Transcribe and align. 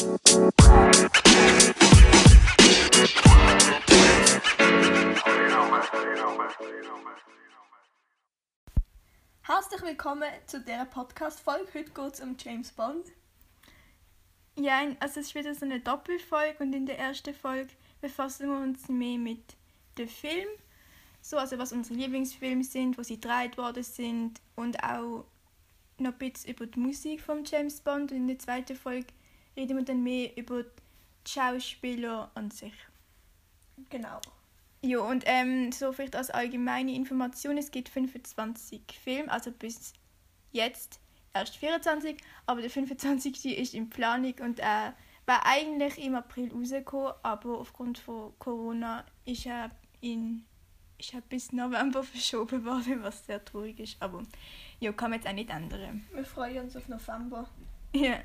Herzlich 0.00 0.22
willkommen 9.82 10.24
zu 10.46 10.60
dieser 10.60 10.86
Podcast-Folge. 10.86 11.66
Heute 11.74 11.90
geht 11.90 12.14
es 12.14 12.20
um 12.20 12.34
James 12.38 12.72
Bond. 12.72 13.08
Ja, 14.56 14.78
also 15.00 15.20
es 15.20 15.26
ist 15.26 15.34
wieder 15.34 15.54
so 15.54 15.66
eine 15.66 15.80
Doppelfolge 15.80 16.56
und 16.60 16.72
in 16.72 16.86
der 16.86 16.98
ersten 16.98 17.34
Folge 17.34 17.68
befassen 18.00 18.48
wir 18.48 18.56
uns 18.56 18.88
mehr 18.88 19.18
mit 19.18 19.54
dem 19.98 20.08
Film. 20.08 20.48
So, 21.20 21.36
also 21.36 21.58
was 21.58 21.74
unsere 21.74 21.98
Lieblingsfilme 21.98 22.64
sind, 22.64 22.96
wo 22.96 23.02
sie 23.02 23.20
gedreht 23.20 23.58
worden 23.58 23.82
sind 23.82 24.40
und 24.56 24.82
auch 24.82 25.26
noch 25.98 26.12
ein 26.12 26.18
bisschen 26.18 26.54
über 26.54 26.64
die 26.64 26.80
Musik 26.80 27.20
von 27.20 27.44
James 27.44 27.82
Bond. 27.82 28.12
Und 28.12 28.16
in 28.16 28.28
der 28.28 28.38
zweiten 28.38 28.76
Folge 28.76 29.12
reden 29.56 29.76
wir 29.76 29.84
dann 29.84 30.02
mehr 30.02 30.36
über 30.36 30.62
die 30.62 31.30
Schauspieler 31.30 32.30
an 32.34 32.50
sich. 32.50 32.74
Genau. 33.88 34.20
Ja, 34.82 35.00
und 35.00 35.24
ähm, 35.26 35.72
so 35.72 35.92
vielleicht 35.92 36.16
als 36.16 36.30
allgemeine 36.30 36.94
Information, 36.94 37.58
es 37.58 37.70
gibt 37.70 37.88
25 37.90 38.82
Filme, 39.02 39.30
also 39.30 39.52
bis 39.52 39.92
jetzt 40.52 41.00
erst 41.34 41.56
24, 41.56 42.16
aber 42.46 42.62
der 42.62 42.70
25. 42.70 43.58
ist 43.58 43.74
in 43.74 43.90
Planung 43.90 44.34
und 44.40 44.58
er 44.58 44.88
äh, 44.88 44.92
war 45.26 45.46
eigentlich 45.46 46.02
im 46.02 46.14
April 46.14 46.50
rausgekommen, 46.52 47.12
aber 47.22 47.58
aufgrund 47.58 47.98
von 47.98 48.32
Corona 48.38 49.04
ist 49.24 49.46
er, 49.46 49.70
in, 50.00 50.44
ist 50.98 51.14
er 51.14 51.20
bis 51.20 51.52
November 51.52 52.02
verschoben 52.04 52.64
worden, 52.64 53.02
was 53.02 53.26
sehr 53.26 53.44
traurig 53.44 53.78
ist, 53.78 53.96
aber 54.00 54.22
ja, 54.80 54.92
kann 54.92 55.10
man 55.10 55.20
jetzt 55.20 55.28
auch 55.28 55.34
nicht 55.34 55.50
ändern. 55.50 56.06
Wir 56.12 56.24
freuen 56.24 56.64
uns 56.64 56.76
auf 56.76 56.88
November. 56.88 57.48
Ja. 57.92 58.18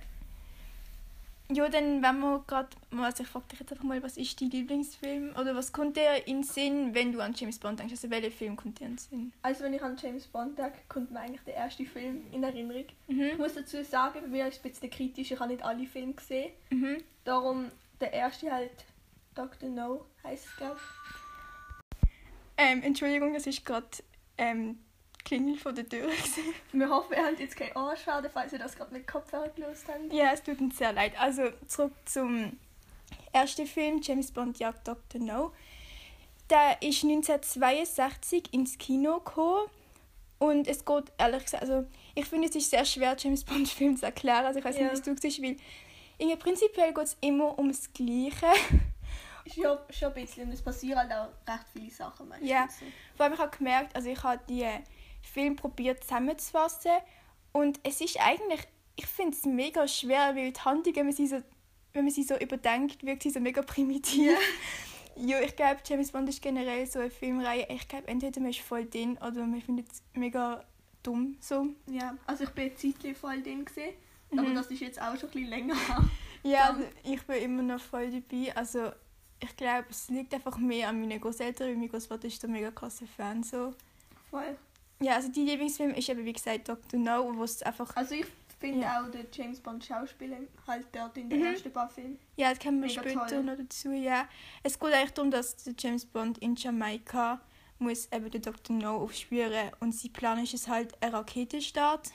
Ja, 1.52 1.70
dann 1.70 2.02
wenn 2.02 2.20
wir 2.22 2.44
gerade, 2.48 2.70
also 2.98 3.22
ich 3.22 3.30
frage 3.30 3.46
dich 3.52 3.60
jetzt 3.60 3.72
einfach 3.72 3.84
mal, 3.84 4.02
was 4.02 4.18
ist 4.18 4.42
dein 4.42 4.50
Lieblingsfilm 4.50 5.36
oder 5.40 5.56
was 5.56 5.72
kommt 5.72 5.96
dir 5.96 6.28
in 6.28 6.38
den 6.38 6.44
Sinn, 6.44 6.96
wenn 6.96 7.12
du 7.12 7.20
an 7.20 7.36
James 7.36 7.60
Bond 7.60 7.80
denkst? 7.80 7.94
Also 7.94 8.10
welcher 8.10 8.32
Film 8.32 8.56
kommt 8.56 8.80
dir 8.80 8.86
in 8.86 8.94
den 8.94 8.98
Sinn? 8.98 9.34
Also 9.44 9.64
wenn 9.64 9.74
ich 9.74 9.82
an 9.84 9.96
James 9.96 10.26
Bond 10.26 10.58
denke, 10.58 10.80
kommt 10.90 11.12
mir 11.12 11.20
eigentlich 11.20 11.42
der 11.42 11.54
erste 11.54 11.86
Film 11.86 12.26
in 12.32 12.44
Erinnerung. 12.44 12.86
Mhm. 13.08 13.22
Ich 13.22 13.38
muss 13.38 13.54
dazu 13.54 13.84
sagen, 13.84 14.22
bei 14.22 14.28
mir 14.28 14.48
ist 14.48 14.58
es 14.58 14.66
ein 14.66 14.72
bisschen 14.72 14.90
kritisch, 14.90 15.32
ich 15.32 15.40
habe 15.40 15.52
nicht 15.52 15.64
alle 15.64 15.86
Filme 15.86 16.14
gesehen. 16.14 16.52
Mhm. 16.72 16.98
Darum 17.24 17.72
der 18.02 18.12
erste 18.12 18.52
halt 18.52 18.86
Dr. 19.36 19.70
No 19.70 20.06
heißt 20.24 20.46
es, 20.46 20.56
glaube 20.58 20.80
Ähm, 22.58 22.82
Entschuldigung, 22.82 23.34
das 23.34 23.46
ist 23.46 23.64
gerade 23.64 23.86
ähm, 24.38 24.80
Klingel 25.26 25.58
von 25.58 25.76
der 25.76 25.88
Tür. 25.90 26.08
gewesen. 26.08 26.54
Wir 26.72 26.90
hoffen, 26.90 27.14
ihr 27.18 27.26
habt 27.26 27.40
jetzt 27.40 27.58
keinen 27.58 27.76
Ohrschaden, 27.76 28.30
falls 28.34 28.54
ihr 28.54 28.60
das 28.60 28.76
gerade 28.76 28.94
mit 28.94 29.06
Kopfhörer 29.08 29.50
gelöst 29.50 29.84
habt. 29.88 30.14
ja, 30.14 30.32
es 30.32 30.42
tut 30.44 30.62
uns 30.62 30.78
sehr 30.78 30.94
leid. 30.94 31.14
Also 31.20 31.50
zurück 31.68 31.92
zum 32.06 32.58
ersten 33.34 33.66
Film, 33.68 34.00
James 34.02 34.32
Bond 34.32 34.60
jagt 34.60 34.88
Dr. 34.88 35.20
No. 35.20 35.52
Der 36.50 36.82
ist 36.82 37.04
1962 37.04 38.54
ins 38.54 38.78
Kino 38.78 39.20
gekommen 39.20 39.68
und 40.38 40.68
es 40.68 40.86
geht, 40.86 41.06
ehrlich 41.18 41.44
gesagt, 41.44 41.64
also 41.64 41.86
ich 42.14 42.26
finde, 42.26 42.48
es 42.48 42.56
ist 42.56 42.70
sehr 42.70 42.86
schwer, 42.86 43.16
James 43.18 43.44
Bond 43.44 43.68
Film 43.68 43.98
zu 43.98 44.06
erklären. 44.06 44.46
Also 44.46 44.60
ich 44.60 44.66
weiß 44.66 44.78
Ja. 44.78 44.92
nicht, 44.92 45.06
wie 45.06 45.10
du 45.16 45.20
siehst, 45.20 45.42
weil 45.42 45.58
irgendwie 46.18 46.38
prinzipiell 46.38 46.94
geht 46.94 47.04
es 47.04 47.18
immer 47.22 47.58
ums 47.58 47.92
Gleiche. 47.94 48.48
Ja, 49.56 49.80
schon 49.92 50.08
ein 50.10 50.14
bisschen. 50.16 50.48
Und 50.48 50.54
es 50.54 50.62
passieren 50.62 50.98
halt 51.00 51.12
auch 51.12 51.28
recht 51.52 51.66
viele 51.74 51.92
Sachen 51.92 52.28
meistens. 52.28 52.50
Ja. 52.50 52.68
Vor 53.16 53.26
allem, 53.26 53.34
ich 53.34 53.40
habe 53.40 53.56
gemerkt, 53.58 53.96
also 53.96 54.10
ich 54.10 54.24
habe 54.24 54.40
die 54.50 54.66
Film 55.26 55.56
probiert 55.56 56.04
zusammenzufassen 56.04 56.92
und 57.52 57.80
es 57.84 58.02
ist 58.02 58.20
eigentlich, 58.20 58.62
ich 58.96 59.06
finde 59.08 59.32
es 59.38 59.46
mega 59.46 59.88
schwer, 59.88 60.36
weil 60.36 60.52
die 60.52 60.60
Handlung, 60.62 60.96
wenn 60.96 61.06
man 61.08 61.16
sie 61.16 61.28
so, 61.28 61.42
wenn 61.94 62.06
man 62.06 62.14
sie 62.14 62.24
so 62.24 62.36
überdenkt, 62.38 63.06
wirkt 63.06 63.24
sie 63.24 63.30
so 63.30 63.40
mega 63.40 63.62
primitiv. 63.62 64.32
Ja, 65.16 65.40
ich 65.42 65.56
glaube, 65.56 65.80
James 65.86 66.12
Bond 66.12 66.28
ist 66.30 66.42
generell 66.42 66.86
so 66.88 67.00
eine 67.00 67.10
Filmreihe, 67.10 67.68
ich 67.70 67.88
glaube, 67.88 68.08
entweder 68.08 68.42
man 68.42 68.50
ist 68.50 68.60
voll 68.60 68.86
drin 68.86 69.18
oder 69.18 69.46
man 69.46 69.62
findet 69.62 69.92
es 69.92 70.04
mega 70.14 70.64
dumm 71.04 71.38
so. 71.40 71.68
Ja, 71.88 72.18
also 72.26 72.44
ich 72.46 72.50
bin 72.52 72.66
eine 72.66 72.76
Zeit 72.76 73.18
voll 73.18 73.42
drin 73.42 73.64
gesehen, 73.66 73.94
aber 74.32 74.44
Mhm. 74.44 74.56
das 74.56 74.68
ist 74.72 74.80
jetzt 74.82 75.02
auch 75.02 75.16
schon 75.18 75.30
ein 75.30 75.32
bisschen 75.32 75.50
länger. 75.50 75.76
Ja, 76.44 76.70
also 76.70 76.84
ich 77.04 77.24
bin 77.24 77.38
immer 77.42 77.64
noch 77.64 77.82
voll 77.82 78.12
dabei, 78.12 78.56
also 78.56 78.92
ich 79.40 79.56
glaube, 79.58 79.86
es 79.90 80.10
liegt 80.10 80.32
einfach 80.32 80.58
mehr 80.60 80.90
an 80.90 81.00
meinen 81.02 81.20
Großeltern, 81.20 81.70
weil 81.70 81.76
mein 81.76 81.90
Großvater 81.90 82.28
ist 82.28 82.40
so 82.40 82.46
ein 82.48 82.54
mega 82.54 82.70
krasser 82.70 83.08
Fan 83.08 83.42
so. 83.42 83.74
Voll. 84.30 84.56
Ja, 85.00 85.16
also 85.16 85.30
die 85.32 85.42
Lieblingsfilm 85.44 85.92
ist 85.94 86.08
eben 86.10 86.24
wie 86.26 86.34
gesagt 86.34 86.70
Dr. 86.70 87.00
No, 87.00 87.32
wo 87.36 87.44
es 87.44 87.62
einfach 87.64 87.96
Also 87.96 88.16
ich 88.16 88.26
finde 88.60 88.80
Ja. 88.82 89.02
auch 89.04 89.12
den 89.12 89.28
James 89.32 89.60
Bond 89.60 89.84
Schauspieler 89.84 90.38
halt 90.66 90.88
dort 90.94 91.18
in 91.18 91.30
den 91.30 91.40
Mhm. 91.40 91.46
ersten 91.48 91.72
paar 91.72 91.90
Filmen. 91.90 92.18
Ja, 92.38 92.50
das 92.52 92.60
kommen 92.60 92.82
wir 92.82 92.88
Mega 92.88 93.02
später 93.02 93.28
toll. 93.28 93.44
noch 93.44 93.58
dazu, 93.58 93.92
ja. 93.92 94.28
Es 94.64 94.80
geht 94.80 94.94
eigentlich 94.94 95.12
darum, 95.12 95.32
dass 95.32 95.56
der 95.58 95.74
James 95.78 96.06
Bond 96.06 96.38
in 96.38 96.56
Jamaika 96.56 97.42
muss 97.78 98.08
eben 98.14 98.32
den 98.32 98.42
Dr. 98.42 98.76
No 98.76 98.98
aufspüren 99.04 99.72
und 99.82 99.94
sein 99.94 100.14
Plan 100.14 100.42
ist 100.42 100.54
es 100.54 100.68
halt, 100.70 100.94
einen 101.04 101.14
Raketenstart 101.14 102.12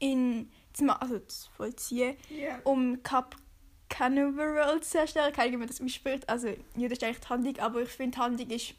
in, 0.00 0.50
zu, 0.72 0.84
also 1.00 1.18
zu 1.20 1.50
vollziehen, 1.52 2.16
Ja. 2.30 2.58
um 2.64 3.02
Cap 3.02 3.36
Canaveral 3.88 4.80
zu 4.80 4.90
zerstören. 4.90 5.32
Keine 5.32 5.48
Ahnung, 5.48 5.52
wie 5.52 5.56
man 5.58 5.68
das 5.68 5.80
ausspricht. 5.80 6.28
Also, 6.28 6.48
ja, 6.48 6.88
das 6.88 6.92
ist 6.98 7.04
eigentlich 7.04 7.18
die 7.20 7.28
Handlung, 7.28 7.58
aber 7.58 7.82
ich 7.82 7.88
finde, 7.88 8.16
die 8.16 8.22
Handlung 8.22 8.50
ist 8.50 8.74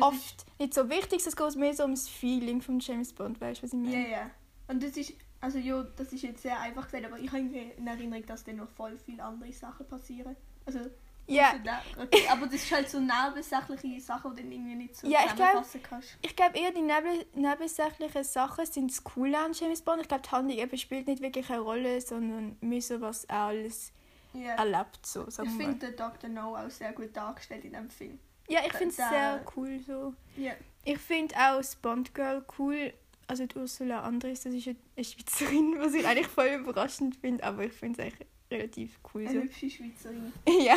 oft 0.00 0.44
nicht 0.58 0.74
so 0.74 0.88
wichtig, 0.88 1.24
es 1.26 1.36
geht 1.36 1.56
mehr 1.56 1.74
so 1.74 1.82
ums 1.84 2.08
Feeling 2.08 2.60
von 2.62 2.78
James 2.80 3.12
Bond, 3.12 3.40
weißt 3.40 3.60
du, 3.62 3.64
was 3.66 3.72
ich 3.72 3.80
Ist, 3.80 3.86
ja, 3.92 3.98
meine? 3.98 4.10
ja. 4.10 4.30
Und 4.68 4.82
das 4.82 4.96
ist, 4.96 5.12
also 5.40 5.58
ja, 5.58 5.82
das 5.96 6.12
ist 6.12 6.22
jetzt 6.22 6.42
sehr 6.42 6.58
einfach 6.60 6.84
gesagt, 6.86 7.04
aber 7.04 7.18
ich 7.18 7.28
habe 7.30 7.40
in 7.40 7.86
Erinnerung, 7.86 8.24
dass 8.26 8.44
dann 8.44 8.56
noch 8.56 8.68
voll 8.68 8.96
viele 8.98 9.22
andere 9.22 9.52
Sachen 9.52 9.86
passieren. 9.86 10.36
Also, 10.64 10.80
Ja, 11.26 11.54
da- 11.64 11.82
okay, 12.02 12.26
aber 12.30 12.46
das 12.46 12.54
ist 12.56 12.72
halt 12.72 12.88
so 12.88 12.98
nebensächliche 13.00 14.00
Sachen, 14.00 14.34
die 14.36 14.42
du 14.42 14.48
irgendwie 14.50 14.74
nicht 14.74 14.96
so 14.96 15.06
Ja, 15.08 15.20
ich 15.26 15.34
glaub- 15.36 15.64
kannst. 15.82 16.18
Ich 16.22 16.34
glaube 16.36 16.58
eher 16.58 16.72
die 16.72 16.82
neben 16.82 17.24
nebensächlichen 17.34 18.24
Sachen 18.24 18.66
sind 18.66 18.90
das 18.90 19.02
Coole 19.04 19.38
an 19.38 19.52
James 19.52 19.82
Bond. 19.82 20.02
Ich 20.02 20.08
glaube, 20.08 20.22
die 20.24 20.30
Handlung 20.30 20.58
eben 20.58 20.78
spielt 20.78 21.06
nicht 21.06 21.22
wirklich 21.22 21.48
eine 21.50 21.60
Rolle, 21.60 22.00
sondern 22.00 22.56
so, 22.80 23.00
was 23.00 23.24
er 23.24 23.36
alles 23.38 23.92
Ja. 24.34 24.54
erlebt. 24.54 25.04
So, 25.06 25.26
Ich 25.28 25.34
finde 25.36 25.74
den 25.74 25.96
Dr. 25.96 26.28
No 26.30 26.56
auch 26.56 26.70
sehr 26.70 26.92
gut 26.92 27.14
dargestellt 27.16 27.64
in 27.64 27.72
dem 27.74 27.90
Film. 27.90 28.18
Ja, 28.52 28.60
ich 28.66 28.72
finde 28.72 28.88
es 28.90 28.96
sehr 28.96 29.44
cool 29.56 29.80
so. 29.86 30.14
Ja. 30.36 30.52
Ich 30.84 30.98
finde 30.98 31.34
auch 31.36 31.56
das 31.56 31.74
Bond 31.76 32.14
Girl 32.14 32.44
cool. 32.58 32.92
Also 33.26 33.46
die 33.46 33.56
Ursula 33.56 34.02
Andres, 34.02 34.42
das 34.42 34.52
ist 34.52 34.68
eine 34.68 34.76
eine 34.96 35.04
Schweizerin, 35.04 35.76
was 35.78 35.94
ich 35.94 36.06
eigentlich 36.06 36.26
voll 36.26 36.48
überraschend 36.48 37.16
finde, 37.16 37.42
aber 37.44 37.64
ich 37.64 37.72
finde 37.72 38.02
es 38.02 38.06
eigentlich 38.06 38.28
relativ 38.50 38.98
cool 39.14 39.22
Eine 39.22 39.32
so. 39.32 39.40
hübsche 39.44 39.70
Schweizerin. 39.70 40.32
ja. 40.66 40.76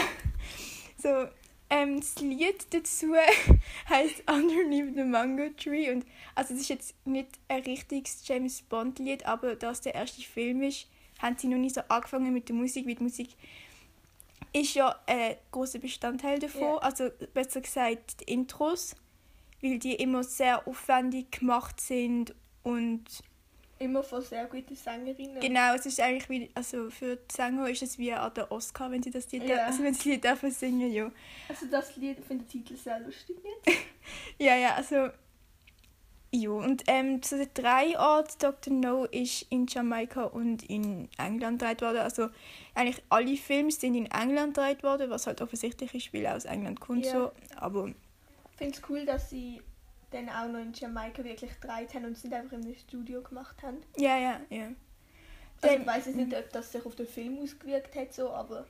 So, 0.98 1.28
ähm, 1.70 2.00
das 2.00 2.16
Lied 2.22 2.66
dazu 2.70 3.14
heißt 3.90 4.24
Underneath 4.32 4.96
the 4.96 5.04
Mango 5.04 5.50
Tree 5.58 5.92
und 5.92 6.06
also 6.34 6.54
es 6.54 6.62
ist 6.62 6.70
jetzt 6.70 6.96
nicht 7.06 7.28
ein 7.50 7.64
richtiges 7.64 8.26
James 8.26 8.62
Bond 8.62 9.00
Lied, 9.00 9.26
aber 9.26 9.56
da 9.56 9.72
es 9.72 9.82
der 9.82 9.96
erste 9.96 10.22
Film 10.22 10.62
ist, 10.62 10.88
haben 11.20 11.38
sie 11.38 11.48
noch 11.48 11.58
nicht 11.58 11.76
so 11.76 11.82
angefangen 11.90 12.32
mit 12.32 12.48
der 12.48 12.56
Musik, 12.56 12.88
weil 12.88 12.96
die 12.96 13.04
Musik 13.04 13.30
ist 14.60 14.74
ja 14.76 14.96
ein 15.06 15.36
großer 15.52 15.80
Bestandteil 15.80 16.40
davon, 16.40 16.62
Ja. 16.62 16.78
also 16.78 17.10
besser 17.34 17.62
gesagt 17.62 18.22
die 18.22 18.32
Intros, 18.34 18.96
weil 19.62 19.80
die 19.80 19.96
immer 19.96 20.24
sehr 20.24 20.68
aufwendig 20.68 21.40
gemacht 21.40 21.80
sind 21.82 22.34
und 22.64 23.04
Immer 23.78 24.04
von 24.04 24.22
sehr 24.22 24.46
guten 24.46 24.74
Sängerinnen. 24.74 25.42
Genau, 25.42 25.74
es 25.76 25.86
ist 25.86 26.00
eigentlich 26.00 26.30
wie, 26.30 26.50
also 26.56 26.90
für 26.90 27.18
die 27.18 27.36
Sänger 27.36 27.68
ist 27.70 27.84
es 27.84 27.98
wie 27.98 28.14
an 28.14 28.34
der 28.34 28.50
Oscar, 28.50 28.90
wenn 28.90 29.04
sie 29.04 29.12
das 29.12 29.30
Lied, 29.34 29.44
Ja. 29.44 29.66
also 29.66 29.84
wenn 29.84 29.94
sie 29.94 30.12
Lied 30.12 30.24
dürfen 30.24 30.50
singen, 30.50 30.90
ja. 30.94 31.12
Also 31.50 31.66
das 31.70 31.94
Lied, 31.98 32.20
finde 32.26 32.46
den 32.46 32.48
Titel 32.48 32.78
sehr 32.78 33.00
lustig 33.02 33.36
jetzt. 33.44 33.78
Ja, 34.38 34.56
ja, 34.56 34.76
also, 34.76 35.10
ja, 36.32 36.50
und 36.52 36.84
ähm, 36.88 37.22
zu 37.22 37.38
den 37.38 37.50
drei 37.54 38.00
Orten 38.00 38.34
Dr. 38.40 38.74
No 38.74 39.06
ist 39.06 39.46
in 39.50 39.68
Jamaika 39.68 40.24
und 40.24 40.64
in 40.70 41.10
England 41.18 41.60
gedreht 41.60 41.82
worden, 41.82 41.98
also 41.98 42.30
eigentlich 42.76 43.04
alle 43.10 43.38
Filme 43.38 43.72
sind 43.72 43.96
in 43.96 44.06
England 44.12 44.56
gedreht 44.56 44.84
worden, 44.84 45.10
was 45.10 45.28
halt 45.28 45.42
offensichtlich 45.42 45.94
ist, 45.96 46.14
weil 46.14 46.26
er 46.26 46.36
aus 46.36 46.46
England 46.46 46.80
kommt, 46.80 47.06
Ja. 47.06 47.12
so, 47.12 47.32
aber 47.56 47.88
Ich 48.52 48.58
finde 48.58 48.78
es 48.78 48.82
cool, 48.90 49.06
dass 49.06 49.30
sie 49.30 49.62
dann 50.12 50.30
auch 50.30 50.48
noch 50.48 50.60
in 50.60 50.74
Jamaika 50.74 51.24
wirklich 51.24 51.60
gedreht 51.60 51.94
haben 51.94 52.06
und 52.06 52.12
es 52.14 52.24
nicht 52.24 52.34
einfach 52.34 52.54
in 52.54 52.64
einem 52.64 52.76
Studio 52.76 53.22
gemacht 53.22 53.62
haben. 53.64 53.78
ja, 53.98 54.18
ja, 54.18 54.40
ja. 54.50 54.70
Also 55.62 55.78
ich 55.78 55.88
weiß 55.88 56.06
jetzt 56.08 56.16
nicht, 56.16 56.36
ob 56.36 56.50
das 56.52 56.72
sich 56.72 56.86
auf 56.86 56.96
den 56.96 57.08
Film 57.08 57.40
ausgewirkt 57.40 57.96
hat, 57.96 58.14
so, 58.14 58.30
aber 58.30 58.66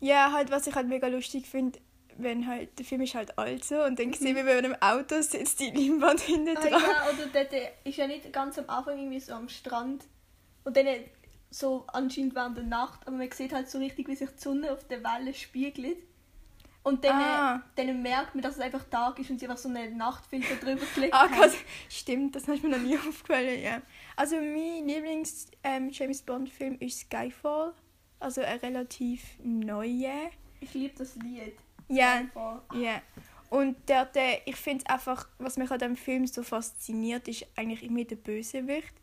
Ja, 0.00 0.32
halt, 0.32 0.50
was 0.50 0.66
ich 0.66 0.74
halt 0.74 0.88
mega 0.88 1.06
lustig 1.06 1.46
finde, 1.46 1.78
wenn 2.16 2.46
halt, 2.46 2.78
der 2.78 2.84
Film 2.84 3.02
ist 3.02 3.14
halt 3.14 3.38
alt 3.38 3.64
so 3.64 3.82
und 3.84 3.98
dann 3.98 4.12
sehen 4.14 4.36
wir, 4.36 4.44
wenn 4.46 4.56
man 4.56 4.72
im 4.72 4.82
Auto 4.82 5.20
sitzt, 5.22 5.60
die 5.60 5.70
Leinwand 5.70 6.20
hinten 6.20 6.56
ah, 6.56 6.60
dran. 6.60 6.72
ja, 6.72 7.08
oder 7.12 7.26
dort 7.32 7.52
ist 7.84 7.96
ja 7.96 8.06
nicht 8.06 8.32
ganz 8.32 8.58
am 8.58 8.68
Anfang 8.68 8.98
irgendwie 8.98 9.20
so 9.20 9.34
am 9.34 9.48
Strand 9.48 10.04
und 10.64 10.76
dann 10.76 10.86
so 11.50 11.84
anscheinend 11.88 12.34
während 12.34 12.56
der 12.56 12.64
Nacht, 12.64 13.06
aber 13.06 13.16
man 13.16 13.30
sieht 13.32 13.52
halt 13.52 13.68
so 13.68 13.78
richtig, 13.78 14.06
wie 14.08 14.14
sich 14.16 14.30
die 14.30 14.38
Sonne 14.40 14.72
auf 14.72 14.86
der 14.86 15.02
Welle 15.02 15.34
spiegelt. 15.34 15.98
Und 16.82 17.04
dann, 17.04 17.12
Ah. 17.20 17.62
dann 17.76 18.00
merkt 18.00 18.34
man, 18.34 18.40
dass 18.42 18.54
es 18.54 18.60
einfach 18.60 18.84
Tag 18.84 19.18
ist 19.18 19.28
und 19.28 19.38
sie 19.38 19.46
einfach 19.46 19.58
so 19.60 19.68
einen 19.68 19.98
Nachtfilter 19.98 20.54
drüber 20.56 20.80
gelegt 20.94 21.12
Ah, 21.12 21.28
krass. 21.28 21.54
Stimmt, 21.90 22.34
das 22.36 22.48
ist 22.48 22.62
mir 22.62 22.70
noch 22.70 22.78
nie 22.78 22.96
aufgefallen, 22.96 23.60
ja. 23.62 23.82
Also 24.16 24.36
mein 24.36 24.86
Lieblings 24.86 25.48
ähm, 25.62 25.90
James 25.92 26.22
Bond 26.22 26.48
Film 26.48 26.78
ist 26.80 27.00
Skyfall. 27.00 27.74
Also 28.18 28.40
eine 28.42 28.62
relativ 28.62 29.22
neue. 29.42 30.30
Ich 30.60 30.72
liebe 30.72 30.94
das 30.96 31.16
Lied. 31.16 31.54
Ja, 31.88 32.22
ja. 32.74 33.02
Und 33.50 33.76
dort, 33.86 34.16
äh, 34.16 34.38
ich 34.46 34.56
finde 34.56 34.88
einfach, 34.88 35.26
was 35.38 35.56
mich 35.56 35.70
an 35.70 35.78
dem 35.80 35.96
Film 35.96 36.26
so 36.26 36.42
fasziniert, 36.42 37.26
ist 37.28 37.44
eigentlich 37.56 37.82
immer 37.82 38.04
der 38.04 38.16
Bösewicht. 38.16 38.94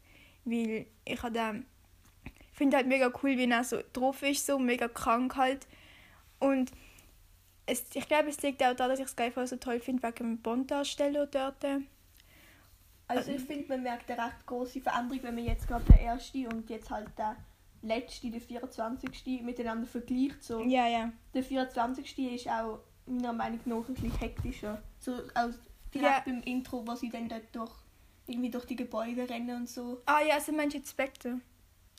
Weil 0.46 0.86
ich 1.04 1.20
den- 1.22 1.66
ich 1.66 1.77
finde 2.58 2.78
halt 2.78 2.88
mega 2.88 3.12
cool, 3.22 3.38
wie 3.38 3.50
er 3.50 3.64
so 3.64 3.80
drauf 3.94 4.24
ist, 4.24 4.46
so 4.46 4.58
mega 4.58 4.88
krank 4.88 5.36
halt. 5.36 5.68
Und 6.40 6.72
es, 7.68 7.86
ich 7.94 8.08
glaube, 8.08 8.30
es 8.30 8.42
liegt 8.42 8.64
auch 8.64 8.74
daran, 8.76 8.92
dass 8.92 9.00
ich 9.00 9.08
Skyfall 9.08 9.46
so 9.48 9.58
toll 9.58 9.80
finde, 9.80 10.04
wegen 10.04 10.16
dem 10.16 10.42
Bond-Darsteller 10.42 11.28
dort. 11.28 11.64
Also 13.08 13.32
ich 13.32 13.42
finde, 13.42 13.68
man 13.70 13.84
merkt 13.84 14.10
eine 14.10 14.22
recht 14.26 14.46
große 14.46 14.82
Veränderung, 14.82 15.24
wenn 15.24 15.36
man 15.36 15.46
jetzt 15.46 15.68
gerade 15.68 15.86
der 15.86 16.02
erste 16.02 16.48
und 16.50 16.70
jetzt 16.70 16.90
halt 16.90 17.08
der 17.18 17.38
letzte, 17.82 18.30
der 18.32 18.42
24. 18.42 19.42
miteinander 19.44 19.88
vergleicht. 19.88 20.44
So. 20.44 20.62
Ja, 20.64 20.88
ja. 20.88 21.12
Der 21.34 21.44
24. 21.44 22.34
ist 22.34 22.50
auch 22.50 22.80
meiner 23.06 23.34
Meinung 23.34 23.60
nach 23.66 23.88
ein 23.88 23.94
bisschen 23.94 24.18
hektischer. 24.20 24.82
So 25.00 25.14
auch 25.36 25.54
direkt 25.94 26.12
Ja. 26.12 26.24
beim 26.26 26.42
Intro, 26.42 26.86
wo 26.86 26.96
sie 26.96 27.10
dann 27.10 27.30
dort 27.30 27.44
durch, 27.54 27.72
irgendwie 28.26 28.50
durch 28.50 28.66
die 28.66 28.76
Gebäude 28.76 29.30
rennen 29.30 29.56
und 29.56 29.70
so. 29.70 30.02
Ah 30.06 30.22
ja, 30.28 30.36
also 30.36 30.52
meinst 30.52 30.74
du 30.74 30.80
jetzt 30.80 30.90
Spectre? 30.90 31.40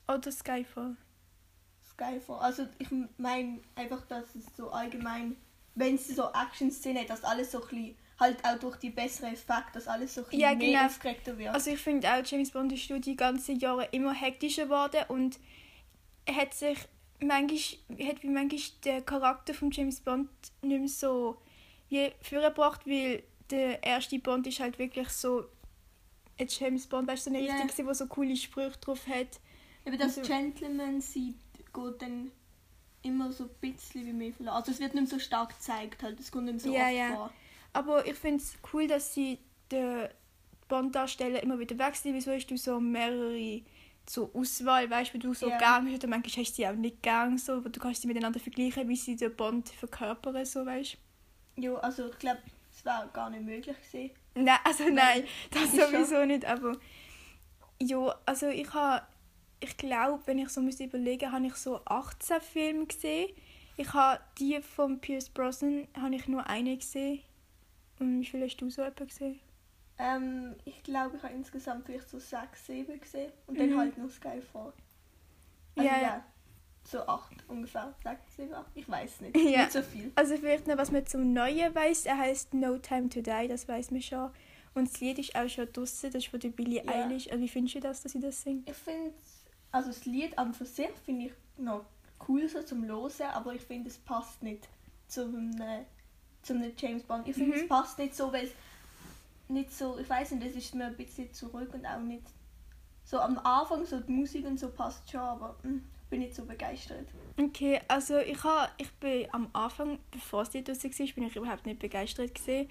Oder 0.08 0.32
Skyfall? 0.32 0.96
Skyfall. 1.90 2.38
Also 2.38 2.66
ich 2.78 2.88
meine 3.18 3.60
einfach, 3.74 4.06
dass 4.06 4.34
es 4.34 4.44
so 4.56 4.70
allgemein, 4.70 5.36
wenn 5.74 5.96
es 5.96 6.08
so 6.08 6.28
Action-Szenen 6.32 7.02
hat, 7.02 7.10
dass 7.10 7.24
alles 7.24 7.52
so 7.52 7.62
ein 7.70 7.94
halt 8.18 8.44
auch 8.44 8.58
durch 8.58 8.76
die 8.76 8.90
besseren 8.90 9.32
Effekte, 9.32 9.74
dass 9.74 9.86
alles 9.86 10.14
so 10.14 10.22
ein 10.30 10.38
Ja, 10.38 10.54
mehr 10.54 10.56
genau. 10.56 10.86
aufgeregter 10.86 11.38
wird. 11.38 11.54
Also 11.54 11.70
ich 11.70 11.78
finde 11.78 12.08
auch, 12.12 12.22
James 12.24 12.50
Bond 12.50 12.72
ist 12.72 12.88
durch 12.90 13.02
die 13.02 13.16
ganzen 13.16 13.58
Jahre 13.58 13.88
immer 13.92 14.12
hektischer 14.12 14.64
geworden 14.64 15.04
und 15.08 15.38
er 16.24 16.34
hat 16.36 16.52
sich 16.54 16.78
manchmal, 17.20 18.08
hat 18.08 18.22
wie 18.22 18.28
manchmal 18.28 18.60
der 18.84 19.02
Charakter 19.02 19.54
von 19.54 19.70
James 19.70 20.00
Bond 20.00 20.28
nicht 20.62 20.80
mehr 20.80 20.88
so 20.88 21.40
wie 21.88 22.10
vorgebracht, 22.20 22.86
weil 22.86 23.22
der 23.50 23.82
erste 23.82 24.18
Bond 24.18 24.46
ist 24.46 24.60
halt 24.60 24.78
wirklich 24.78 25.08
so 25.10 25.44
ein 26.38 26.46
James 26.48 26.86
Bond, 26.86 27.08
weißt 27.08 27.26
du, 27.26 27.30
so 27.30 27.36
eine 27.36 27.46
Ja. 27.46 27.54
richtig, 27.54 27.84
der 27.84 27.94
so 27.94 28.06
coole 28.06 28.36
Sprüche 28.36 28.78
drauf 28.80 29.06
hat. 29.06 29.40
Eben 29.84 29.98
das 29.98 30.18
Also- 30.18 30.22
Gentleman 30.32 31.00
sieht 31.00 31.36
geht 31.72 32.02
dann 32.02 32.30
immer 33.02 33.30
so 33.30 33.44
ein 33.44 33.50
bisschen 33.60 34.06
wie 34.06 34.12
mehr 34.12 34.32
verloren. 34.32 34.56
Also 34.56 34.72
es 34.72 34.80
wird 34.80 34.94
nicht 34.94 35.08
so 35.08 35.18
stark 35.18 35.50
gezeigt, 35.50 36.02
halt. 36.02 36.18
es 36.18 36.30
kommt 36.32 36.46
nicht 36.46 36.60
so 36.60 36.72
Ja, 36.72 36.84
oft 36.86 36.92
ja. 36.96 37.14
vor. 37.14 37.32
Aber 37.74 38.06
ich 38.06 38.14
finde 38.14 38.42
es 38.42 38.54
cool, 38.72 38.88
dass 38.88 39.14
sie 39.14 39.38
den 39.70 40.08
Bond-Darsteller 40.68 41.42
immer 41.42 41.58
wieder 41.58 41.78
wechseln. 41.78 42.14
Wieso 42.14 42.32
hast 42.32 42.46
du 42.46 42.56
so 42.56 42.80
mehrere 42.80 43.62
zur 44.06 44.34
Auswahl, 44.34 44.88
weißt 44.90 45.14
du, 45.14 45.18
du 45.18 45.34
so 45.34 45.48
Ja. 45.50 45.58
gern 45.58 45.86
hast 45.86 45.96
oder 46.02 46.08
manchmal 46.08 46.44
hast 46.44 46.52
du 46.52 46.56
sie 46.56 46.66
auch 46.66 46.72
nicht 46.72 47.02
gern, 47.02 47.36
so, 47.36 47.52
aber 47.52 47.68
du 47.68 47.78
kannst 47.78 48.00
sie 48.00 48.08
miteinander 48.08 48.40
vergleichen, 48.40 48.88
wie 48.88 48.96
sie 48.96 49.16
den 49.16 49.36
Bond 49.36 49.68
verkörpern, 49.68 50.44
so, 50.46 50.64
weißt 50.64 50.96
Ja, 51.56 51.74
also 51.74 52.08
ich 52.08 52.18
glaube, 52.18 52.40
es 52.72 52.82
wäre 52.86 53.08
gar 53.12 53.28
nicht 53.28 53.42
möglich 53.44 53.76
gewesen. 53.76 54.10
Nein, 54.34 54.58
also 54.64 54.84
nein, 54.88 55.24
das 55.50 55.64
ist 55.64 55.76
sowieso 55.76 56.24
nicht, 56.24 56.46
aber 56.46 56.78
ja, 57.82 58.14
also 58.24 58.48
ich 58.48 58.72
habe, 58.72 59.06
ich 59.60 59.76
glaube, 59.76 60.22
wenn 60.26 60.38
ich 60.38 60.48
so 60.50 60.60
müsste 60.60 60.84
überlegen, 60.84 61.30
habe 61.32 61.46
ich 61.46 61.54
so 61.54 61.80
18 61.84 62.40
Filme 62.40 62.86
gesehen. 62.86 63.30
Ich 63.76 63.92
habe 63.92 64.20
die 64.38 64.60
von 64.60 64.98
Pierce 65.00 65.28
Brosnan, 65.28 65.86
habe 66.00 66.14
ich 66.16 66.26
nur 66.28 66.46
eine 66.48 66.76
gesehen. 66.76 67.20
Und 67.98 68.20
wie 68.20 68.24
viel 68.26 68.42
hast 68.44 68.56
du 68.56 68.70
so 68.70 68.82
etwa 68.82 69.04
gesehen? 69.04 69.38
Ähm, 69.98 70.54
ich 70.64 70.82
glaube, 70.84 71.16
ich 71.16 71.22
habe 71.22 71.34
insgesamt 71.34 71.86
vielleicht 71.86 72.08
so 72.08 72.18
sechs, 72.18 72.66
sieben 72.66 73.00
gesehen 73.00 73.32
und 73.46 73.58
dann 73.58 73.70
Mhm. 73.70 73.78
halt 73.78 73.98
noch 73.98 74.10
Skyfall. 74.10 74.72
Also, 75.76 75.88
Ja, 75.88 76.00
ja. 76.00 76.24
So 76.84 77.00
acht 77.06 77.34
ungefähr. 77.48 77.92
Sechs, 78.02 78.36
sieben, 78.36 78.54
acht. 78.54 78.70
Ich 78.74 78.88
weiß 78.88 79.20
nicht. 79.20 79.36
Ja. 79.36 79.60
Nicht 79.62 79.72
so 79.72 79.82
viel. 79.82 80.10
Also 80.14 80.36
vielleicht 80.36 80.66
noch, 80.66 80.78
was 80.78 80.90
man 80.90 81.04
zum 81.06 81.32
Neuen 81.32 81.74
weiß. 81.74 82.06
Er 82.06 82.16
heißt 82.18 82.54
No 82.54 82.78
Time 82.78 83.08
to 83.08 83.20
Die, 83.20 83.48
das 83.48 83.66
weiß 83.68 83.90
man 83.90 84.00
schon. 84.02 84.30
Und 84.74 84.88
das 84.92 85.00
Lied 85.00 85.18
ist 85.18 85.34
auch 85.34 85.48
schon 85.48 85.70
draussen, 85.72 86.10
das 86.12 86.22
ist 86.24 86.28
von 86.28 86.38
der 86.40 86.50
Billie 86.50 86.82
Ja. 86.84 86.92
Eilish. 87.04 87.28
Also 87.28 87.42
wie 87.42 87.48
findest 87.48 87.74
du 87.76 87.80
das, 87.80 88.02
dass 88.02 88.12
sie 88.12 88.20
das 88.20 88.40
singt? 88.40 88.68
Ich 88.70 88.76
finde, 88.76 89.12
also 89.72 89.88
das 89.88 90.04
Lied 90.06 90.36
an 90.38 90.54
für 90.54 90.64
sich 90.64 90.90
finde 91.04 91.26
ich 91.26 91.32
noch 91.56 91.84
cool 92.28 92.48
so 92.48 92.62
zum 92.62 92.84
Hören, 92.86 93.10
aber 93.32 93.54
ich 93.54 93.62
finde, 93.62 93.88
es 93.90 93.98
passt 93.98 94.42
nicht 94.42 94.68
zu 95.08 95.24
einem, 95.24 95.84
zu 96.42 96.54
einem 96.54 96.72
James 96.76 97.02
Bond. 97.02 97.28
Ich 97.28 97.34
finde, 97.36 97.56
Mhm. 97.56 97.62
es 97.62 97.68
passt 97.68 97.98
nicht 97.98 98.14
so, 98.14 98.32
weil 98.32 98.44
es 98.46 98.52
nicht 99.48 99.72
so, 99.72 99.98
ich 99.98 100.08
weiß 100.08 100.32
nicht, 100.32 100.46
es 100.46 100.56
ist 100.56 100.74
mir 100.74 100.86
ein 100.86 100.96
bisschen 100.96 101.32
zurück 101.32 101.72
und 101.74 101.86
auch 101.86 102.00
nicht 102.00 102.24
so 103.04 103.18
am 103.18 103.38
Anfang, 103.38 103.84
so 103.86 104.00
die 104.00 104.12
Musik 104.12 104.44
und 104.46 104.58
so 104.60 104.68
passt 104.68 105.10
schon, 105.10 105.20
aber 105.20 105.56
mm, 105.62 105.76
ich 105.76 106.10
bin 106.10 106.20
nicht 106.20 106.34
so 106.34 106.44
begeistert. 106.44 107.06
Okay, 107.38 107.80
also 107.88 108.18
ich, 108.18 108.42
ha, 108.44 108.68
ich 108.76 108.90
bin 108.94 109.26
am 109.32 109.48
Anfang, 109.54 109.98
bevor 110.10 110.42
es 110.42 110.52
Lied 110.52 110.68
draussen 110.68 110.90
war, 110.92 111.06
bin 111.14 111.24
ich 111.26 111.36
überhaupt 111.36 111.66
nicht 111.66 111.78
begeistert 111.78 112.34
gewesen. 112.34 112.68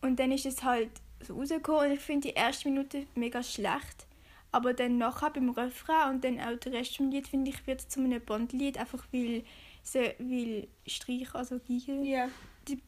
Und 0.00 0.18
dann 0.18 0.30
ist 0.32 0.46
es 0.46 0.62
halt 0.62 0.90
so 1.20 1.34
rausgekommen 1.36 1.86
und 1.86 1.92
ich 1.92 2.00
finde 2.00 2.28
die 2.28 2.34
erste 2.34 2.68
Minute 2.68 3.06
mega 3.14 3.42
schlecht. 3.42 4.06
Aber 4.52 4.74
dann 4.74 4.98
nachher 4.98 5.30
beim 5.30 5.50
Refrain 5.50 6.10
und 6.14 6.24
dann 6.24 6.38
auch 6.40 6.56
der 6.58 6.72
Rest 6.74 6.96
vom 6.98 7.10
Lied, 7.10 7.26
finde 7.26 7.50
ich, 7.50 7.66
wird 7.66 7.80
zu 7.80 8.00
einem 8.00 8.20
Bond-Lied, 8.20 8.78
einfach 8.78 9.04
weil, 9.10 9.42
sie, 9.82 10.12
weil 10.18 10.68
Streich, 10.86 11.34
also 11.34 11.58
Geige, 11.58 12.02
Ja, 12.04 12.28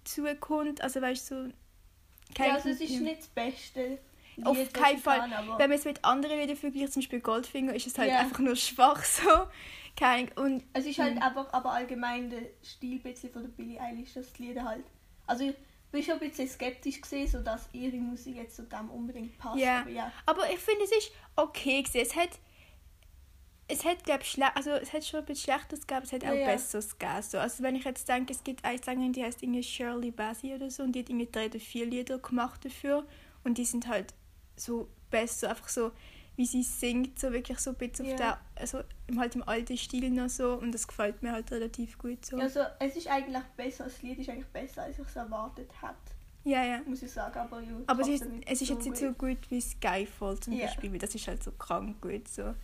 dazukommt. 0.05 0.81
Also 0.83 1.01
weißt 1.01 1.31
du, 1.31 1.47
so... 1.47 2.43
ja 2.45 2.55
also 2.55 2.69
es 2.69 2.81
ist 2.81 3.01
nicht 3.01 3.21
das 3.21 3.29
Beste. 3.29 3.99
Auf 4.43 4.57
Lied, 4.57 4.67
was 4.75 4.83
keinen 4.83 4.99
Fall. 4.99 5.19
kann, 5.21 5.49
Wenn 5.59 5.71
man 5.71 5.79
es 5.79 5.85
mit 5.85 6.05
anderen 6.05 6.39
Liedern 6.39 6.57
vergleicht, 6.57 6.93
zum 6.93 7.01
Beispiel 7.03 7.21
Goldfinger, 7.21 7.75
ist 7.75 7.87
es 7.87 7.97
halt 7.99 8.11
Ja. 8.11 8.19
einfach 8.21 8.41
nur 8.41 8.57
schwach 8.57 9.03
so. 9.05 9.29
Ahnung. 10.01 10.29
Und 10.37 10.65
es 10.73 10.87
ist 10.87 10.99
halt 10.99 11.15
Mhm. 11.15 11.23
einfach 11.23 11.53
aber 11.53 11.71
allgemein 11.73 12.29
der 12.29 12.43
Stil 12.65 12.99
bisschen 12.99 13.31
von 13.33 13.43
der 13.43 13.51
Billie 13.51 13.81
Eilish, 13.81 14.15
das 14.15 14.33
die 14.33 14.49
Lieder 14.49 14.65
halt. 14.65 14.85
Also 15.27 15.55
ich 15.95 16.07
bin 16.07 16.15
schon 16.15 16.23
ein 16.23 16.29
bisschen 16.29 16.49
skeptisch 16.49 17.01
gesehen, 17.01 17.29
so 17.29 17.41
dass 17.41 17.69
ihre 17.73 17.97
Musik 17.97 18.37
jetzt 18.37 18.57
zu 18.57 18.63
dem 18.63 18.91
unbedingt 18.91 19.39
passt. 19.39 19.59
Ja. 19.59 19.81
Aber 19.83 19.91
ja. 19.91 20.13
Aber 20.27 20.51
ich 20.51 20.59
finde, 20.59 20.85
es 20.85 20.93
ist 20.93 21.13
okay 21.37 21.83
gewesen. 21.83 22.01
Es 22.01 22.17
hat, 22.17 22.31
es 23.69 23.85
hat, 23.85 24.03
glaub, 24.05 24.25
schle 24.25 24.55
also 24.57 24.71
es 24.71 24.93
hat 24.93 25.05
schon 25.05 25.21
ein 25.21 25.27
bisschen 25.27 25.53
Schlechtes 25.53 25.87
gegeben, 25.87 26.05
es 26.05 26.13
hat 26.13 26.23
Ja, 26.25 26.33
auch 26.33 26.35
ja. 26.35 26.47
Besseres 26.47 26.99
gegeben. 26.99 27.23
So. 27.23 27.39
Also 27.39 27.63
wenn 27.63 27.77
ich 27.77 27.85
jetzt 27.85 28.09
denke, 28.09 28.33
es 28.33 28.43
gibt 28.43 28.65
eine 28.65 28.83
Sängerin, 28.83 29.13
die 29.13 29.23
heißt 29.23 29.43
irgendwie 29.43 29.63
Shirley 29.63 30.11
Bassey 30.11 30.55
oder 30.55 30.71
so 30.71 30.83
und 30.83 30.93
die 30.93 31.01
hat 31.01 31.11
irgendwie 31.11 31.29
drei 31.31 31.47
oder 31.47 31.61
vier 31.61 31.87
Lieder 31.87 32.19
gemacht 32.19 32.65
dafür 32.65 33.07
und 33.45 33.57
die 33.59 33.65
sind 33.65 33.87
halt 33.87 34.15
so 34.57 34.89
besser, 35.11 35.51
einfach 35.51 35.69
so, 35.69 35.93
wie 36.37 36.47
sie 36.47 36.63
singt, 36.63 37.19
so 37.19 37.33
wirklich 37.33 37.59
so 37.61 37.71
ein 37.71 37.77
bisschen 37.77 38.07
auf 38.07 38.17
der, 38.17 38.41
also 38.57 38.81
im- 39.07 39.21
halt 39.21 39.35
im 39.37 39.43
alten 39.49 39.77
Stil 39.77 40.11
noch 40.11 40.29
so 40.29 40.55
und 40.55 40.73
das 40.73 40.87
gefällt 40.89 41.23
mir 41.23 41.33
halt 41.33 41.51
relativ 41.53 41.97
gut 41.99 42.25
so. 42.27 42.37
Also 42.39 42.61
es 42.81 42.97
ist 42.97 43.07
eigentlich 43.09 43.43
besser, 43.57 43.85
das 43.85 44.03
Lied 44.03 44.19
ist 44.19 44.29
eigentlich 44.29 44.47
besser, 44.49 44.83
als 44.83 44.99
ich 44.99 45.07
es 45.07 45.15
erwartet 45.17 45.71
hätte, 45.81 45.95
Ja, 46.45 46.65
ja. 46.65 46.81
muss 46.87 47.03
ich 47.03 47.11
sagen. 47.13 47.39
Aber, 47.39 47.61
ja, 47.61 47.73
Aber 47.87 48.03
es 48.03 48.09
ist, 48.09 48.25
es 48.47 48.63
ist 48.63 48.69
jetzt 48.69 48.85
nicht 48.85 48.97
so 48.99 49.13
gut 49.13 49.39
wie 49.51 49.61
Skyfall 49.61 50.39
zum 50.41 50.55
Ja. 50.55 50.67
Beispiel, 50.67 50.91
weil 50.93 50.99
das 50.99 51.15
ist 51.15 51.27
halt 51.29 51.43
so 51.43 51.53
krank 51.53 52.01
gut 52.03 52.27
so. 52.29 52.55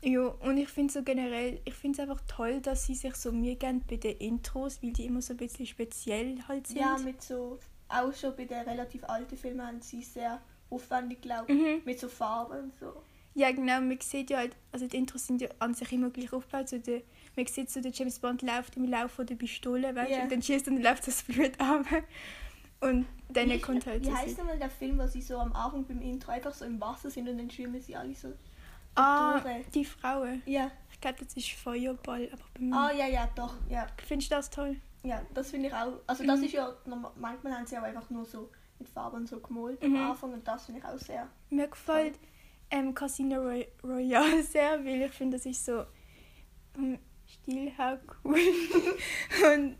Ja, 0.00 0.20
und 0.28 0.58
ich 0.58 0.68
finde 0.68 0.92
so 0.92 1.02
generell, 1.02 1.60
ich 1.64 1.74
finde 1.74 2.00
es 2.00 2.08
einfach 2.08 2.22
toll, 2.28 2.60
dass 2.60 2.86
sie 2.86 2.94
sich 2.94 3.16
so 3.16 3.32
mir 3.32 3.56
geben 3.56 3.82
bei 3.88 3.96
den 3.96 4.16
Intros, 4.18 4.80
weil 4.82 4.92
die 4.92 5.06
immer 5.06 5.20
so 5.22 5.32
ein 5.32 5.38
bisschen 5.38 5.66
speziell 5.66 6.38
halt 6.46 6.68
sind. 6.68 6.76
Ja, 6.76 6.96
mit 6.98 7.20
so, 7.20 7.58
auch 7.88 8.12
schon 8.14 8.36
bei 8.36 8.44
den 8.44 8.60
relativ 8.68 9.02
alten 9.04 9.36
Filmen 9.36 9.66
haben 9.66 9.80
sie 9.82 10.02
sehr 10.02 10.40
aufwendig, 10.70 11.20
glaube 11.22 11.52
Mhm. 11.52 11.82
mit 11.84 11.98
so 12.00 12.08
Farben 12.08 12.64
und 12.64 12.78
so. 12.78 13.02
Ja, 13.34 13.52
genau, 13.52 13.80
man 13.80 13.98
sieht 14.00 14.30
ja 14.30 14.38
halt, 14.38 14.56
also 14.72 14.86
die 14.88 14.96
Intros 14.96 15.26
sind 15.26 15.40
ja 15.40 15.48
an 15.60 15.72
sich 15.74 15.92
immer 15.92 16.10
gleich 16.10 16.32
aufgebaut. 16.32 16.68
So 16.68 16.78
der, 16.78 17.02
man 17.36 17.46
sieht 17.46 17.70
so, 17.70 17.80
der 17.80 17.92
James 17.92 18.18
Bond 18.18 18.42
läuft 18.42 18.76
im 18.76 18.84
Lauf 18.90 19.12
von 19.12 19.26
der 19.26 19.36
Pistole, 19.36 19.94
weißt 19.94 20.10
du, 20.10 20.14
Ja. 20.14 20.22
und 20.24 20.32
dann 20.32 20.42
schießt 20.42 20.66
und 20.68 20.76
dann 20.76 20.82
läuft 20.84 21.06
das 21.06 21.22
Blut 21.22 21.52
ab. 21.60 21.86
Und 22.80 23.06
dann 23.28 23.50
Wie- 23.50 23.60
kommt 23.60 23.86
halt 23.86 24.04
Wie 24.04 24.12
heißt 24.12 24.38
nochmal 24.38 24.58
der 24.58 24.70
Film, 24.70 24.98
wo 24.98 25.06
sie 25.06 25.22
so 25.22 25.38
am 25.38 25.52
Anfang 25.52 25.84
beim 25.84 26.00
Intro 26.00 26.32
einfach 26.32 26.52
so 26.54 26.64
im 26.64 26.80
Wasser 26.80 27.10
sind 27.10 27.28
und 27.28 27.38
dann 27.38 27.50
schwimmen 27.50 27.80
sie 27.80 27.94
alle 27.96 28.14
so. 28.14 28.32
Ah, 28.94 29.38
Tore. 29.40 29.64
die 29.74 29.84
Frauen. 29.84 30.42
Ja. 30.46 30.70
Ich 30.92 31.00
glaube, 31.00 31.24
das 31.24 31.36
ist 31.36 31.50
Feuerball, 31.52 32.28
aber 32.32 32.42
bei 32.54 32.60
mir. 32.60 32.74
Ah, 32.76 32.90
ja, 32.92 33.06
ja, 33.06 33.28
doch, 33.36 33.54
ja. 33.68 33.86
Findest 34.04 34.32
du 34.32 34.36
das 34.36 34.50
toll? 34.50 34.76
Ja, 35.04 35.22
das 35.34 35.50
finde 35.50 35.68
ich 35.68 35.74
auch. 35.74 35.92
Also 36.08 36.24
das 36.24 36.40
Mhm. 36.40 36.44
ist 36.46 36.52
ja, 36.52 36.74
manchmal 37.16 37.52
haben 37.54 37.66
sie 37.66 37.78
auch 37.78 37.82
einfach 37.82 38.10
nur 38.10 38.24
so 38.24 38.50
mit 38.78 38.88
Farben 38.88 39.26
so 39.26 39.40
gemalt 39.40 39.82
Mhm. 39.82 39.96
am 39.96 40.10
Anfang 40.10 40.32
und 40.34 40.46
das 40.46 40.66
finde 40.66 40.80
ich 40.80 40.86
auch 40.86 40.98
sehr. 40.98 41.28
Mir 41.50 41.68
gefällt 41.68 42.18
ähm, 42.70 42.94
Casino 42.94 43.40
Roy 43.40 43.66
Royale 43.82 44.42
sehr, 44.54 44.84
weil 44.84 45.02
ich 45.02 45.12
finde, 45.12 45.36
das 45.36 45.46
ist 45.46 45.64
so 45.64 45.84
vom 46.74 46.98
Stil 47.26 47.70
her 47.76 48.00
cool. 48.24 48.38
und 49.54 49.76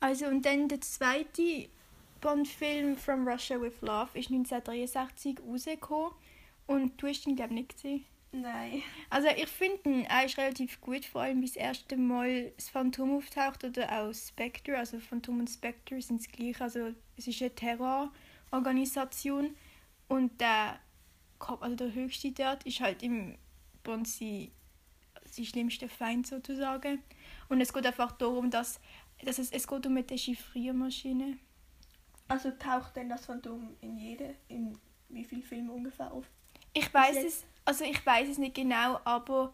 also 0.00 0.26
und 0.26 0.44
dann 0.46 0.68
der 0.68 0.80
zweite 0.80 1.68
Bond-Film 2.20 2.96
From 2.96 3.26
Russia 3.26 3.60
with 3.60 3.80
Love 3.82 4.18
ist 4.18 4.30
1963 4.30 5.40
rausgekommen 5.40 6.12
und 6.66 7.00
du 7.00 7.06
hast 7.06 7.26
ihn 7.26 7.36
glaube 7.36 7.50
ich 7.54 7.60
nicht 7.60 7.74
gesehen. 7.74 8.04
Nein. 8.32 8.82
Also 9.10 9.28
ich 9.28 9.48
finde 9.48 9.90
ihn, 9.90 10.04
er 10.04 10.24
ist 10.24 10.38
relativ 10.38 10.80
gut, 10.80 11.04
vor 11.04 11.22
allem 11.22 11.42
wie 11.42 11.46
das 11.46 11.56
erste 11.56 11.96
Mal 11.96 12.52
das 12.56 12.68
Phantom 12.68 13.16
auftaucht 13.16 13.64
oder 13.64 13.90
auch 13.90 14.14
Spectre, 14.14 14.78
also 14.78 15.00
Phantom 15.00 15.40
und 15.40 15.50
Spectre 15.50 16.00
sind 16.00 16.20
das 16.20 16.28
gleiche, 16.28 16.62
also 16.62 16.94
es 17.16 17.26
ist 17.26 17.42
eine 17.42 17.54
Terrororganisation 17.54 19.56
und 20.06 20.40
der, 20.40 20.78
Kop- 21.40 21.62
also 21.62 21.74
der 21.74 21.92
höchste 21.92 22.30
dort 22.30 22.64
ist 22.64 22.80
halt 22.80 23.02
im 23.02 23.36
Bond 23.82 24.06
sein, 24.06 24.52
sein 25.24 25.44
schlimmster 25.44 25.88
Feind 25.88 26.26
sozusagen. 26.26 27.02
Und 27.48 27.60
es 27.60 27.72
geht 27.72 27.86
einfach 27.86 28.12
darum, 28.12 28.50
dass, 28.50 28.80
dass 29.24 29.38
es, 29.38 29.50
es 29.50 29.66
geht 29.66 29.86
um 29.86 29.92
eine 29.92 30.04
Dechiffriermaschine. 30.04 31.38
Also 32.28 32.52
taucht 32.52 32.94
denn 32.94 33.08
das 33.08 33.26
Phantom 33.26 33.76
in 33.80 33.98
jede, 33.98 34.36
in 34.46 34.78
wie 35.08 35.24
viel 35.24 35.42
Filme 35.42 35.72
ungefähr 35.72 36.12
auf? 36.12 36.26
Ich 36.72 36.92
weiß 36.92 37.16
es, 37.24 37.44
also 37.64 37.84
ich 37.84 38.04
weiß 38.04 38.28
es 38.28 38.38
nicht 38.38 38.54
genau, 38.54 39.00
aber 39.04 39.52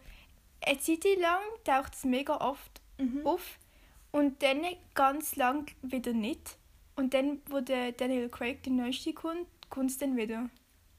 eine 0.65 0.79
Zeit 0.79 1.03
lang 1.19 1.41
taucht 1.63 1.93
es 1.95 2.03
mega 2.03 2.37
oft 2.37 2.81
Mhm. 2.99 3.27
auf 3.27 3.59
und 4.11 4.41
dann 4.41 4.65
ganz 4.95 5.35
lang 5.35 5.71
wieder 5.83 6.13
nicht. 6.13 6.57
Und 6.95 7.13
dann, 7.13 7.41
wo 7.47 7.59
der 7.59 7.91
Daniel 7.91 8.27
Craig 8.27 8.63
der 8.63 8.73
neueste 8.73 9.13
kommt, 9.13 9.45
kommt 9.69 9.91
es 9.91 9.99
dann 9.99 10.17
wieder. 10.17 10.49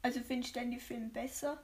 Also 0.03 0.21
findest 0.21 0.55
du 0.55 0.61
denn 0.61 0.71
die 0.71 0.79
Filme 0.79 1.09
besser 1.09 1.61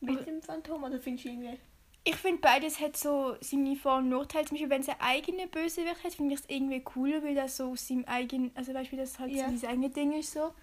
mit 0.00 0.26
dem 0.26 0.40
Phantom 0.40 0.84
oder 0.84 0.98
findest 0.98 1.26
du 1.26 1.28
irgendwie... 1.30 1.58
Ich 2.04 2.16
finde, 2.16 2.40
beides 2.40 2.80
hat 2.80 2.96
so 2.96 3.36
seine 3.42 3.76
Vor- 3.76 3.98
und 3.98 4.08
Nachteile. 4.08 4.46
Zum 4.46 4.54
Beispiel, 4.54 4.70
wenn 4.70 4.80
es 4.80 4.88
eine 4.88 5.00
eigene 5.02 5.46
Bösewicht 5.48 6.02
hat, 6.02 6.14
finde 6.14 6.34
ich 6.34 6.40
es 6.40 6.48
irgendwie 6.48 6.80
cooler, 6.80 7.22
weil 7.22 7.34
das 7.34 7.58
so 7.58 7.72
aus 7.72 7.86
seinem 7.86 8.06
eigenen, 8.06 8.50
also 8.54 8.72
weißt 8.72 8.88
du, 8.90 8.92
wie 8.92 9.00
das 9.00 9.18
halt 9.18 9.36
so 9.36 9.56
sein 9.56 9.70
eigenes 9.70 9.92
Ding 9.92 10.12
ist 10.18 10.32
so. 10.32 10.54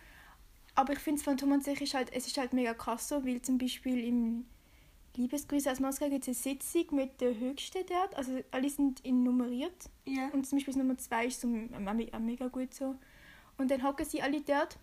Aber 0.75 0.93
ich 0.93 0.99
finde, 0.99 1.19
das 1.19 1.25
Phantom 1.25 1.53
an 1.53 1.61
sich 1.61 1.79
ist 1.81 1.93
halt, 1.93 2.11
es 2.13 2.27
ist 2.27 2.37
halt 2.37 2.53
mega 2.53 2.73
krass 2.73 3.07
so, 3.07 3.25
weil 3.25 3.41
zum 3.41 3.57
Beispiel 3.57 4.03
im 4.05 4.45
Liebesgrüße 5.15 5.69
als 5.69 5.79
Maske 5.79 6.09
gibt 6.09 6.27
es 6.27 6.45
eine 6.45 6.57
Sitzung 6.57 6.95
mit 6.97 7.21
der 7.21 7.37
höchsten 7.37 7.85
dort, 7.87 8.15
also 8.15 8.39
alle 8.51 8.69
sind 8.69 8.99
in 9.05 9.23
nummeriert 9.23 9.89
Ja. 10.05 10.27
und 10.33 10.45
zum 10.45 10.57
Beispiel 10.57 10.75
Nummer 10.77 10.97
2 10.97 11.27
ist 11.27 11.39
so 11.41 11.47
me- 11.47 11.69
me- 11.79 12.19
mega 12.19 12.47
gut 12.49 12.73
so. 12.73 12.95
Und 13.57 13.71
dann 13.71 13.83
hocken 13.83 14.05
sie 14.05 14.21
alle 14.21 14.41
dort 14.41 14.77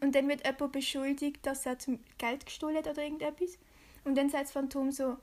und 0.00 0.14
dann 0.16 0.28
wird 0.28 0.44
jemand 0.44 0.72
beschuldigt, 0.72 1.46
dass 1.46 1.64
er 1.66 1.78
zum 1.78 2.00
Geld 2.18 2.44
gestohlen 2.46 2.76
hat 2.78 2.88
oder 2.88 3.04
irgendetwas. 3.04 3.56
Und 4.04 4.16
dann 4.16 4.28
sagt 4.30 4.44
das 4.46 4.52
Phantom 4.52 4.90
so, 4.90 5.16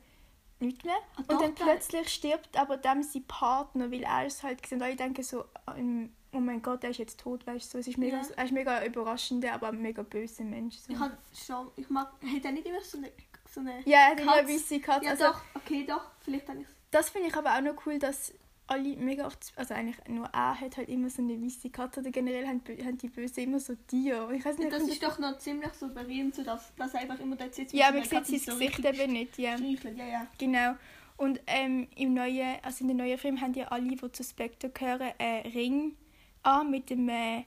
nichts 0.61 0.85
mehr. 0.85 0.95
Ah, 1.17 1.19
und 1.19 1.31
doch, 1.33 1.41
dann 1.41 1.55
da- 1.55 1.65
plötzlich 1.65 2.07
stirbt 2.07 2.57
aber 2.57 2.77
dem 2.77 3.03
sein 3.03 3.25
Partner, 3.27 3.91
weil 3.91 4.03
er 4.03 4.25
ist 4.25 4.43
halt 4.43 4.63
gesehen, 4.63 4.81
alle 4.81 4.95
denken 4.95 5.23
so, 5.23 5.43
ähm, 5.75 6.13
oh 6.33 6.39
mein 6.39 6.61
Gott, 6.61 6.83
er 6.83 6.91
ist 6.91 6.97
jetzt 6.97 7.19
tot, 7.19 7.45
weißt 7.45 7.65
du. 7.65 7.71
so. 7.71 7.77
Es 7.79 7.87
ist 7.87 7.97
mega, 7.97 8.17
Ja. 8.17 8.27
Er 8.35 8.45
ist 8.45 8.51
mega 8.51 8.85
überraschender, 8.85 9.53
aber 9.53 9.71
mega 9.71 10.03
böser 10.03 10.43
Mensch. 10.43 10.75
So. 10.77 10.93
Ich 10.93 10.99
habe 10.99 11.17
schon... 11.33 11.71
Ich 11.75 11.89
mag... 11.89 12.11
Hat 12.21 12.45
er 12.45 12.51
nicht 12.51 12.67
immer 12.67 12.81
so 12.81 12.97
eine... 12.97 13.11
So 13.51 13.61
eine 13.61 13.81
ja, 13.85 13.97
er 13.99 14.11
hat 14.11 14.19
immer 14.19 14.33
eine 14.35 14.47
weisse 14.47 14.79
Katze. 14.79 15.05
Ja, 15.05 15.11
also, 15.11 15.23
doch. 15.25 15.41
Okay, 15.55 15.83
doch. 15.87 16.11
Vielleicht 16.21 16.47
habe 16.47 16.61
ich 16.61 16.67
Das 16.91 17.09
finde 17.09 17.29
ich 17.29 17.35
aber 17.35 17.55
auch 17.55 17.61
noch 17.61 17.85
cool, 17.85 17.97
dass 17.97 18.33
alle 18.69 18.95
mega 18.97 19.25
oft, 19.25 19.51
also 19.55 19.73
eigentlich 19.73 19.97
nur 20.07 20.27
er 20.27 20.59
hat 20.59 20.77
halt 20.77 20.89
immer 20.89 21.09
so 21.09 21.21
eine 21.23 21.41
weisse 21.41 21.69
Katze 21.71 22.01
oder 22.01 22.11
generell 22.11 22.47
haben, 22.47 22.61
haben 22.85 22.97
die 22.97 23.09
Bösen 23.09 23.43
immer 23.43 23.59
so 23.59 23.73
Tiere. 23.87 24.35
Ich 24.35 24.45
weiß 24.45 24.59
nicht, 24.59 24.71
Das 24.71 24.83
ich 24.83 24.93
ist 24.93 25.03
doch 25.03 25.17
noch 25.17 25.39
ziemlich 25.39 25.73
so 25.73 25.87
berühmt, 25.87 26.35
so 26.35 26.43
dass, 26.43 26.73
dass 26.75 26.93
er 26.93 27.01
einfach 27.01 27.19
immer 27.19 27.35
dort 27.35 27.55
sitzt. 27.55 27.73
ja, 27.73 27.91
man 27.91 28.03
sieht 28.03 28.27
sein 28.27 28.39
so 28.39 28.51
Gesicht 28.51 28.85
eben 28.85 29.13
nicht, 29.13 29.37
ja. 29.39 29.55
Ja, 29.55 30.05
ja. 30.05 30.27
Genau. 30.37 30.75
Und 31.17 31.41
ähm, 31.47 31.87
im 31.95 32.13
neuen, 32.13 32.57
also 32.63 32.81
in 32.83 32.89
den 32.89 32.97
neuen 32.97 33.17
Film 33.17 33.41
haben 33.41 33.53
ja 33.53 33.67
alle, 33.69 33.95
die 33.95 34.11
zu 34.11 34.23
Spectre 34.23 34.69
gehören, 34.69 35.11
einen 35.17 35.51
Ring 35.51 35.95
an 36.43 36.71
mit 36.71 36.89
dem 36.89 37.07
äh, 37.09 37.43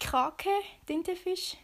Krake, 0.00 0.50
Tintenfisch. 0.86 1.56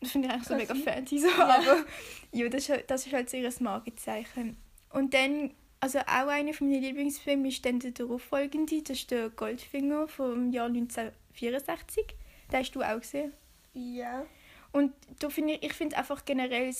Das 0.00 0.12
finde 0.12 0.28
ich 0.28 0.34
eigentlich 0.34 0.48
so 0.48 0.54
mega 0.56 0.74
fancy 0.74 1.18
so, 1.18 1.28
aber 1.30 1.84
ja, 2.32 2.48
das 2.48 2.62
ist, 2.62 2.68
halt- 2.70 2.90
das 2.90 3.06
ist 3.06 3.12
halt 3.12 3.28
so 3.28 3.36
ihr 3.36 3.52
Markenzeichen. 3.60 4.56
Und 4.92 5.12
dann, 5.12 5.52
also 5.80 5.98
auch 6.00 6.28
einer 6.28 6.54
von 6.54 6.70
meinen 6.70 6.82
Lieblingsfilmen 6.82 7.46
ist 7.46 7.64
dann 7.66 7.80
der 7.80 7.90
darauffolgende, 7.90 8.80
das 8.82 8.98
ist 9.00 9.10
der 9.10 9.28
Goldfinger 9.30 10.08
vom 10.08 10.50
Jahr 10.52 10.66
1964. 10.68 12.06
Den 12.50 12.58
hast 12.58 12.72
du 12.74 12.82
auch 12.82 13.00
gesehen. 13.00 13.32
Ja. 13.74 14.24
Und 14.72 14.92
da 15.18 15.28
finde 15.28 15.54
ich, 15.54 15.64
ich 15.64 15.72
finde 15.74 15.98
einfach 15.98 16.24
generell 16.24 16.74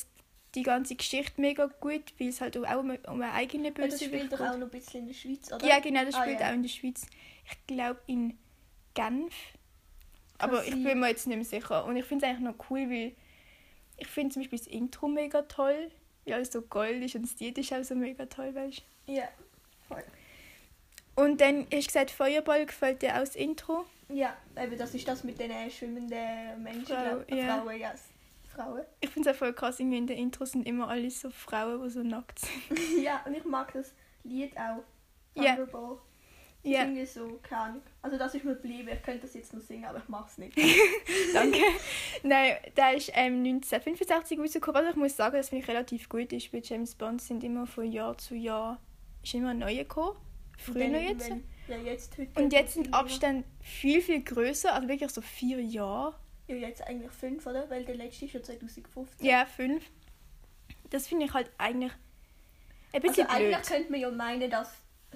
die 0.55 0.63
ganze 0.63 0.97
Geschichte 0.97 1.41
mega 1.41 1.67
gut, 1.67 2.03
weil 2.19 2.29
es 2.29 2.41
halt 2.41 2.57
auch 2.57 2.79
um, 2.81 2.91
um 2.91 3.21
eine 3.23 3.33
eigene 3.33 3.69
Aber 3.69 3.83
das 3.83 3.99
Bösewicht 4.01 4.15
spielt 4.15 4.33
doch 4.33 4.39
geht. 4.39 4.47
auch 4.49 4.57
noch 4.59 4.67
ein 4.67 4.71
bisschen 4.71 5.01
in 5.03 5.07
der 5.09 5.15
Schweiz, 5.15 5.53
oder? 5.53 5.67
Ja, 5.67 5.79
genau, 5.81 6.05
das 6.05 6.15
Ah, 6.15 6.23
spielt 6.23 6.41
ja. 6.41 6.49
auch 6.51 6.55
in 6.55 6.63
der 6.63 6.69
Schweiz. 6.71 7.07
Ich 7.49 7.67
glaube 7.67 8.01
in 8.07 8.39
Genf. 8.95 9.35
Aber 10.39 10.65
ich 10.65 10.71
bin 10.71 11.01
mir 11.01 11.09
jetzt 11.09 11.27
nicht 11.27 11.37
mehr 11.37 11.45
sicher. 11.45 11.85
Und 11.85 11.97
ich 11.97 12.05
finde 12.05 12.25
es 12.27 12.31
eigentlich 12.31 12.55
noch 12.57 12.71
cool, 12.71 12.89
weil 12.91 13.13
ich 13.99 14.07
finde 14.07 14.33
zum 14.33 14.43
Beispiel 14.43 14.59
das 14.59 14.69
Intro 14.69 15.09
mega 15.09 15.43
toll. 15.43 15.91
Weil 16.25 16.35
alles 16.35 16.53
so 16.53 16.63
gold 16.63 17.03
ist 17.03 17.15
und 17.15 17.23
das 17.23 17.39
Lied 17.41 17.57
ist 17.59 17.73
auch 17.73 17.83
so 17.83 17.95
mega 17.95 18.27
toll, 18.27 18.55
weißt 18.55 18.83
Ja. 19.07 19.29
Voll. 19.89 20.03
du. 21.17 21.23
Und 21.23 21.41
dann 21.41 21.63
hast 21.65 21.71
du 21.73 21.87
gesagt, 21.87 22.11
Feuerball 22.11 22.65
gefällt 22.67 23.03
dir 23.03 23.15
auch 23.15 23.21
das 23.21 23.37
Intro. 23.37 23.85
Ja, 24.09 24.37
eben 24.61 24.77
das 24.79 24.95
ist 24.95 25.07
das 25.07 25.25
mit 25.25 25.39
den 25.39 25.53
schwimmenden 25.71 26.63
Menschen. 26.63 26.87
Frau, 26.87 27.35
ja. 27.35 27.59
Frauen, 27.63 27.79
ja. 27.79 27.93
s- 27.93 28.09
Frauen. 28.55 28.83
Ich 29.01 29.11
finde 29.11 29.29
es 29.31 29.35
auch 29.35 29.39
voll 29.39 29.53
krass, 29.53 29.79
irgendwie 29.81 29.99
in 29.99 30.07
den 30.07 30.19
Intros 30.19 30.53
sind 30.53 30.67
immer 30.67 30.89
alle 30.89 31.11
so 31.11 31.31
Frauen, 31.31 31.83
die 31.83 31.91
so 31.91 32.03
nackt 32.03 32.39
sind. 32.41 32.79
ja, 33.03 33.23
und 33.27 33.35
ich 33.37 33.45
mag 33.45 33.73
das 33.73 33.93
Lied 34.25 34.57
auch. 34.57 34.83
Ja. 35.35 35.57
Thunderball. 35.57 35.99
Ja, 36.63 36.83
Irgendwie 36.83 37.07
so, 37.07 37.39
keine 37.43 37.61
Ahnung. 37.63 37.83
Also 38.03 38.19
das 38.19 38.35
ist 38.35 38.45
mir 38.45 38.55
geblieben. 38.55 38.89
Ich 38.93 39.03
könnte 39.03 39.23
das 39.23 39.33
jetzt 39.35 39.55
noch 39.55 39.63
singen, 39.63 39.87
aber 39.87 39.99
ich 39.99 40.09
mach's 40.09 40.37
nicht. 40.37 40.55
danke. 41.35 41.59
Nein, 42.23 42.57
der 42.77 42.95
ist 42.97 43.11
ähm, 43.15 43.39
1985 43.45 44.39
rausgekommen. 44.39 44.77
Also 44.77 44.91
ich 44.91 44.97
muss 44.97 45.17
sagen, 45.17 45.37
das 45.37 45.49
finde 45.49 45.63
ich 45.65 45.69
relativ 45.71 46.09
gut 46.11 46.33
ist, 46.35 46.53
weil 46.53 46.61
James 46.63 46.95
Bond 46.95 47.23
sind 47.23 47.43
immer 47.45 47.67
von 47.67 47.91
Jahr 47.91 48.19
zu 48.19 48.35
Jahr 48.35 48.79
ist 49.23 49.33
immer 49.35 49.51
ein 49.51 49.59
neuer 49.59 49.85
gekommen. 49.85 50.17
Früher 50.59 50.81
dann 50.91 50.95
jetzt. 51.03 51.29
irgendwann- 51.29 51.45
Ja, 51.69 51.77
jetzt 51.79 52.19
heute. 52.19 52.43
Und 52.43 52.53
jetzt 52.53 52.75
sind 52.75 52.93
Abstände 52.93 53.45
viel, 53.63 54.03
viel 54.03 54.23
größer, 54.23 54.75
also 54.75 54.87
wirklich 54.89 55.11
so 55.11 55.23
vier 55.23 55.63
Jahre. 55.63 56.15
Ja, 56.47 56.57
jetzt 56.57 56.83
eigentlich 56.87 57.13
fünf, 57.13 57.47
oder? 57.47 57.71
Weil 57.71 57.85
der 57.85 57.95
letzte 57.95 58.27
ist 58.27 58.35
ja 58.35 58.43
2015. 58.43 59.27
Ja, 59.27 59.47
fünf. 59.47 59.83
Das 60.91 61.07
finde 61.09 61.25
ich 61.27 61.33
halt 61.33 61.51
eigentlich 61.57 61.93
ein 62.93 63.03
Also 63.03 63.07
bisschen 63.09 63.27
blöd. 63.29 63.37
eigentlich 63.55 63.63
könnte 63.69 63.91
man 63.93 64.01
ja 64.01 64.11
meinen, 64.11 64.51
dass 64.51 64.69
es 64.69 64.75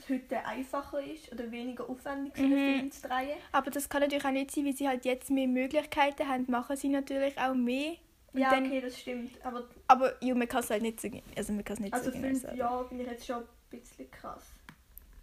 heute 0.08 0.44
einfacher 0.44 1.00
ist 1.02 1.30
oder 1.32 1.50
weniger 1.50 1.88
aufwendig, 1.88 2.36
so 2.36 2.42
Mhm. 2.42 2.52
einen 2.52 2.74
Film 2.78 2.90
zu 2.92 3.08
drehen. 3.08 3.36
Aber 3.52 3.70
das 3.70 3.88
kann 3.88 4.02
natürlich 4.02 4.24
auch 4.24 4.30
nicht 4.30 4.50
sein, 4.50 4.64
weil 4.66 4.76
sie 4.76 4.88
halt 4.88 5.04
jetzt 5.04 5.30
mehr 5.30 5.46
Möglichkeiten 5.46 6.28
haben, 6.28 6.44
machen 6.48 6.76
sie 6.76 6.88
natürlich 6.88 7.38
auch 7.38 7.54
mehr. 7.54 7.94
Und 8.32 8.40
Ja, 8.40 8.50
dann, 8.50 8.66
okay, 8.66 8.80
das 8.80 8.98
stimmt. 9.00 9.44
Aber 9.44 9.68
Aber 9.86 10.14
ja, 10.22 10.34
man 10.34 10.48
kann 10.48 10.60
es 10.60 10.70
halt 10.70 10.82
nicht 10.82 11.00
so, 11.00 11.08
also 11.36 11.52
man 11.52 11.64
kann 11.64 11.74
es 11.74 11.80
nicht 11.80 11.94
also 11.94 12.06
so 12.06 12.16
genau 12.16 12.26
fünf 12.28 12.42
sagen. 12.42 12.56
Jahre 12.56 12.88
bin 12.88 13.00
ich 13.00 13.06
jetzt 13.06 13.26
schon 13.26 13.42
ein 13.42 13.46
bisschen 13.70 14.10
krass. 14.10 14.44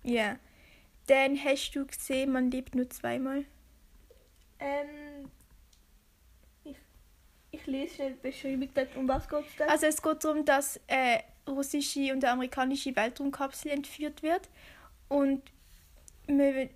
Ja. 0.04 0.38
Dann 1.08 1.38
hast 1.44 1.72
du 1.72 1.86
gesehen, 1.86 2.32
man 2.32 2.50
lebt 2.52 2.74
nur 2.76 2.90
zweimal. 2.90 3.44
Ähm, 4.60 5.30
ich, 6.64 6.78
ich 7.52 7.66
lese 7.66 7.96
schnell 7.96 8.12
die 8.14 8.20
Beschreibung 8.30 8.70
dort, 8.74 8.96
um 8.96 9.08
was 9.08 9.28
geht 9.28 9.46
es 9.48 9.56
denn? 9.58 9.70
Also 9.70 9.86
es 9.88 10.02
geht 10.02 10.24
darum, 10.24 10.46
dass 10.46 10.80
eine 10.88 11.24
russische 11.48 12.12
und 12.14 12.24
eine 12.24 12.30
amerikanische 12.34 12.96
Weltraumkapsel 12.96 13.72
entführt 13.72 14.24
wird 14.24 14.50
und 15.10 15.42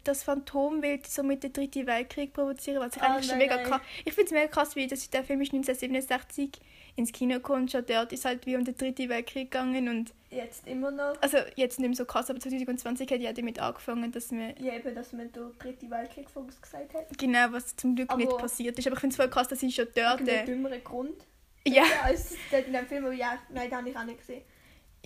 das 0.03 0.23
Phantom 0.23 0.81
will 0.81 0.99
somit 1.07 1.43
den 1.43 1.53
dritten 1.53 1.87
Weltkrieg 1.87 2.33
provozieren, 2.33 2.81
was 2.81 2.95
ich 2.97 3.01
Ah, 3.01 3.13
eigentlich 3.13 3.27
schon 3.29 3.37
nein, 3.37 3.47
mega 3.47 3.55
nein. 3.55 3.65
krass... 3.67 3.81
Ich 4.03 4.11
finde 4.13 4.25
es 4.25 4.31
mega 4.31 4.47
krass, 4.47 4.75
wie 4.75 4.87
das, 4.87 5.09
der 5.09 5.23
Film 5.23 5.39
ist 5.41 5.53
1967 5.53 6.59
ins 6.97 7.11
Kino 7.13 7.35
gekommen 7.35 7.61
und 7.63 7.71
schon 7.71 7.85
dort 7.85 8.11
ist 8.11 8.25
halt 8.25 8.45
wie 8.45 8.55
um 8.57 8.65
den 8.65 8.75
dritten 8.75 9.07
Weltkrieg 9.07 9.51
gegangen 9.51 9.87
und 9.87 10.13
Jetzt 10.29 10.67
immer 10.67 10.91
noch. 10.91 11.21
also 11.21 11.37
jetzt 11.55 11.79
nicht 11.79 11.87
mehr 11.87 11.95
so 11.95 12.03
krass, 12.05 12.29
aber 12.29 12.39
2020 12.39 13.09
hat 13.09 13.21
ja 13.21 13.31
damit 13.31 13.59
angefangen, 13.59 14.11
dass 14.11 14.31
man 14.31 14.55
Ja, 14.59 14.73
eben, 14.73 14.93
dass 14.93 15.13
man 15.13 15.31
den 15.31 15.57
dritten 15.59 15.89
Weltkrieg 15.89 16.29
vorausgesagt 16.29 16.93
hat. 16.93 17.17
genau, 17.17 17.51
was 17.51 17.75
zum 17.77 17.95
Glück 17.95 18.15
nicht 18.17 18.27
Aber- 18.27 18.37
passiert 18.41 18.77
ist, 18.77 18.87
aber 18.87 18.95
ich 18.95 18.99
finde 19.01 19.13
es 19.13 19.17
voll 19.17 19.29
krass, 19.29 19.47
dass 19.47 19.59
sie 19.61 19.71
schon 19.71 19.87
dort... 19.95 20.19
Irgendeinen 20.21 20.39
Äh, 20.39 20.45
dümmeren 20.45 20.83
Grund. 20.83 21.23
ja. 21.65 21.83
Ja, 21.83 21.83
als 22.03 22.33
in 22.51 22.73
dem 22.73 22.87
Film, 22.87 23.05
aber 23.05 23.13
ja, 23.13 23.37
nein, 23.53 23.69
den 23.69 23.77
habe 23.77 23.89
ich 23.89 23.95
auch 23.97 24.03
nicht 24.03 24.19
gesehen. 24.19 24.41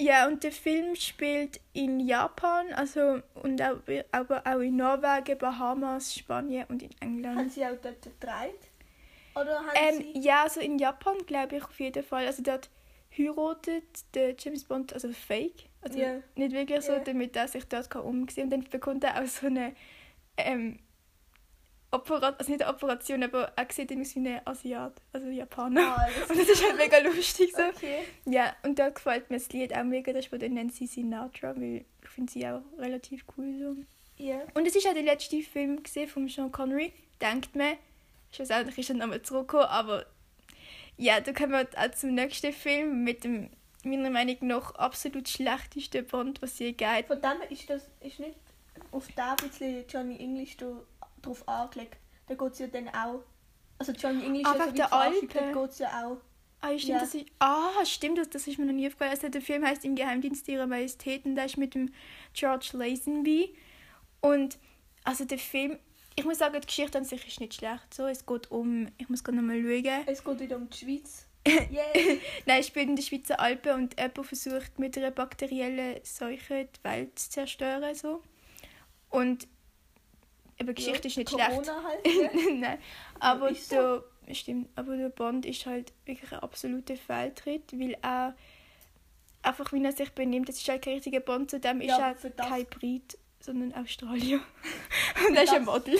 Ja, 0.01 0.27
und 0.27 0.43
der 0.43 0.51
Film 0.53 0.95
spielt 0.95 1.59
in 1.73 1.99
Japan, 1.99 2.71
also 2.73 3.21
und 3.35 3.61
auch, 3.61 3.77
aber 4.13 4.43
auch 4.47 4.59
in 4.59 4.77
Norwegen, 4.77 5.37
Bahamas, 5.37 6.15
Spanien 6.15 6.65
und 6.69 6.81
in 6.83 6.89
Haben 6.91 6.97
England. 7.01 7.51
sie 7.51 7.65
auch 7.65 7.75
dort 7.81 8.01
gedreht? 8.01 8.61
Oder 9.35 9.59
haben 9.59 9.69
Ähm, 9.75 9.97
sie... 10.13 10.19
ja, 10.21 10.43
also 10.43 10.61
in 10.61 10.79
Japan 10.79 11.17
glaube 11.27 11.57
ich 11.57 11.63
auf 11.65 11.77
jeden 11.79 12.03
Fall. 12.03 12.25
Also 12.25 12.41
dort 12.43 12.69
heiratet 13.17 13.83
der 14.15 14.35
James 14.37 14.63
Bond, 14.63 14.93
also 14.93 15.11
fake, 15.11 15.65
also 15.81 15.99
Ja. 15.99 16.21
nicht 16.35 16.53
wirklich 16.53 16.81
so, 16.85 16.93
Ja. 16.93 16.99
damit 16.99 17.35
er 17.35 17.47
sich 17.49 17.65
dort 17.67 17.89
kann 17.89 18.03
umsehen 18.03 18.45
und 18.45 18.49
dann 18.51 18.63
bekommt 18.69 19.03
er 19.03 19.21
auch 19.21 19.27
so 19.27 19.47
eine 19.47 19.73
ähm, 20.37 20.79
Operation, 21.91 22.35
also 22.37 22.51
nicht 22.51 22.61
eine 22.63 22.71
Operation, 22.73 23.23
aber 23.23 23.51
er 23.55 23.67
sieht 23.71 23.91
aus 23.91 24.15
wie 24.15 24.27
ein 24.29 24.41
Asiat, 24.45 24.93
also 25.11 25.27
Japaner. 25.27 26.07
Das- 26.19 26.29
Und 26.29 26.39
das 26.39 26.49
ist 26.49 26.63
halt 26.63 26.77
mega 26.77 26.97
lustig 26.99 27.51
so. 27.55 27.63
Okay. 27.63 28.03
Ja, 28.25 28.55
und 28.63 28.77
da 28.77 28.89
gefällt 28.89 29.29
mir 29.31 29.37
das 29.37 29.49
Lied 29.49 29.75
auch 29.75 29.83
mega, 29.83 30.13
das 30.13 30.27
von 30.27 30.39
der 30.39 30.49
Nancy 30.49 30.85
Sinatra, 30.87 31.55
weil 31.55 31.85
ich 32.03 32.09
finde 32.09 32.31
sie 32.31 32.47
auch 32.47 32.61
relativ 32.77 33.25
cool 33.37 33.53
so. 33.59 34.23
Ja. 34.23 34.41
Und 34.53 34.67
es 34.67 34.75
ist 34.75 34.87
auch 34.87 34.93
der 34.93 35.03
letzte 35.03 35.41
Film 35.41 35.81
gesehen 35.81 36.07
von 36.07 36.27
Sean 36.27 36.51
Connery, 36.51 36.93
denkt 37.21 37.55
man. 37.55 37.73
Schlussendlich 38.31 38.77
ist 38.77 38.89
er 38.89 38.95
nochmal 38.97 39.21
zurückgekommen, 39.23 39.69
aber 39.69 40.05
ja, 40.97 41.19
da 41.21 41.31
kommen 41.33 41.53
wir 41.53 41.67
auch 41.75 41.91
zum 41.95 42.13
nächsten 42.13 42.53
Film 42.53 43.03
mit 43.03 43.23
dem 43.23 43.49
meiner 43.83 44.09
Meinung 44.09 44.35
nach 44.41 44.75
absolut 44.75 45.29
schlechtesten 45.29 46.05
Bond, 46.05 46.41
was 46.41 46.59
je 46.59 46.75
hat. 46.83 47.07
Von 47.07 47.21
dem 47.21 47.41
ist 47.49 47.69
das 47.69 47.87
ist 48.01 48.19
nicht 48.19 48.35
auf 48.91 49.07
da 49.15 49.31
ein 49.31 49.47
bisschen 49.49 49.85
Johnny 49.87 50.17
English 50.19 50.57
da, 50.57 50.67
drauf 51.21 51.47
angelegt. 51.47 51.97
Da 52.27 52.35
geht 52.35 52.51
es 52.53 52.59
ja 52.59 52.67
dann 52.67 52.89
auch. 52.89 53.23
Also 53.77 53.91
Johnny 53.93 54.25
English 54.25 54.45
Ah, 54.45 54.53
ja 54.55 54.59
wegen 54.59 54.69
so 54.71 54.75
der 54.75 54.93
Alpen. 54.93 55.29
dort 55.33 55.53
geht 55.53 55.69
es 55.71 55.79
ja 55.79 56.05
auch 56.07 56.17
Ah, 56.61 56.77
stimmt, 56.77 56.83
Ja. 56.89 56.99
das 56.99 57.15
ist. 57.15 57.25
Ah, 57.39 57.85
stimmt, 57.85 58.17
das, 58.17 58.29
das 58.29 58.45
ist 58.47 58.59
mir 58.59 58.65
noch 58.65 58.73
nie 58.73 58.85
aufgefallen. 58.87 59.11
Also, 59.11 59.29
der 59.29 59.41
Film 59.41 59.65
heißt 59.65 59.85
Im 59.85 59.95
Geheimdienst 59.95 60.45
ihrer 60.49 60.67
Majestät 60.67 61.23
und 61.23 61.35
der 61.35 61.45
ist 61.45 61.55
mit 61.57 61.73
dem 61.73 61.93
George 62.33 62.71
Lazenby. 62.73 63.55
Und 64.19 64.57
also 65.05 65.23
der 65.23 65.37
Film, 65.39 65.79
ich 66.17 66.25
muss 66.25 66.39
sagen, 66.39 66.59
die 66.59 66.67
Geschichte 66.67 66.97
an 66.97 67.05
sich 67.05 67.25
ist 67.25 67.39
nicht 67.39 67.53
schlecht. 67.53 67.93
So, 67.93 68.07
es 68.07 68.25
geht 68.25 68.51
um, 68.51 68.89
ich 68.97 69.07
muss 69.07 69.23
gerade 69.23 69.37
nochmal 69.37 69.61
schauen. 69.61 70.03
Es 70.07 70.21
geht 70.21 70.39
wieder 70.41 70.57
um 70.57 70.69
die 70.69 70.77
Schweiz. 70.77 71.25
Yay! 71.47 72.19
Nein, 72.45 72.59
es 72.59 72.67
spielt 72.67 72.89
in 72.89 72.97
den 72.97 73.05
Schweizer 73.05 73.39
Alpen 73.39 73.71
und 73.75 73.97
jemand 73.97 74.27
versucht 74.27 74.77
mit 74.77 74.97
einer 74.97 75.11
bakteriellen 75.11 76.01
Seuche 76.03 76.65
die 76.75 76.83
Welt 76.83 77.17
zu 77.17 77.29
zerstören. 77.29 77.95
So. 77.95 78.21
Und 79.09 79.47
eben, 80.59 80.75
Geschichte 80.75 81.07
ist 81.07 81.17
nicht 81.17 81.29
schlecht. 81.29 81.49
Corona 81.49 81.83
halt. 81.83 82.07
ja. 82.07 82.51
Nein, 82.53 82.79
aber 83.19 83.49
ist 83.51 83.69
so. 83.69 84.03
der, 84.27 84.35
stimmt, 84.35 84.69
aber 84.75 84.97
der 84.97 85.09
Bond 85.09 85.45
ist 85.45 85.65
halt 85.65 85.93
wirklich 86.05 86.31
ein 86.31 86.39
absoluter 86.39 86.95
Fehltritt, 86.95 87.71
weil 87.73 87.97
er 88.01 88.35
einfach, 89.41 89.71
wie 89.73 89.83
er 89.83 89.91
sich 89.91 90.11
benimmt, 90.11 90.49
das 90.49 90.57
ist 90.57 90.67
halt 90.69 90.83
kein 90.83 90.95
richtiger 90.95 91.19
Bond, 91.19 91.51
zudem 91.51 91.81
ist 91.81 91.87
Ja, 91.89 91.97
aber 91.97 92.17
er 92.23 92.29
das- 92.31 92.47
kein 92.47 92.65
Brit, 92.65 93.17
sondern 93.39 93.73
Australier. 93.73 94.41
Und 95.27 95.35
er 95.35 95.43
ist 95.43 95.53
ein 95.53 95.65
Model. 95.65 95.97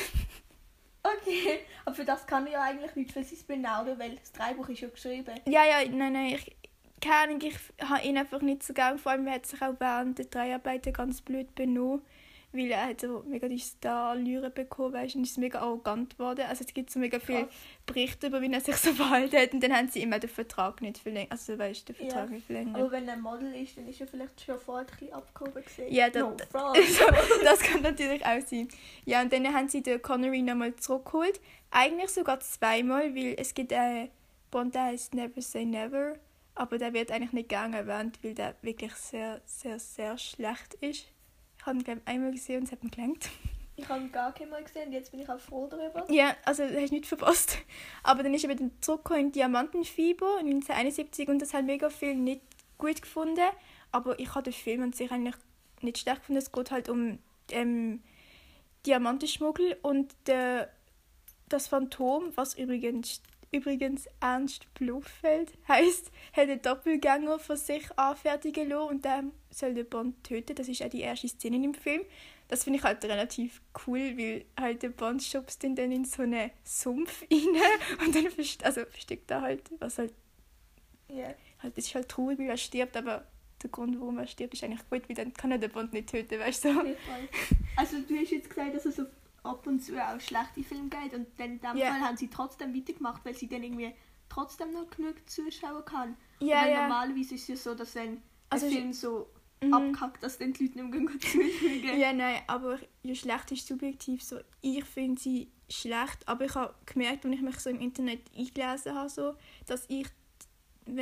Okay, 1.01 1.60
aber 1.86 1.96
für 1.96 2.04
das 2.04 2.28
kann 2.28 2.46
er 2.48 2.54
ja 2.54 2.63
eigentlich 2.63 2.94
nicht 2.96 3.12
für 3.13 3.24
sein 3.24 3.39
Benauden, 3.48 3.98
weil 3.98 4.18
das 4.18 4.34
Drehbuch 4.34 4.68
ist 4.68 4.82
ja 4.82 4.89
geschrieben. 4.89 5.39
Ja, 5.48 5.63
ja, 5.63 5.89
nein, 5.89 6.12
nein, 6.12 6.36
ich 6.36 6.56
keine 7.00 7.16
Ahnung, 7.32 7.42
ich 7.42 7.58
habe 7.88 8.06
ihn 8.06 8.18
einfach 8.18 8.42
nicht 8.42 8.63
so 8.63 8.74
gern, 8.74 8.98
vor 9.00 9.13
allem 9.13 9.28
er 9.28 9.36
hat 9.36 9.46
sich 9.46 9.62
auch 9.62 9.75
während 9.80 10.18
der 10.18 10.25
Dreharbeiten 10.25 10.94
ganz 10.94 11.22
blöd 11.22 11.56
benommen, 11.56 12.01
weil 12.51 12.72
er 12.72 12.88
hat 12.88 13.01
so 13.01 13.24
mega 13.27 13.48
die 13.48 13.60
Star-Allüre 13.60 14.50
bekommen, 14.50 14.94
weißt, 14.94 15.15
und 15.15 15.24
ist 15.24 15.38
mega 15.38 15.60
arrogant 15.60 16.18
geworden. 16.18 16.46
Also 16.50 16.63
es 16.68 16.74
gibt 16.74 16.89
so 16.89 17.00
mega 17.00 17.20
viele. 17.20 17.48
Berichte 17.86 18.27
über, 18.27 18.41
wie 18.41 18.51
er 18.51 18.62
sich 18.62 18.75
so 18.77 18.91
verhalten 18.94 19.36
hat 19.38 19.53
und 19.53 19.62
dann 19.62 19.74
haben 19.75 19.88
sie 19.89 20.01
immer 20.01 20.20
den 20.20 20.29
Vertrag 20.29 20.82
nicht 20.82 20.98
verlängert, 21.00 21.32
also 21.32 21.58
weißt 21.58 21.89
den. 21.89 21.96
Vertrag 21.96 22.29
nicht 22.32 22.46
verlängert. 22.46 22.75
Aber 22.75 22.91
wenn 22.91 23.08
er 23.08 23.13
ein 23.15 23.22
Model 23.22 23.53
ist, 23.56 23.77
dann 23.77 23.88
ist 23.88 24.01
er 24.01 24.08
vielleicht 24.08 24.41
schon 24.41 24.60
vorher 24.60 24.88
ein 24.88 24.98
bisschen 24.98 25.13
abgehoben 25.13 25.63
gesehen. 25.63 25.94
Ja, 25.94 26.10
das- 26.10 26.22
no. 26.24 26.36
Also, 26.53 27.03
das 27.44 27.60
kann 27.60 27.82
natürlich 27.82 28.25
auch 28.25 28.41
sein. 28.46 28.68
Ja, 29.06 29.22
und 29.22 29.32
dann 29.34 29.51
haben 29.53 29.70
sie 29.70 29.82
den 29.84 30.01
Connery 30.01 30.41
nochmal 30.41 30.75
zurückgeholt. 30.75 31.39
Eigentlich 31.72 32.10
sogar 32.10 32.39
zweimal, 32.39 33.15
weil 33.15 33.36
es 33.38 33.53
gibt 33.53 33.72
einen 33.74 34.10
Bond, 34.51 34.74
der 34.75 34.86
heißt 34.86 35.13
Never 35.13 35.41
Say 35.41 35.65
Never. 35.65 36.13
Aber 36.56 36.77
der 36.77 36.94
wird 36.94 37.12
eigentlich 37.12 37.32
nicht 37.32 37.50
gern 37.50 37.74
erwähnt, 37.74 38.20
weil 38.24 38.34
der 38.34 38.56
wirklich 38.62 38.94
sehr, 38.94 39.39
sehr, 39.46 39.79
sehr 39.79 40.18
schlecht 40.18 40.74
ist. 40.82 41.06
Ich 41.70 41.72
habe 41.72 41.82
ihn, 41.82 41.84
glaube 41.84 42.02
einmal 42.06 42.32
gesehen 42.32 42.62
und 42.62 42.64
es 42.64 42.72
hat 42.72 42.84
mir 42.84 42.90
gelangt. 42.90 43.30
Ich 43.76 43.88
habe 43.88 44.02
ihn 44.02 44.12
gar 44.12 44.34
keinen 44.34 44.50
Mal 44.50 44.64
gesehen 44.64 44.88
und 44.88 44.94
jetzt 44.94 45.12
bin 45.12 45.20
ich 45.20 45.30
auch 45.30 45.40
froh 45.40 45.68
darüber. 45.68 46.12
Ja, 46.12 46.36
also 46.44 46.68
du 46.68 46.82
hast 46.82 46.92
nicht 46.92 47.06
verpasst. 47.06 47.60
Aber 48.02 48.24
dann 48.24 48.34
ist 48.34 48.44
er 48.44 48.50
wieder 48.50 48.70
zurückgekommen 48.82 49.28
in 49.28 49.32
Diamantenfieber 49.32 50.40
1971 50.40 51.30
und 51.30 51.40
das 51.40 51.54
hat 51.54 51.66
mega 51.66 51.92
viel 51.92 52.16
nicht 52.16 52.42
gut 52.80 53.02
gefunden. 53.02 53.48
Aber 53.92 54.20
ich 54.20 54.34
habe 54.34 54.44
den 54.44 54.54
Film 54.54 54.82
an 54.82 54.94
sich 54.94 55.12
eigentlich 55.12 55.36
nicht 55.82 56.00
schlecht 56.00 56.22
gefunden. 56.22 56.40
Es 56.40 56.52
geht 56.52 56.72
halt 56.72 56.90
um 56.90 57.20
ähm, 57.52 58.02
Diamantenschmuggel 58.88 59.78
und 59.84 60.16
der, 60.26 60.70
das 61.50 61.68
Phantom, 61.68 62.32
was 62.36 62.56
übrigens, 62.56 63.22
übrigens 63.51 64.08
Ernst 64.20 64.72
Blofeld 64.75 65.51
heißt, 65.68 66.12
hat 66.34 66.44
einen 66.50 66.62
Doppelgänger 66.62 67.39
von 67.39 67.58
sich 67.58 67.86
anfertigen 67.98 68.70
lassen 68.70 68.89
und 68.89 69.06
der 69.06 69.24
soll 69.50 69.74
den 69.74 69.88
Bond 69.88 70.24
töten. 70.24 70.56
Das 70.56 70.68
ist 70.68 70.82
auch 70.84 70.89
die 70.89 71.01
erste 71.01 71.27
Szene 71.27 71.63
im 71.63 71.74
Film. 71.74 72.01
Das 72.48 72.63
finde 72.63 72.79
ich 72.79 72.84
halt 72.86 73.03
relativ 73.06 73.62
cool, 73.86 74.18
weil 74.18 74.46
halt 74.60 74.82
der 74.82 74.89
Bond 74.89 75.22
schubst 75.24 75.63
ihn 75.63 75.75
dann 75.75 75.91
in 75.91 76.06
so 76.06 76.24
einen 76.24 76.50
Sumpf 76.63 77.24
rein 77.32 78.06
und 78.06 78.15
dann 78.15 78.25
also 78.63 78.86
versteckt 78.86 79.29
er 79.32 79.41
halt, 79.41 79.62
was 79.79 79.98
halt, 80.00 80.13
Ja. 81.10 81.34
halt, 81.60 81.77
es 81.77 81.88
ist 81.88 81.96
halt 81.96 82.10
traurig, 82.10 82.39
weil 82.39 82.50
er 82.50 82.58
stirbt, 82.58 82.98
aber 82.98 83.25
der 83.62 83.70
Grund, 83.70 84.00
warum 84.00 84.18
er 84.18 84.25
stirbt, 84.27 84.53
ist 84.53 84.63
eigentlich 84.63 84.89
gut, 84.89 85.08
weil 85.10 85.15
dann 85.15 85.34
kann 85.34 85.51
er 85.51 85.58
den 85.58 85.70
Bond 85.72 85.91
nicht 85.94 86.10
töten, 86.10 86.39
weißt 86.39 86.65
du? 86.65 86.70
Also 87.75 87.98
du 88.08 88.15
hast 88.18 88.32
jetzt 88.32 88.50
gesagt, 88.50 88.74
dass 88.75 88.86
es 88.86 88.96
so 88.96 89.03
ab 89.43 89.66
und 89.68 89.79
zu 89.79 89.96
auch 90.01 90.20
schlechte 90.20 90.64
Filme 90.64 90.90
geht 90.90 91.14
und 91.14 91.27
dann 91.37 91.51
in 91.53 91.59
dem 91.61 91.77
Ja. 91.77 91.92
Fall 91.92 92.01
haben 92.01 92.18
sie 92.18 92.27
trotzdem 92.29 92.75
weitergemacht, 92.75 93.24
weil 93.25 93.35
sie 93.35 93.48
dann 93.48 93.64
irgendwie 93.64 93.94
trotzdem 94.29 94.72
noch 94.72 94.90
genug 94.90 95.16
Zuschauer 95.29 95.83
kann. 95.85 96.16
Ja, 96.40 96.61
Weil 96.64 96.72
ja. 96.74 96.81
normalerweise 96.83 97.35
ist 97.35 97.42
es 97.44 97.48
ja 97.48 97.55
so, 97.55 97.74
dass 97.75 97.96
wenn 97.96 98.22
Also 98.50 98.66
ein 98.68 98.72
Film 98.72 98.94
so 98.94 99.27
Mhm. 99.61 99.74
abkackt, 99.74 100.24
dass 100.24 100.37
dann 100.37 100.53
die 100.53 100.68
Leute 100.68 100.81
nicht 100.83 100.94
mehr 101.09 101.20
zuschauen. 101.20 102.00
Ja, 102.00 102.14
nein, 102.14 102.42
aber 102.48 102.79
ja, 103.03 103.14
schlecht 103.16 103.51
ist 103.51 103.68
subjektiv 103.68 104.24
so. 104.24 104.40
Ich 104.61 104.85
finde 104.85 105.20
sie 105.20 105.51
schlecht, 105.70 106.25
aber 106.27 106.46
ich 106.46 106.55
habe 106.55 106.74
gemerkt, 106.85 107.25
als 107.25 107.35
ich 107.35 107.42
mich 107.42 107.59
so 107.59 107.70
im 107.70 107.81
Internet 107.81 108.22
eingelesen 108.37 108.96
habe, 108.96 109.09
so, 109.09 109.35
dass 109.68 109.85
ich, 109.90 110.07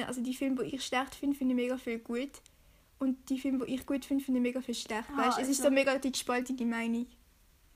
also 0.08 0.22
die 0.22 0.34
Filme, 0.34 0.64
die 0.64 0.76
ich 0.76 0.84
schlecht 0.84 1.14
finde, 1.16 1.38
finde 1.38 1.54
ich 1.54 1.62
mega 1.62 1.78
viel 1.78 2.00
gut. 2.00 2.32
Und 3.00 3.30
die 3.30 3.38
Filme, 3.40 3.64
die 3.68 3.76
ich 3.76 3.86
gut 3.86 4.04
finde, 4.06 4.24
finde 4.24 4.40
ich 4.40 4.44
mega 4.44 4.60
viel 4.60 4.74
schlecht. 4.74 5.08
Ah, 5.14 5.18
weißt? 5.28 5.38
Es 5.38 5.50
ist 5.50 5.60
also- 5.60 5.70
so 5.70 5.70
mega 5.70 5.96
die 6.00 6.12
gespaltene 6.12 6.66
Meinung. 6.66 7.06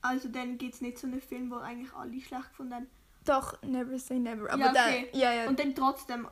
Also 0.02 0.28
dann 0.28 0.58
gibt 0.58 0.74
es 0.74 0.80
nicht 0.80 0.98
so 0.98 1.06
einen 1.06 1.20
Film, 1.20 1.50
wo 1.50 1.56
eigentlich 1.56 1.92
alle 1.94 2.20
schlecht 2.20 2.48
gefunden 2.50 2.74
haben. 2.74 2.86
Doch, 3.24 3.60
never 3.62 3.98
say 3.98 4.18
never. 4.18 4.50
Aber 4.50 4.60
Ja, 4.60 4.70
okay. 4.70 5.08
der, 5.12 5.20
ja, 5.20 5.32
ja, 5.32 5.48
Und 5.48 5.58
dann 5.58 5.74
trotzdem. 5.74 6.26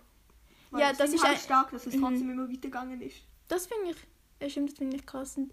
Ja, 0.77 0.93
das 0.93 1.13
ist 1.13 1.23
halt 1.25 1.37
ein- 1.37 1.41
stark, 1.41 1.71
dass 1.71 1.87
es 1.87 1.95
Mhm. 1.97 2.01
trotzdem 2.01 2.31
immer 2.31 2.49
weitergegangen 2.49 3.01
ist. 3.01 3.17
das 3.49 3.67
finde 3.67 3.91
ich, 3.91 3.97
ja, 4.41 4.49
stimmt, 4.49 4.71
das 4.73 4.79
finde 4.79 4.97
ich 4.97 5.07
krass. 5.07 5.37
Und 5.37 5.53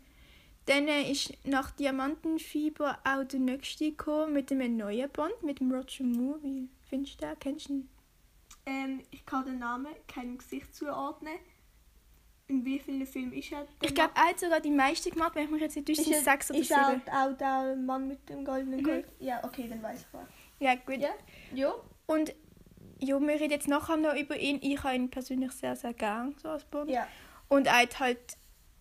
dann 0.66 0.88
äh, 0.88 1.10
ist 1.12 1.34
nach 1.46 1.72
Diamantenfieber 1.72 3.00
auch 3.04 3.24
der 3.24 3.40
nächste 3.40 3.90
gekommen 3.92 4.34
mit 4.34 4.52
einem 4.52 4.78
neuen 4.78 5.10
Band, 5.12 5.42
mit 5.44 5.60
dem 5.60 5.72
Roger 5.72 6.04
Moore. 6.04 6.42
Wie 6.44 6.70
findest 6.90 7.22
du 7.22 7.26
den? 7.28 7.40
Kennst 7.40 7.70
du 7.70 7.74
ihn? 7.74 7.90
Ähm, 8.66 9.02
ich 9.12 9.26
kann 9.26 9.46
den 9.46 9.60
Namen 9.60 9.88
keinem 10.08 10.38
Gesicht 10.38 10.76
zuordnen. 10.76 11.34
In 12.50 12.64
wie 12.64 12.80
vielen 12.80 13.06
Filmen 13.06 13.34
ist 13.34 13.52
er? 13.52 13.68
Ich 13.82 13.94
glaube, 13.94 14.12
er 14.16 14.30
hat 14.30 14.40
sogar 14.40 14.62
die 14.62 14.72
meisten 14.72 15.10
gemacht, 15.12 15.36
wenn 15.36 15.46
ich 15.46 15.52
mich 15.52 15.62
jetzt 15.62 15.76
nicht 15.76 15.88
täusche, 15.88 16.02
ist, 16.02 16.08
sind 16.08 16.24
sechs 16.24 16.50
oder 16.50 16.60
ist 16.60 16.72
er 16.72 16.90
sieben. 16.92 17.02
auch 17.10 17.38
der 17.38 17.76
Mann 17.76 18.08
mit 18.08 18.30
dem 18.30 18.46
goldenen 18.46 18.80
Mhm. 18.80 18.86
Gold? 18.86 19.06
Ja, 19.20 19.44
okay, 19.44 19.68
dann 19.70 19.84
weiß 19.84 20.00
ich 20.02 20.08
was. 20.14 20.24
Ja, 20.60 20.76
gut. 20.76 20.98
Ja? 21.00 21.10
Ja. 21.54 21.74
Und 22.06 22.34
ja, 23.00 23.20
wir 23.20 23.28
reden 23.36 23.52
jetzt 23.52 23.68
nachher 23.68 23.98
noch 23.98 24.16
über 24.16 24.38
ihn. 24.40 24.60
Ich 24.62 24.82
habe 24.82 24.96
ihn 24.96 25.10
persönlich 25.10 25.52
sehr, 25.52 25.76
sehr 25.76 25.94
gern, 25.94 26.36
so 26.42 26.50
als 26.50 26.64
Bond. 26.66 26.90
Ja. 26.90 27.06
Und 27.50 27.68
er 27.68 27.80
hat 27.82 28.00
halt, 28.00 28.38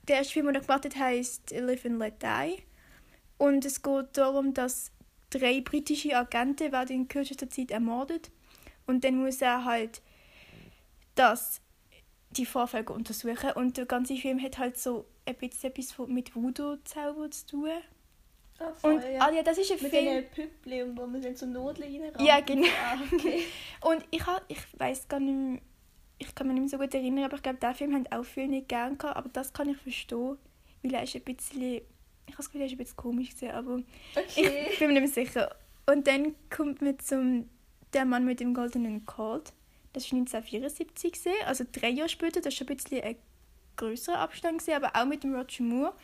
der 0.08 0.18
erste 0.18 0.34
Film, 0.34 0.46
den 0.46 0.54
er 0.54 0.60
gemacht 0.60 0.84
hat, 0.84 0.96
heisst 0.96 1.50
Live 1.50 1.84
and 1.84 1.98
Let 1.98 2.22
Die. 2.22 2.62
Und 3.38 3.64
es 3.64 3.82
geht 3.82 4.16
darum, 4.16 4.54
dass 4.54 4.92
drei 5.30 5.60
britische 5.60 6.16
Agenten 6.16 6.70
werden 6.72 6.94
in 6.96 7.08
kürzester 7.08 7.50
Zeit 7.50 7.72
ermordet. 7.72 8.30
Und 8.86 9.02
dann 9.04 9.16
muss 9.16 9.42
er 9.42 9.64
halt 9.64 10.00
das, 11.16 11.60
die 12.36 12.46
Vorfälle 12.46 12.86
untersuchen. 12.90 13.52
Und 13.54 13.76
der 13.76 13.86
ganze 13.86 14.16
Film 14.16 14.42
hat 14.42 14.58
halt 14.58 14.78
so 14.78 15.06
ein 15.26 15.34
bisschen 15.36 15.70
etwas 15.70 15.96
mit 16.06 16.34
Voodoo-Zauber 16.34 17.30
zu 17.30 17.46
tun. 17.46 17.70
Ah, 18.58 18.72
voll, 18.72 18.94
Und 18.94 19.02
ja. 19.02 19.20
ah, 19.20 19.30
ja, 19.30 19.42
das 19.42 19.58
ist 19.58 19.70
ein 19.70 19.78
mit 19.82 19.90
Film. 19.92 20.04
den 20.06 20.30
Püppchen, 20.30 20.96
wo 20.96 21.06
man 21.06 21.20
dann 21.20 21.36
so 21.36 21.44
Nudeln 21.46 21.92
reinrammt. 22.02 22.26
Ja, 22.26 22.40
genau. 22.40 22.66
Ah, 22.84 22.96
okay. 23.12 23.42
Und 23.82 24.04
ich 24.10 24.22
ich 24.48 24.80
weiß 24.80 25.08
gar 25.08 25.20
nicht 25.20 25.34
mehr, 25.34 25.60
ich 26.18 26.34
kann 26.34 26.46
mich 26.46 26.54
nicht 26.54 26.62
mehr 26.62 26.78
so 26.78 26.78
gut 26.82 26.94
erinnern, 26.94 27.24
aber 27.24 27.36
ich 27.36 27.42
glaube, 27.42 27.58
den 27.58 27.74
Film 27.74 27.94
haben 27.94 28.06
auch 28.10 28.24
viele 28.24 28.48
nicht 28.48 28.68
gern 28.68 28.96
gehabt, 28.96 29.16
aber 29.18 29.28
das 29.28 29.52
kann 29.52 29.68
ich 29.68 29.76
verstehen, 29.76 30.38
weil 30.82 30.94
er 30.94 31.02
ist 31.02 31.14
ein 31.14 31.22
bisschen, 31.22 31.62
ich 31.62 31.82
habe 32.32 32.36
das 32.38 32.46
Gefühl, 32.46 32.60
er 32.62 32.66
ist 32.66 32.72
ein 32.72 32.78
bisschen 32.78 32.96
komisch 32.96 33.30
gesehen, 33.30 33.50
aber 33.52 33.80
Okay. 34.16 34.68
ich 34.72 34.78
bin 34.78 34.88
mir 34.94 35.00
nicht 35.00 35.14
mehr 35.14 35.24
sicher. 35.26 35.54
Und 35.90 36.06
dann 36.06 36.34
kommt 36.48 36.80
man 36.80 36.98
zum 36.98 37.50
Der 37.92 38.06
Mann 38.06 38.24
mit 38.24 38.40
dem 38.40 38.54
goldenen 38.54 39.04
Colt. 39.04 39.52
Das 39.96 40.12
war 40.12 40.18
1974, 40.18 41.10
gewesen, 41.10 41.32
also 41.46 41.64
drei 41.72 41.88
Jahre 41.88 42.10
später, 42.10 42.42
das 42.42 42.52
ist 42.52 42.58
schon 42.58 42.68
ein 42.68 42.76
bisschen 42.76 43.02
ein 43.02 43.16
größerer 43.76 44.18
Abstand, 44.18 44.58
gewesen, 44.58 44.76
aber 44.76 44.94
auch 44.94 45.06
mit 45.06 45.24
dem 45.24 45.34
Roger 45.34 45.62
Moore. 45.62 45.94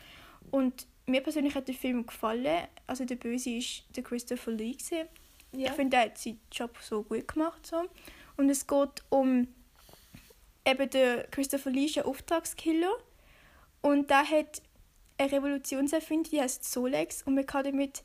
Und 0.49 0.87
mir 1.05 1.21
persönlich 1.21 1.53
hat 1.53 1.67
der 1.67 1.75
Film 1.75 2.07
gefallen, 2.07 2.67
also 2.87 3.05
der 3.05 3.17
Böse 3.17 3.51
ist 3.51 3.83
der 3.95 4.01
Christopher 4.01 4.49
Lee. 4.49 4.71
Gewesen. 4.71 5.07
ja. 5.51 5.69
Ich 5.69 5.73
finde, 5.73 5.97
er 5.97 6.05
hat 6.05 6.17
seinen 6.17 6.39
Job 6.51 6.75
so 6.81 7.03
gut 7.03 7.27
gemacht. 7.27 7.67
So. 7.67 7.83
Und 8.35 8.49
es 8.49 8.65
geht 8.65 9.03
um 9.09 9.47
eben 10.65 10.89
der 10.89 11.27
Christopher 11.27 11.69
Lee 11.69 11.85
ist 11.85 11.99
ein 11.99 12.05
Auftragskiller 12.05 12.97
und 13.81 14.09
der 14.09 14.27
hat 14.27 14.63
eine 15.19 15.31
Revolution 15.31 15.87
erfunden, 15.91 16.31
die 16.31 16.41
heißt 16.41 16.63
Solex 16.63 17.21
und 17.21 17.35
man 17.35 17.45
kann 17.45 17.65
damit 17.65 18.01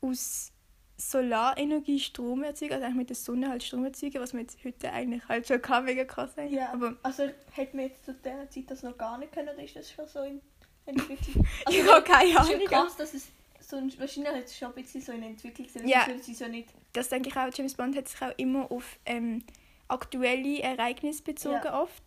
aus 0.00 0.51
Solarenergie 0.96 1.98
Strom 1.98 2.42
erzeugen, 2.44 2.74
also 2.74 2.84
eigentlich 2.84 2.96
mit 2.98 3.08
der 3.10 3.16
Sonne 3.16 3.48
halt 3.48 3.62
Strom 3.62 3.84
erzeugen, 3.84 4.20
was 4.20 4.32
man 4.32 4.42
jetzt 4.42 4.58
heute 4.64 4.92
eigentlich 4.92 5.26
halt 5.28 5.46
schon 5.48 5.60
kann, 5.60 5.84
mega 5.84 6.04
krass 6.04 6.34
sein. 6.36 6.52
Ja, 6.52 6.72
aber 6.72 6.96
also 7.02 7.28
hätte 7.52 7.76
man 7.76 7.86
jetzt 7.86 8.04
zu 8.04 8.14
dieser 8.14 8.48
Zeit 8.48 8.64
das 8.70 8.82
noch 8.82 8.96
gar 8.96 9.18
nicht 9.18 9.32
können, 9.32 9.48
oder 9.48 9.62
ist 9.62 9.74
das 9.76 9.90
schon 9.90 10.06
so 10.06 10.22
in 10.22 10.40
Entwicklung? 10.86 11.46
Also, 11.64 11.78
ich 11.78 11.86
habe 11.88 12.02
keine 12.02 12.38
Ahnung. 12.38 12.64
krass, 12.66 12.96
dass 12.96 13.14
es 13.14 13.28
so 13.60 13.76
ein, 13.76 13.92
wahrscheinlich 13.98 14.34
jetzt 14.34 14.56
schon 14.56 14.68
ein 14.68 14.74
bisschen 14.74 15.00
so 15.00 15.12
in 15.12 15.22
Entwicklung 15.22 15.68
sind, 15.68 15.88
Ja. 15.88 16.06
sie 16.20 16.34
so 16.34 16.46
nicht. 16.46 16.68
das 16.92 17.08
denke 17.08 17.28
ich 17.30 17.36
auch, 17.36 17.48
James 17.52 17.74
Bond 17.74 17.96
hat 17.96 18.08
sich 18.08 18.20
auch 18.22 18.32
immer 18.36 18.70
auf 18.70 18.98
ähm, 19.06 19.42
aktuelle 19.88 20.60
Ereignisse 20.60 21.22
bezogen 21.22 21.60
Ja. 21.64 21.80
oft. 21.82 22.02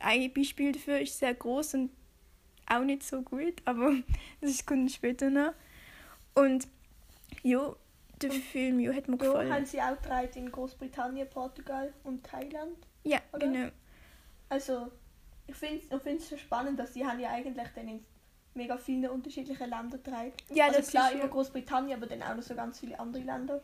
Ein 0.00 0.32
Beispiel 0.32 0.72
dafür 0.72 0.98
ist 1.00 1.18
sehr 1.18 1.32
groß 1.34 1.74
und 1.74 1.90
auch 2.68 2.82
nicht 2.82 3.02
so 3.02 3.22
gut, 3.22 3.54
aber 3.64 3.94
das 4.40 4.66
kommt 4.66 4.90
später 4.92 5.30
noch. 5.30 5.52
Und 6.34 6.66
ja, 7.42 7.74
der 8.22 8.30
Film 8.30 8.80
ja, 8.80 8.92
hat 8.92 9.08
mir 9.08 9.16
Ja, 9.16 9.26
gefallen. 9.28 9.52
haben 9.52 9.66
sie 9.66 9.80
auch 9.80 10.00
gedreht 10.00 10.36
in 10.36 10.50
Großbritannien, 10.50 11.28
Portugal 11.28 11.92
und 12.04 12.24
Thailand, 12.24 12.76
Ja, 13.04 13.18
Oder? 13.32 13.46
genau. 13.46 13.68
Also, 14.48 14.90
ich 15.46 15.56
finde 15.56 15.82
es 15.90 16.28
schon 16.28 16.38
spannend, 16.38 16.78
dass 16.78 16.94
sie 16.94 17.04
haben 17.06 17.20
ja 17.20 17.30
eigentlich 17.30 17.68
dann 17.74 17.88
in 17.88 18.04
mega 18.54 18.76
viele 18.78 19.10
unterschiedliche 19.12 19.64
Länder 19.66 19.98
getragen. 19.98 20.32
Ja, 20.54 20.66
also 20.66 20.78
das 20.78 20.88
klar 20.88 21.08
ist 21.08 21.14
immer 21.14 21.24
ja- 21.24 21.30
Großbritannien, 21.30 21.96
aber 21.98 22.06
dann 22.06 22.22
auch 22.22 22.34
noch 22.36 22.42
so 22.42 22.54
ganz 22.54 22.80
viele 22.80 22.98
andere 22.98 23.22
Länder. 23.22 23.60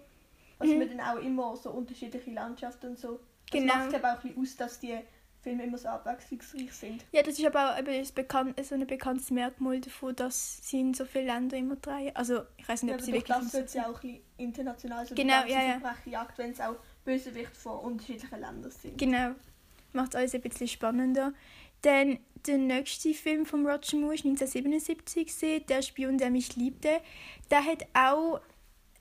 Also 0.58 0.74
Mhm. 0.74 0.80
wir 0.80 0.88
dann 0.88 1.00
auch 1.00 1.16
immer 1.20 1.56
so 1.56 1.70
unterschiedliche 1.70 2.30
Landschaften 2.30 2.88
und 2.90 2.98
so. 2.98 3.20
Das 3.50 3.60
Genau. 3.60 3.74
macht 3.74 3.88
glaube 3.90 4.06
auch 4.08 4.16
ein 4.16 4.20
bisschen 4.34 4.42
aus, 4.42 4.56
dass 4.56 4.80
die 4.80 4.98
Filme 5.40 5.64
immer 5.64 5.78
so 5.78 5.88
abwechslungsreich 5.88 6.72
sind. 6.72 7.04
Ja, 7.10 7.22
das 7.22 7.38
ist 7.38 7.44
aber 7.44 7.72
auch 7.74 7.78
eben 7.78 8.06
bekannt, 8.14 8.64
so 8.64 8.74
ein 8.74 8.86
bekanntes 8.86 9.30
Merkmal 9.30 9.80
davon, 9.80 10.14
dass 10.14 10.58
sie 10.68 10.80
in 10.80 10.94
so 10.94 11.04
viele 11.04 11.24
Länder 11.26 11.56
immer 11.56 11.76
drehen. 11.76 12.14
Also, 12.14 12.42
ich 12.56 12.68
weiß 12.68 12.82
nicht, 12.84 12.90
Ja, 12.90 12.96
ob 12.96 13.00
aber 13.00 13.06
sie 13.06 13.12
wirklich... 13.12 13.36
das 13.38 13.52
wird 13.54 13.74
ja 13.74 13.86
auch 13.90 13.94
ein 14.02 14.12
bisschen 14.12 14.20
international 14.42 15.06
so 15.06 15.14
Genau, 15.14 15.44
die 15.44 15.52
ganze 15.52 15.66
ja, 15.66 15.72
ja. 15.74 15.80
Verbrecherjagd, 15.80 16.38
wenn 16.38 16.50
es 16.50 16.60
auch 16.60 16.76
Bösewicht 17.04 17.56
von 17.56 17.78
unterschiedlichen 17.78 18.40
Ländern 18.40 18.70
sind. 18.70 18.98
Genau. 18.98 19.34
Macht 19.92 20.16
alles 20.16 20.34
ein 20.34 20.40
bisschen 20.40 20.68
spannender. 20.68 21.32
Dann 21.82 22.18
der 22.46 22.58
nächste 22.58 23.12
Film 23.14 23.46
von 23.46 23.66
Roger 23.66 23.96
Moore 23.96 24.14
ist 24.14 24.24
1977 24.24 25.26
gesehen, 25.26 25.66
Der 25.68 25.82
Spion, 25.82 26.18
der 26.18 26.30
mich 26.30 26.56
liebte. 26.56 27.00
Der 27.50 27.64
hat 27.64 27.84
auch 27.94 28.40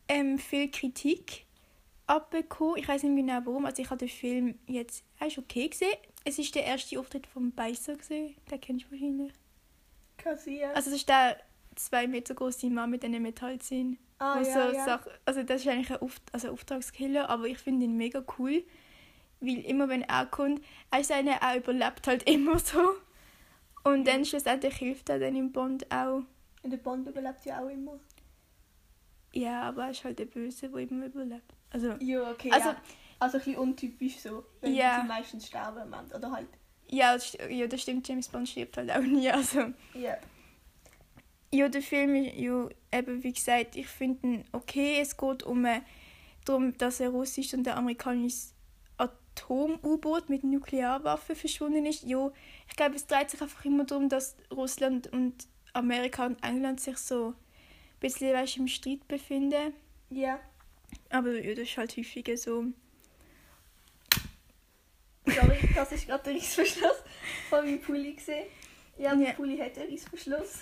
ähm, 0.07 0.37
viel 0.37 0.69
Kritik 0.69 1.45
abbekommen. 2.07 2.77
Ich 2.77 2.87
weiß 2.87 3.03
nicht 3.03 3.15
genau 3.15 3.39
warum. 3.45 3.65
Also 3.65 3.81
ich 3.81 3.89
habe 3.89 3.99
den 3.99 4.09
Film 4.09 4.59
jetzt, 4.67 5.03
er 5.19 5.27
ist 5.27 5.37
okay 5.37 5.69
gesehen. 5.69 5.95
Es 6.23 6.37
ist 6.37 6.53
der 6.53 6.65
erste 6.65 6.99
Auftritt 6.99 7.25
von 7.25 7.51
Beißer 7.51 7.95
gesehen. 7.95 8.35
Den 8.49 8.61
kennst 8.61 8.85
du 8.85 8.91
wahrscheinlich. 8.91 9.33
Kassier. 10.17 10.69
Also 10.75 10.91
das 10.91 10.99
ist 10.99 11.09
der 11.09 11.37
zwei 11.85 12.07
Meter 12.07 12.33
große 12.35 12.69
Mann 12.69 12.89
mit 12.89 13.03
einem 13.05 13.23
Metallzinn. 13.23 13.97
ah, 14.19 14.37
ja, 14.41 14.43
so 14.71 14.75
ja. 14.75 15.01
Also 15.25 15.43
das 15.43 15.61
ist 15.61 15.67
eigentlich 15.67 15.91
ein 15.91 16.01
Auft 16.01 16.21
also 16.31 16.49
Auftragskiller, 16.51 17.29
aber 17.29 17.45
ich 17.47 17.57
finde 17.57 17.85
ihn 17.85 17.97
mega 17.97 18.23
cool, 18.37 18.63
weil 19.39 19.59
immer 19.65 19.89
wenn 19.89 20.03
er 20.03 20.25
kommt, 20.27 20.63
er 20.91 20.99
ist 20.99 21.11
einer, 21.11 21.33
er 21.41 21.57
überlebt 21.57 22.07
halt 22.07 22.23
immer 22.29 22.59
so 22.59 22.79
und 23.83 24.07
dann 24.07 24.25
schlussendlich 24.25 24.75
hilft 24.75 25.09
er 25.09 25.19
dann 25.19 25.35
im 25.35 25.51
Bond 25.51 25.91
auch. 25.91 26.21
In 26.63 26.69
der 26.69 26.77
Bond 26.77 27.07
überlebt 27.07 27.43
ja 27.45 27.59
auch 27.63 27.69
immer. 27.69 27.99
Ja, 29.33 29.63
aber 29.63 29.85
er 29.85 29.91
ist 29.91 30.03
halt 30.03 30.19
der 30.19 30.25
Böse, 30.25 30.69
der 30.69 30.79
immer 30.81 31.05
überlebt. 31.05 31.53
Also 31.71 31.93
Ja, 31.99 32.29
okay. 32.31 32.51
Also- 32.51 32.69
ja. 32.69 32.75
also 33.19 33.37
ein 33.37 33.43
bisschen 33.43 33.59
untypisch 33.59 34.17
so, 34.19 34.43
wenn 34.59 34.75
Ja. 34.75 34.99
sie 35.01 35.07
meistens 35.07 35.47
sterben 35.47 35.79
am 35.79 35.93
Ende. 35.93 36.15
Oder 36.15 36.31
halt. 36.31 36.47
ja, 36.89 37.13
das, 37.13 37.35
ja, 37.49 37.65
das 37.67 37.81
stimmt, 37.81 38.07
James 38.07 38.27
Bond 38.27 38.49
stirbt 38.49 38.77
halt 38.77 38.91
auch 38.91 39.01
nie. 39.01 39.29
Also 39.31 39.71
Ja. 39.93 40.17
Ja, 41.51 41.69
der 41.69 41.81
Film 41.81 42.15
ist 42.15 42.35
ja 42.37 42.69
eben 42.91 43.23
wie 43.23 43.33
gesagt, 43.33 43.75
ich 43.75 43.87
finde 43.87 44.27
ihn 44.27 44.45
okay. 44.51 44.99
Es 45.01 45.17
geht 45.17 45.43
um 45.43 45.65
äh, 45.65 45.81
darum, 46.45 46.77
dass 46.77 47.01
ein 47.01 47.07
russisches 47.07 47.53
und 47.53 47.67
ein 47.67 47.77
amerikanisches 47.77 48.53
Atom-U-Boot 48.97 50.29
mit 50.29 50.43
Nuklearwaffen 50.43 51.35
verschwunden 51.35 51.85
ist. 51.85 52.03
Jo, 52.03 52.31
ich 52.69 52.75
glaube, 52.75 52.95
es 52.95 53.05
dreht 53.05 53.29
sich 53.29 53.41
einfach 53.41 53.65
immer 53.65 53.83
darum, 53.83 54.09
dass 54.09 54.35
Russland 54.51 55.11
und 55.11 55.47
Amerika 55.73 56.25
und 56.25 56.43
England 56.43 56.79
sich 56.79 56.97
so 56.97 57.27
ein 57.29 57.35
bisschen 57.99 58.33
weißt, 58.33 58.57
im 58.57 58.67
Streit 58.67 59.07
befinden. 59.07 59.73
Ja. 60.09 60.39
Aber 61.09 61.31
ja, 61.33 61.53
das 61.53 61.69
ist 61.69 61.77
halt 61.77 61.95
häufiger 61.97 62.37
so. 62.37 62.65
Sorry, 65.25 65.57
das 65.75 65.91
ist 65.91 66.07
gerade 66.07 66.23
der 66.23 66.33
Reissverschluss 66.33 67.03
von 67.49 67.65
meinem 67.65 67.81
Pulli 67.81 68.13
gesehen. 68.13 68.47
Ja, 68.97 69.13
mein 69.15 69.27
Ja. 69.27 69.33
Pulli 69.33 69.57
hat 69.57 69.77
einen 69.77 69.89
Reissverschluss. 69.89 70.59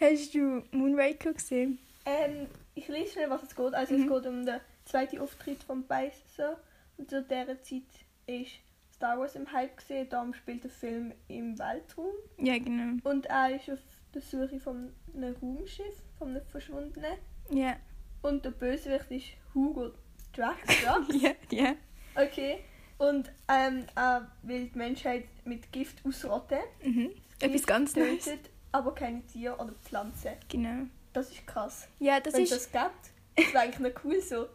Hast 0.00 0.34
du 0.34 0.62
Moonraker 0.72 1.34
gesehen? 1.34 1.78
Ähm, 2.06 2.46
ich 2.74 2.88
lese 2.88 3.12
schnell, 3.12 3.30
was 3.30 3.42
es 3.42 3.54
geht. 3.54 3.74
Also 3.74 3.94
Mhm. 3.94 4.02
es 4.04 4.08
geht 4.08 4.26
um 4.26 4.46
den 4.46 4.60
zweiten 4.84 5.18
Auftritt 5.18 5.62
von 5.62 5.86
Beisser. 5.86 6.58
Und 6.96 7.10
zu 7.10 7.22
dieser 7.22 7.62
Zeit 7.62 7.82
ist 8.26 8.52
Star 8.94 9.18
Wars 9.18 9.34
im 9.34 9.50
Hype 9.52 9.76
gesehen. 9.76 10.08
Darum 10.08 10.32
spielt 10.34 10.64
der 10.64 10.70
Film 10.70 11.12
im 11.28 11.58
Weltraum. 11.58 12.12
Ja, 12.38 12.58
genau. 12.58 12.96
Und 13.08 13.26
er 13.26 13.54
ist 13.56 13.70
auf 13.70 13.78
der 14.14 14.22
Suche 14.22 14.58
von 14.58 14.92
einem 15.14 15.36
Raumschiff, 15.36 16.02
von 16.18 16.28
einem 16.30 16.44
Verschwundenen. 16.46 17.16
Ja. 17.50 17.76
Und 18.22 18.44
der 18.44 18.50
Bösewicht 18.50 19.10
ist 19.10 19.54
Hugo 19.54 19.90
Drax. 20.32 20.58
Drax. 20.84 21.22
ja, 21.22 21.30
ja. 21.50 21.74
Okay. 22.14 22.58
Und 22.98 23.30
ähm, 23.48 23.84
er 23.94 24.30
will 24.42 24.66
die 24.68 24.76
Menschheit 24.78 25.24
mit 25.44 25.72
Gift 25.72 26.04
ausrotten. 26.06 26.58
Mhm. 26.84 27.10
Etwas 27.40 27.66
ganz 27.66 27.96
Neues. 27.96 28.28
Aber 28.72 28.94
keine 28.94 29.24
Tiere 29.26 29.56
oder 29.56 29.72
Pflanzen. 29.82 30.32
Genau. 30.48 30.86
Das 31.12 31.30
ist 31.30 31.46
krass. 31.46 31.88
Ja, 31.98 32.20
das 32.20 32.34
Wenn 32.34 32.42
ist. 32.44 32.52
es 32.52 32.70
das 32.70 32.82
gibt, 32.84 33.10
das 33.36 33.46
wäre 33.54 33.64
eigentlich 33.64 33.94
noch 33.94 34.04
cool 34.04 34.20
so. 34.20 34.46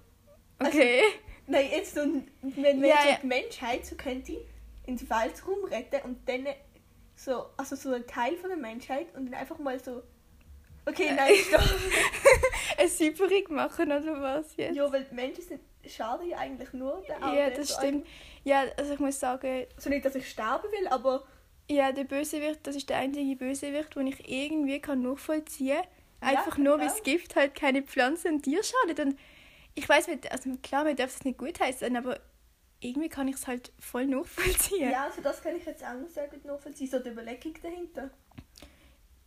also- 0.60 0.78
okay. 0.78 1.02
Nein, 1.48 1.68
jetzt 1.72 1.98
ein- 2.00 2.28
wenn, 2.42 2.82
wenn 2.82 2.84
Ja, 2.86 2.96
so 3.04 3.10
ja. 3.10 3.18
die 3.22 3.28
Menschheit 3.28 3.86
so 3.86 3.96
könnte 3.96 4.38
ins 4.88 5.08
Weltraum 5.10 5.64
retten 5.66 6.02
und 6.04 6.28
dann 6.28 6.48
so, 7.16 7.46
also 7.58 7.76
so 7.76 7.92
ein 7.94 8.06
Teil 8.08 8.36
von 8.38 8.50
der 8.50 8.58
Menschheit 8.58 9.14
und 9.16 9.26
dann 9.28 9.36
einfach 9.36 9.58
mal 9.60 9.80
so, 9.84 10.02
okay, 10.88 11.12
nein, 11.16 11.34
stopp. 11.48 11.62
eine 12.78 12.88
Säuberung 12.90 13.56
machen 13.56 13.92
oder 13.92 14.22
was 14.22 14.56
jetzt? 14.58 14.76
ja, 14.76 14.92
weil 14.92 15.04
die 15.04 15.14
Menschen 15.16 15.44
sind, 15.44 15.62
schaden 15.88 16.28
ja 16.30 16.38
eigentlich 16.40 16.74
nur 16.74 17.04
der 17.08 17.20
Ja, 17.20 17.34
Erde, 17.34 17.58
das 17.58 17.70
so 17.70 17.78
stimmt. 17.80 18.08
Ja, 18.44 18.64
also 18.78 18.94
ich 18.94 19.00
muss 19.00 19.20
sagen, 19.20 19.48
ein- 19.48 19.68
So 19.78 19.90
nicht, 19.90 20.04
dass 20.06 20.16
ich 20.16 20.28
sterben 20.30 20.72
will, 20.72 20.88
aber 20.88 21.26
ja, 21.70 21.92
der 21.92 22.04
Bösewicht, 22.04 22.60
das 22.64 22.76
ist 22.76 22.90
der 22.90 22.98
einzige 22.98 23.36
Bösewicht, 23.36 23.96
den 23.96 24.08
ich 24.08 24.30
irgendwie 24.30 24.80
kann 24.80 25.02
nachvollziehen 25.02 25.78
kann. 25.78 25.86
Ja, 26.22 26.40
Einfach 26.40 26.58
nur, 26.58 26.74
weil 26.80 26.88
ja. 26.88 26.92
das 26.92 27.04
Gift 27.04 27.36
halt 27.36 27.56
keine 27.56 27.84
Pflanzen 27.84 28.36
und 28.36 28.44
Tiere 28.44 28.64
schadet. 28.64 29.06
Und 29.06 29.20
ich 29.76 29.88
weiß, 29.88 30.08
also 30.30 30.52
klar, 30.64 30.84
man 30.84 30.96
darf 30.96 31.16
es 31.16 31.24
nicht 31.24 31.38
gut 31.38 31.60
heißen, 31.60 31.96
aber 31.96 32.20
irgendwie 32.80 33.10
kann 33.10 33.28
ich 33.28 33.36
es 33.36 33.48
halt 33.48 33.72
voll 33.80 34.08
nachvollziehen. 34.08 34.92
ja, 34.92 35.06
also 35.06 35.22
das 35.22 35.42
kann 35.42 35.56
ich 35.56 35.66
jetzt 35.66 35.84
auch 35.84 36.08
sehr 36.08 36.28
gut 36.28 36.46
nachvollziehen, 36.46 36.88
so 36.88 37.00
die 37.00 37.10
Überlegung 37.10 37.54
dahinter. 37.62 38.10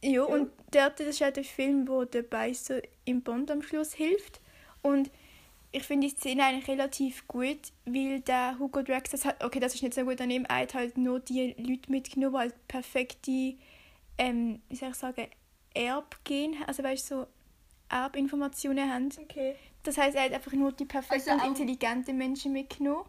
Ja, 0.03 0.23
und 0.23 0.53
dort, 0.71 1.01
das 1.01 1.09
ist 1.09 1.19
ja 1.19 1.31
der 1.31 1.45
Film, 1.45 1.89
wo 1.89 2.05
der 2.05 2.23
Beißer 2.23 2.81
im 3.05 3.23
Bond 3.23 3.51
am 3.51 3.63
Schluss 3.63 3.93
hilft. 3.93 4.41
Und 4.81 5.11
ich 5.71 5.83
finde 5.83 6.09
die 6.09 6.15
Szene 6.15 6.45
eigentlich 6.45 6.69
relativ 6.69 7.27
gut, 7.29 7.59
weil 7.85 8.21
der 8.21 8.59
Hugo 8.59 8.83
Drax, 8.83 9.11
das 9.11 9.25
hat, 9.25 9.43
okay, 9.45 9.61
das 9.61 9.75
ist 9.75 9.83
nicht 9.83 9.95
so 9.95 10.05
gut 10.05 10.21
an 10.21 10.31
ihm, 10.31 10.45
er 10.49 10.63
hat 10.63 10.75
halt 10.75 10.97
nur 10.97 11.21
die 11.21 11.55
Leute 11.59 11.91
mitgenommen, 11.91 12.33
die 12.35 12.39
halt 12.39 12.69
perfekte, 12.69 13.55
ähm, 14.17 14.63
wie 14.69 14.77
soll 14.77 14.91
ich 14.91 14.95
sagen, 14.97 15.27
Erbgen, 15.75 16.57
also 16.67 16.83
weißt 16.83 17.11
du, 17.11 17.15
so 17.17 17.27
Erbinformationen 17.91 18.93
haben. 18.93 19.09
Okay. 19.21 19.55
Das 19.83 19.97
heißt, 19.97 20.17
er 20.17 20.25
hat 20.25 20.33
einfach 20.33 20.53
nur 20.53 20.73
die 20.73 20.85
perfekten 20.85 21.31
Also 21.31 21.43
und 21.45 21.49
intelligenten 21.59 22.17
Menschen 22.17 22.53
mitgenommen. 22.53 23.05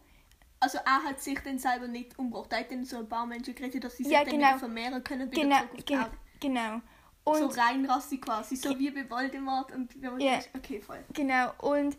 Also 0.61 0.77
er 0.79 1.03
hat 1.03 1.21
sich 1.21 1.39
dann 1.39 1.57
selber 1.57 1.87
nicht 1.87 2.17
umgebracht, 2.19 2.51
er 2.51 2.59
hat 2.59 2.71
dann 2.71 2.83
so 2.83 2.97
ein 2.97 3.07
paar 3.07 3.25
Menschen 3.25 3.55
gerettet, 3.55 3.83
dass 3.85 3.95
sie 3.95 4.03
sich 4.03 4.11
Ja, 4.11 4.23
dann 4.23 4.31
genau. 4.31 4.49
wieder 4.49 4.59
vermehren 4.59 5.03
können, 5.03 5.31
Genau, 5.31 5.59
gen 5.85 5.99
Erde. 5.99 6.11
genau. 6.41 6.81
so 7.25 7.45
Und 7.45 7.57
reinrassig 7.57 8.21
quasi, 8.21 8.57
so 8.57 8.77
wie 8.77 8.91
bei 8.91 9.09
Voldemort 9.09 9.71
und 9.71 9.93
Ja. 10.19 10.39
Okay, 10.55 10.81
voll. 10.81 11.03
Genau, 11.13 11.53
und 11.59 11.95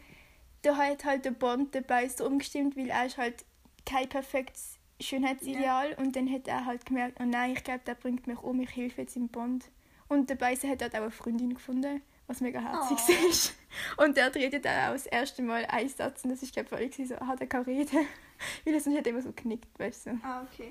da 0.63 0.77
hat 0.77 1.05
halt 1.05 1.25
der 1.25 1.31
Bond 1.33 1.75
dabei 1.75 2.09
so 2.09 2.27
umgestimmt, 2.27 2.77
weil 2.77 2.91
er 2.91 3.07
ist 3.07 3.17
halt 3.19 3.45
kein 3.87 4.09
perfektes 4.09 4.77
Schönheitsideal 5.01 5.95
und 5.99 6.15
dann 6.17 6.31
hat 6.31 6.47
er 6.47 6.67
halt 6.67 6.85
gemerkt, 6.87 7.19
oh 7.21 7.25
nein, 7.25 7.53
ich 7.53 7.65
glaube, 7.65 7.81
der 7.87 7.95
bringt 7.95 8.27
mich 8.27 8.39
um, 8.41 8.61
ich 8.61 8.75
helfe 8.77 9.03
jetzt 9.03 9.17
im 9.17 9.29
Bond. 9.29 9.71
Und 10.09 10.29
dabei 10.31 10.55
hat 10.57 10.83
er 10.83 10.89
auch 10.89 10.95
eine 10.95 11.11
Freundin 11.11 11.55
gefunden, 11.55 12.03
was 12.27 12.41
mega 12.41 12.61
herzig 12.61 12.99
Oh. 13.09 13.29
ist. 13.29 13.55
Und 13.97 14.17
der 14.17 14.35
redet 14.35 14.65
dann 14.65 14.89
auch 14.89 14.93
das 14.93 15.07
erste 15.07 15.43
Mal 15.43 15.65
einen 15.67 15.89
Satz 15.89 16.25
und 16.25 16.31
das 16.31 16.43
ist 16.43 16.53
glaube 16.53 16.83
ich 16.83 16.91
gewesen, 16.91 17.09
so, 17.09 17.15
aha, 17.17 17.37
der 17.37 17.47
kann 17.47 17.63
reden. 17.63 18.07
Weil 18.65 18.75
er 18.75 18.81
sonst 18.81 18.97
hat 18.99 19.07
er 19.07 19.13
immer 19.13 19.23
so 19.23 19.33
genickt, 19.33 19.79
weißt 19.79 20.07
du. 20.07 20.21
Ah, 20.23 20.43
okay. 20.43 20.71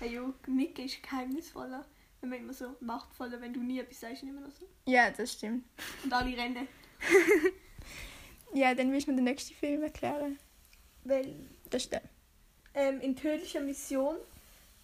Hey, 0.00 0.14
jo, 0.14 0.32
Nick 0.46 0.78
ist 0.78 1.02
geheimnisvoller. 1.02 1.84
Wenn 2.20 2.30
man 2.30 2.38
immer 2.40 2.52
so 2.52 2.74
machtvoller, 2.80 3.40
wenn 3.40 3.52
du 3.52 3.60
nie 3.60 3.78
etwas 3.80 4.00
sagst, 4.00 4.22
immer 4.22 4.40
noch 4.40 4.50
so. 4.50 4.66
Ja, 4.86 5.10
das 5.10 5.32
stimmt. 5.32 5.64
Und 6.04 6.12
alle 6.12 6.36
rennen. 6.36 6.68
Ja, 8.54 8.74
dann 8.74 8.92
willst 8.92 9.06
du 9.06 9.12
mir 9.12 9.16
den 9.16 9.24
nächsten 9.24 9.54
Film 9.54 9.82
erklären. 9.82 10.38
Weil 11.04 11.34
Das 11.70 11.84
ist 11.84 11.92
der. 11.92 12.02
ähm, 12.74 13.00
in 13.00 13.16
tödlicher 13.16 13.60
Mission 13.60 14.16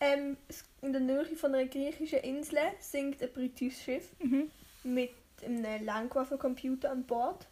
ähm, 0.00 0.36
in 0.82 0.92
der 0.92 1.00
Nähe 1.00 1.24
von 1.36 1.54
einer 1.54 1.68
griechischen 1.68 2.20
Insel 2.20 2.58
sinkt 2.80 3.22
ein 3.22 3.32
britisches 3.32 3.82
Schiff 3.82 4.08
Mhm. 4.20 4.50
mit 4.84 5.10
einem 5.44 5.84
Langwaffencomputer 5.84 6.90
an 6.90 7.04
Bord. 7.04 7.46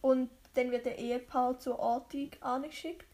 Und 0.00 0.30
dann 0.54 0.70
wird 0.70 0.86
ein 0.86 0.96
Ehepaar 0.96 1.58
zur 1.58 1.78
Ortung 1.78 2.30
angeschickt. 2.40 3.06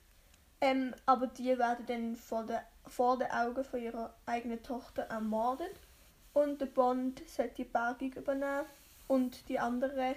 Ähm, 0.61 0.95
aber 1.05 1.27
die 1.27 1.59
werden 1.59 1.85
dann 1.87 2.17
vor, 2.17 2.45
der, 2.45 2.65
vor 2.87 3.19
den 3.19 3.31
Augen 3.31 3.65
von 3.65 3.81
ihrer 3.83 4.15
eigenen 4.25 4.63
Tochter 4.63 5.03
ermordet. 5.05 5.73
Und 6.33 6.61
der 6.61 6.67
Bond 6.67 7.23
sollte 7.29 7.55
die 7.57 7.65
Bergung 7.65 8.13
übernehmen. 8.13 8.65
Und 9.09 9.49
die 9.49 9.59
andere, 9.59 10.17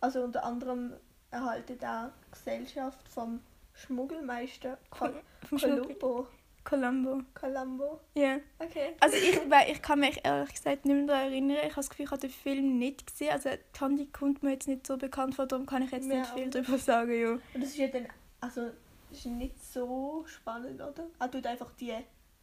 also 0.00 0.22
unter 0.22 0.44
anderem 0.44 0.94
erhalten 1.34 1.78
auch 1.84 2.10
Gesellschaft 2.30 3.08
vom 3.08 3.40
Schmuggelmeister 3.74 4.78
Col 4.90 5.14
Vom. 5.48 5.58
Columbo. 5.58 6.26
Columbo. 6.64 7.22
Columbo. 7.34 8.00
Ja. 8.14 8.38
Okay. 8.58 8.94
Also 9.00 9.16
ich, 9.16 9.38
weil 9.50 9.70
ich 9.70 9.82
kann 9.82 10.00
mich 10.00 10.18
ehrlich 10.24 10.54
gesagt 10.54 10.86
nicht 10.86 10.94
mehr 10.96 11.06
daran 11.06 11.30
erinnern. 11.32 11.58
Ich 11.58 11.64
habe 11.72 11.74
das 11.76 11.90
Gefühl, 11.90 12.06
ich 12.06 12.10
habe 12.10 12.20
den 12.22 12.30
Film 12.30 12.78
nicht 12.78 13.06
gesehen. 13.06 13.32
Also 13.32 13.50
die 13.50 13.80
Handlung 13.80 14.12
kommt 14.12 14.42
mir 14.42 14.52
jetzt 14.52 14.66
nicht 14.68 14.86
so 14.86 14.96
bekannt 14.96 15.34
vor, 15.34 15.46
darum 15.46 15.66
kann 15.66 15.82
ich 15.82 15.90
jetzt 15.90 16.06
Mir 16.08 16.20
nicht 16.20 16.30
viel 16.30 16.48
darüber 16.48 16.78
sagen. 16.78 17.12
Ja. 17.20 17.30
Und 17.32 17.42
das 17.56 17.64
ist 17.70 17.76
ja 17.76 17.88
dann, 17.88 18.08
also 18.40 18.70
Das 19.10 19.18
ist 19.18 19.26
nicht 19.26 19.62
so 19.62 20.24
spannend, 20.26 20.80
oder? 20.80 21.06
Er 21.18 21.30
tut 21.30 21.46
einfach 21.46 21.70
die, 21.78 21.92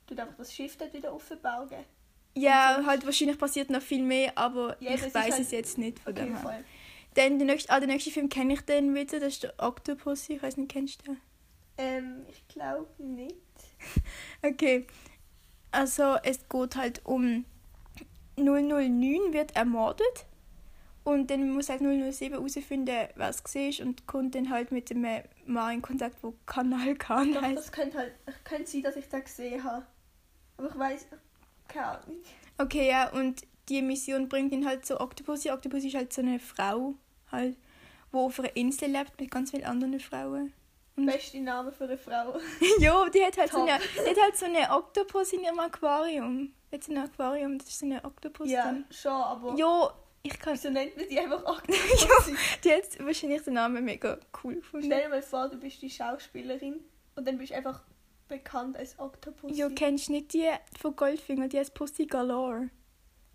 tut 0.05 0.19
einfach 0.19 0.35
das 0.37 0.53
Schiff 0.53 0.77
dort 0.77 0.93
wieder 0.93 1.11
aufbauen. 1.11 1.69
Ja, 2.37 2.81
halt 2.85 3.03
wahrscheinlich 3.05 3.37
passiert 3.39 3.69
noch 3.71 3.81
viel 3.81 4.03
mehr, 4.03 4.37
aber 4.37 4.77
Ja, 4.79 4.91
ich 4.93 5.01
weiß 5.13 5.31
halt- 5.31 5.39
es 5.39 5.51
jetzt 5.51 5.77
nicht 5.79 5.99
von 5.99 6.13
Okay, 6.13 6.25
dem 6.25 6.37
her. 6.37 6.63
Dann 7.15 7.39
der 7.39 7.47
nächste, 7.47 7.71
ah, 7.71 7.79
den 7.79 7.89
nächsten 7.89 8.11
Film 8.11 8.29
kenne 8.29 8.53
ich 8.53 8.61
dann 8.61 8.95
wieder, 8.95 9.19
das 9.19 9.33
ist 9.33 9.43
der 9.43 9.53
Octopus, 9.57 10.29
ich 10.29 10.41
weiß 10.41 10.57
nicht, 10.57 10.71
kennst 10.71 11.01
du 11.01 11.11
den? 11.11 11.21
Ähm, 11.77 12.25
ich 12.29 12.47
glaube 12.47 12.87
nicht. 12.97 13.35
Okay, 14.43 14.85
also 15.71 16.17
es 16.23 16.47
geht 16.47 16.75
halt 16.75 17.01
um 17.05 17.45
009 18.37 19.33
wird 19.33 19.55
ermordet 19.55 20.25
und 21.03 21.29
dann 21.31 21.49
muss 21.51 21.69
halt 21.69 21.81
007 21.81 22.33
herausfinden, 22.33 22.87
wer 23.15 23.29
es 23.29 23.43
war 23.43 23.85
und 23.85 24.05
kommt 24.07 24.35
dann 24.35 24.49
halt 24.49 24.71
mit 24.71 24.89
dem 24.89 25.05
Mann 25.45 25.75
in 25.75 25.81
Kontakt, 25.81 26.17
wo 26.21 26.33
Kanal 26.45 26.95
Khan 26.95 27.33
Doch, 27.33 27.41
heißt. 27.41 27.57
das 27.57 27.71
könnte 27.71 27.97
halt, 27.97 28.13
könnte 28.43 28.69
sein, 28.69 28.83
dass 28.83 28.95
ich 28.95 29.09
das 29.09 29.23
gesehen 29.23 29.63
habe. 29.63 29.85
Aber 30.57 30.69
ich 30.69 30.77
weiß, 30.77 31.07
keine 31.67 31.85
Ahnung. 31.87 32.17
Okay, 32.57 32.87
ja, 32.87 33.09
und 33.09 33.41
die 33.71 33.81
Mission 33.81 34.27
bringt 34.29 34.51
ihn 34.53 34.65
halt 34.67 34.85
zu 34.85 34.99
Octopussy. 34.99 35.49
Octopussy 35.51 35.87
ist 35.87 35.95
halt 35.95 36.11
so 36.13 36.21
eine 36.21 36.39
Frau, 36.39 36.95
halt, 37.31 37.57
wo 38.11 38.25
auf 38.25 38.39
einer 38.39 38.55
Insel 38.55 38.89
lebt 38.91 39.19
mit 39.19 39.31
ganz 39.31 39.51
vielen 39.51 39.63
anderen 39.65 39.99
Frauen. 39.99 40.53
Und- 40.97 41.05
Beste 41.05 41.39
Name 41.39 41.71
für 41.71 41.85
eine 41.85 41.97
Frau. 41.97 42.37
ja, 42.79 43.09
die 43.09 43.23
hat 43.23 43.37
halt 43.37 43.51
so 43.51 43.61
eine, 43.61 43.79
die 44.05 44.09
hat 44.09 44.21
halt 44.21 44.37
so 44.37 44.45
eine 44.45 44.69
Oktopus 44.69 45.31
in 45.33 45.41
ihrem 45.43 45.59
Aquarium. 45.59 46.51
Jetzt 46.69 46.89
ein 46.89 46.97
Aquarium, 46.97 47.57
das 47.57 47.69
ist 47.69 47.79
so 47.79 47.85
eine 47.85 48.03
Oktopus 48.03 48.49
ja, 48.49 48.63
drin. 48.69 48.85
schon, 48.91 49.11
aber 49.11 49.55
Ja, 49.57 49.93
ich 50.23 50.37
kann. 50.39 50.53
wieso 50.53 50.69
nennt 50.69 50.95
man 50.97 51.07
die 51.09 51.19
einfach 51.19 51.43
Octopus? 51.45 52.07
Die 52.63 52.71
hat 52.73 53.05
wahrscheinlich 53.05 53.41
den 53.43 53.53
Namen 53.53 53.83
mega 53.85 54.17
cool 54.43 54.55
gefunden. 54.55 54.85
Stell 54.85 55.03
dir 55.03 55.09
mal 55.09 55.21
vor, 55.21 55.47
du 55.49 55.57
bist 55.57 55.81
die 55.81 55.89
Schauspielerin 55.89 56.79
und 57.15 57.27
dann 57.27 57.37
bist 57.37 57.51
du 57.51 57.55
einfach 57.55 57.81
bekannt 58.27 58.77
als 58.77 58.97
Octopus. 58.99 59.57
Jo, 59.57 59.69
kennst 59.75 60.07
du 60.09 60.13
nicht 60.13 60.33
die 60.33 60.49
von 60.79 60.95
Goldfinger, 60.95 61.47
die 61.47 61.57
heißt 61.59 61.73
Pussy 61.73 62.05
Galore? 62.05 62.69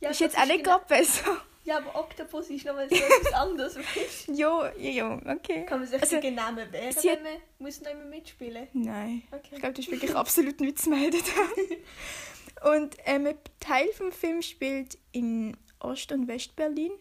Ja, 0.00 0.10
ist 0.10 0.20
jetzt 0.20 0.36
auch 0.38 0.44
nicht 0.46 0.64
genau- 0.64 0.76
gerade 0.78 0.86
besser. 0.88 1.36
Ja, 1.64 1.78
aber 1.78 1.98
Octopus 1.98 2.48
ist 2.50 2.64
nochmal 2.64 2.88
so 2.88 2.94
etwas 2.94 3.32
anderes, 3.32 3.76
weißt 3.78 4.28
jo, 4.28 4.64
ja, 4.78 4.90
ja, 4.90 5.14
okay. 5.34 5.64
Kann 5.66 5.80
man 5.80 5.88
sich 5.88 6.00
Also, 6.00 6.16
also, 6.16 6.30
Namen 6.30 6.72
wehren, 6.72 6.92
sie 6.92 7.08
wenn 7.08 7.22
man 7.24 7.32
muss 7.58 7.80
noch 7.80 7.90
immer 7.90 8.04
mitspielen? 8.04 8.68
Nein. 8.72 9.22
Okay. 9.32 9.48
Ich 9.50 9.58
glaube, 9.58 9.74
das 9.74 9.84
ist 9.84 9.90
wirklich 9.90 10.14
absolut 10.14 10.60
nichts 10.60 10.82
zu 10.84 10.90
melden. 10.90 11.18
und 12.72 12.96
ähm, 13.04 13.26
ein 13.26 13.38
Teil 13.60 13.88
vom 13.92 14.12
Film 14.12 14.42
spielt 14.42 14.96
in 15.12 15.56
Ost- 15.80 16.12
und 16.12 16.28
Westberlin. 16.28 16.92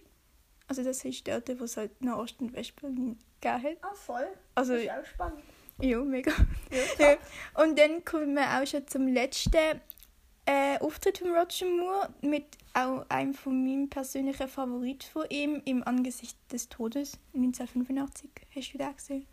Also 0.68 0.84
das 0.84 1.06
ist 1.06 1.28
dort, 1.28 1.48
wo 1.60 1.66
es 1.66 1.78
halt 1.78 2.02
nach 2.04 2.18
Ost- 2.18 2.42
und 2.42 2.54
Westberlin 2.54 3.20
gegeben 3.40 3.64
hat. 3.64 3.78
Ah, 3.84 3.94
voll. 3.94 4.28
Also, 4.56 4.74
Das 4.74 4.82
ist 4.84 4.90
auch 4.90 5.06
spannend. 5.06 5.44
ja, 5.80 6.00
mega. 6.00 6.32
Ja. 6.98 7.18
Und 7.64 7.78
dann 7.78 8.04
kommen 8.04 8.34
wir 8.34 8.50
auch 8.60 8.66
schon 8.66 8.88
zum 8.88 9.08
letzten 9.08 9.80
äh, 10.46 10.78
Auftritt 10.80 11.20
von 11.20 11.32
Roger 11.32 11.66
Moore 11.66 12.10
mit 12.22 12.46
auch 12.74 13.06
einem 13.10 13.34
von 13.34 13.64
meinem 13.64 13.90
persönlichen 13.90 14.48
Favorit 14.48 15.04
von 15.04 15.26
ihm 15.30 15.62
im 15.66 15.84
Angesicht 15.88 16.38
des 16.52 16.70
Todes 16.70 17.18
1985. 17.34 18.30
Hast 18.54 18.74
du 18.74 18.78
den 18.78 18.96
gesehen? 18.96 19.28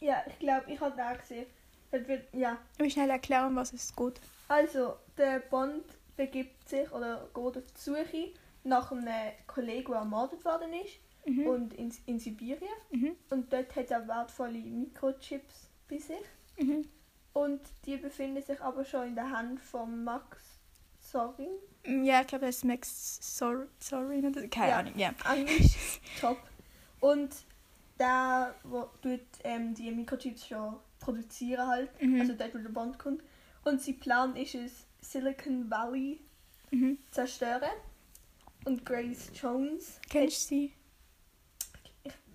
ja 0.00 0.22
ich 0.26 0.38
glaube, 0.38 0.70
ich 0.70 0.80
habe 0.80 0.96
den 0.96 1.18
gesehen. 1.18 1.46
Ja. 2.32 2.58
Ich 2.74 2.78
will 2.78 2.90
schnell 2.90 3.10
erklären, 3.10 3.56
was 3.56 3.72
es 3.72 3.94
geht. 3.94 4.20
Also, 4.48 4.94
der 5.18 5.40
Bond 5.40 5.84
begibt 6.16 6.68
sich 6.68 6.90
oder 6.92 7.28
geht 7.34 7.56
auf 7.56 7.72
die 7.76 7.80
Suche 7.80 8.32
nach 8.62 8.92
einem 8.92 9.08
Kollegen, 9.46 9.92
der 9.92 10.00
ermordet 10.00 10.44
worden 10.44 10.72
ist. 10.72 11.00
Mhm. 11.26 11.46
Und 11.46 11.74
in, 11.74 11.92
in 12.06 12.18
Sibirien. 12.18 12.68
Mhm. 12.90 13.16
Und 13.30 13.52
dort 13.52 13.74
hat 13.74 13.90
er 13.90 14.06
wertvolle 14.06 14.58
Mikrochips 14.58 15.68
bei 15.88 15.98
sich. 15.98 16.16
Mhm. 16.58 16.86
Und 17.32 17.60
die 17.86 17.96
befinden 17.96 18.42
sich 18.42 18.60
aber 18.60 18.84
schon 18.84 19.08
in 19.08 19.14
der 19.14 19.30
Hand 19.30 19.60
von 19.60 20.02
Max 20.04 20.38
Sorin. 21.00 21.48
Ja, 22.04 22.20
ich 22.22 22.26
glaube, 22.26 22.46
das 22.46 22.56
ist 22.58 22.64
Max 22.64 23.18
Sor 23.38 23.66
Sorin 23.78 24.26
oder 24.26 24.46
keine 24.48 24.68
Ja. 24.70 24.78
Ahnung. 24.78 24.92
Ja. 24.96 25.14
Englisch, 25.32 26.00
top. 26.20 26.38
Und 27.00 27.30
der 27.98 28.54
wo 28.64 28.82
tut 29.02 29.20
ähm, 29.44 29.74
die 29.74 29.90
Mikrochips 29.90 30.46
schon 30.48 30.76
produzieren 30.98 31.66
halt. 31.66 32.02
Mhm. 32.02 32.20
Also 32.20 32.34
dort, 32.34 32.54
wo 32.54 32.58
der 32.58 32.68
Bond 32.70 32.98
kommt. 32.98 33.22
Und 33.64 33.80
sein 33.80 33.98
Plan 34.00 34.36
ist 34.36 34.54
es, 34.54 34.86
Silicon 35.00 35.70
Valley 35.70 36.20
Mhm. 36.72 36.98
zerstören. 37.10 37.70
Und 38.64 38.84
Grace 38.86 39.30
Jones. 39.34 39.98
Kennst 40.08 40.44
du 40.50 40.54
sie? 40.54 40.72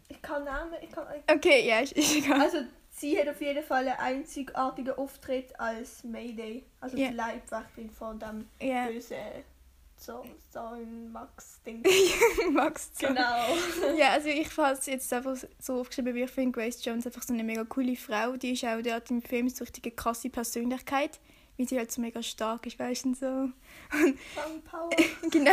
Ich 0.10 0.22
kann 0.22 0.44
Namen, 0.44 0.74
ich 0.82 0.92
kann. 0.92 1.06
Okay, 1.32 1.68
ja, 1.68 1.80
ist, 1.80 1.94
ist 1.94 2.16
egal. 2.16 2.42
Also 2.42 2.58
sie 2.98 3.20
hat 3.20 3.28
auf 3.28 3.42
jeden 3.42 3.64
Fall 3.64 3.88
einen 3.88 4.00
einzigartigen 4.00 4.94
Auftritt 4.94 5.58
als 5.60 6.04
Mayday. 6.04 6.64
Also 6.80 6.98
Ja. 6.98 7.10
die 7.10 7.16
Leibwächterin 7.16 7.90
von 7.90 8.20
dem 8.20 8.48
Ja, 8.62 8.88
bösen 8.88 9.18
so, 9.98 10.26
so 10.54 10.60
Max 11.12 11.62
Ding. 11.66 11.82
Max. 12.52 12.92
genau. 13.00 13.46
Ja, 13.98 14.10
also 14.12 14.28
ich 14.28 14.56
habe 14.58 14.74
es 14.78 14.86
jetzt 14.86 15.12
einfach 15.14 15.36
so 15.60 15.80
aufgeschrieben, 15.80 16.14
wie 16.16 16.24
ich 16.24 16.32
finde 16.32 16.52
Grace 16.52 16.84
Jones 16.84 17.06
einfach 17.06 17.24
so 17.24 17.34
eine 17.34 17.44
mega 17.44 17.64
coole 17.64 17.96
Frau. 17.96 18.36
Die 18.36 18.52
ist 18.52 18.66
auch 18.66 18.82
dort 18.82 19.10
im 19.10 19.22
Film 19.22 19.48
so 19.50 19.58
eine 19.60 19.62
richtige 19.68 19.92
krasse 19.92 20.30
Persönlichkeit, 20.30 21.20
weil 21.58 21.68
sie 21.68 21.78
halt 21.78 21.92
so 21.94 22.02
mega 22.02 22.22
stark 22.22 22.68
ist, 22.68 22.78
weißt 22.78 23.06
du, 23.06 23.10
und 23.10 23.18
so. 23.18 23.50
Frauenpower. 24.36 24.90
genau. 25.32 25.52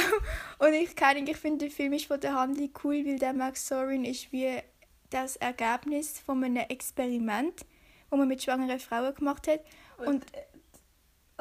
Und 0.59 0.72
ich 0.74 0.96
kann 0.96 1.16
ich 1.24 1.37
finde, 1.37 1.66
der 1.66 1.70
Film 1.70 1.92
ist 1.92 2.07
von 2.07 2.20
der 2.20 2.35
Handlung 2.35 2.70
cool, 2.83 3.05
weil 3.07 3.18
der 3.20 3.33
Max 3.33 3.68
Sorin 3.68 4.05
ist 4.05 4.33
wie 4.33 4.59
das 5.12 5.37
Ergebnis 5.37 6.18
von 6.20 6.42
einem 6.42 6.57
Experiment, 6.68 7.61
das 8.11 8.18
man 8.18 8.29
mit 8.29 8.42
schwangeren 8.42 8.79
Frauen 8.81 9.14
gemacht 9.14 9.46
hat. 9.48 9.61
Und, 9.98 10.25
äh, 10.35 10.42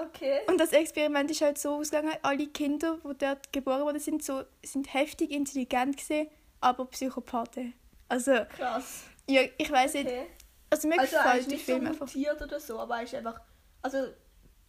okay. 0.02 0.40
Und 0.48 0.60
das 0.60 0.72
Experiment 0.74 1.30
ist 1.32 1.42
halt 1.42 1.58
so 1.58 1.76
ausgegangen, 1.76 2.14
alle 2.22 2.48
Kinder, 2.48 3.00
die 3.04 3.18
dort 3.18 3.52
geboren 3.54 3.82
worden 3.84 4.00
sind, 4.00 4.24
so, 4.24 4.44
sind 4.64 4.94
heftig 4.94 5.32
intelligent 5.32 5.98
gewesen, 5.98 6.28
aber 6.60 6.86
Psychopathen. 6.86 7.74
Also, 8.08 8.34
Krass. 8.58 9.04
ja, 9.30 9.42
ich 9.58 9.72
weiß 9.72 9.94
nicht, 9.96 10.08
Okay. 10.08 10.26
also 10.70 10.88
mir 10.88 11.00
Also 11.00 11.16
er 11.16 11.24
gefällt 11.24 11.40
ist 11.42 11.48
der 11.50 11.54
nicht 11.58 11.66
so 11.66 11.72
Film 11.74 11.88
einfach. 11.88 12.46
oder 12.46 12.60
so, 12.60 12.80
aber 12.80 12.98
er 12.98 13.04
ist 13.04 13.16
einfach. 13.16 13.42
Also, 13.82 13.98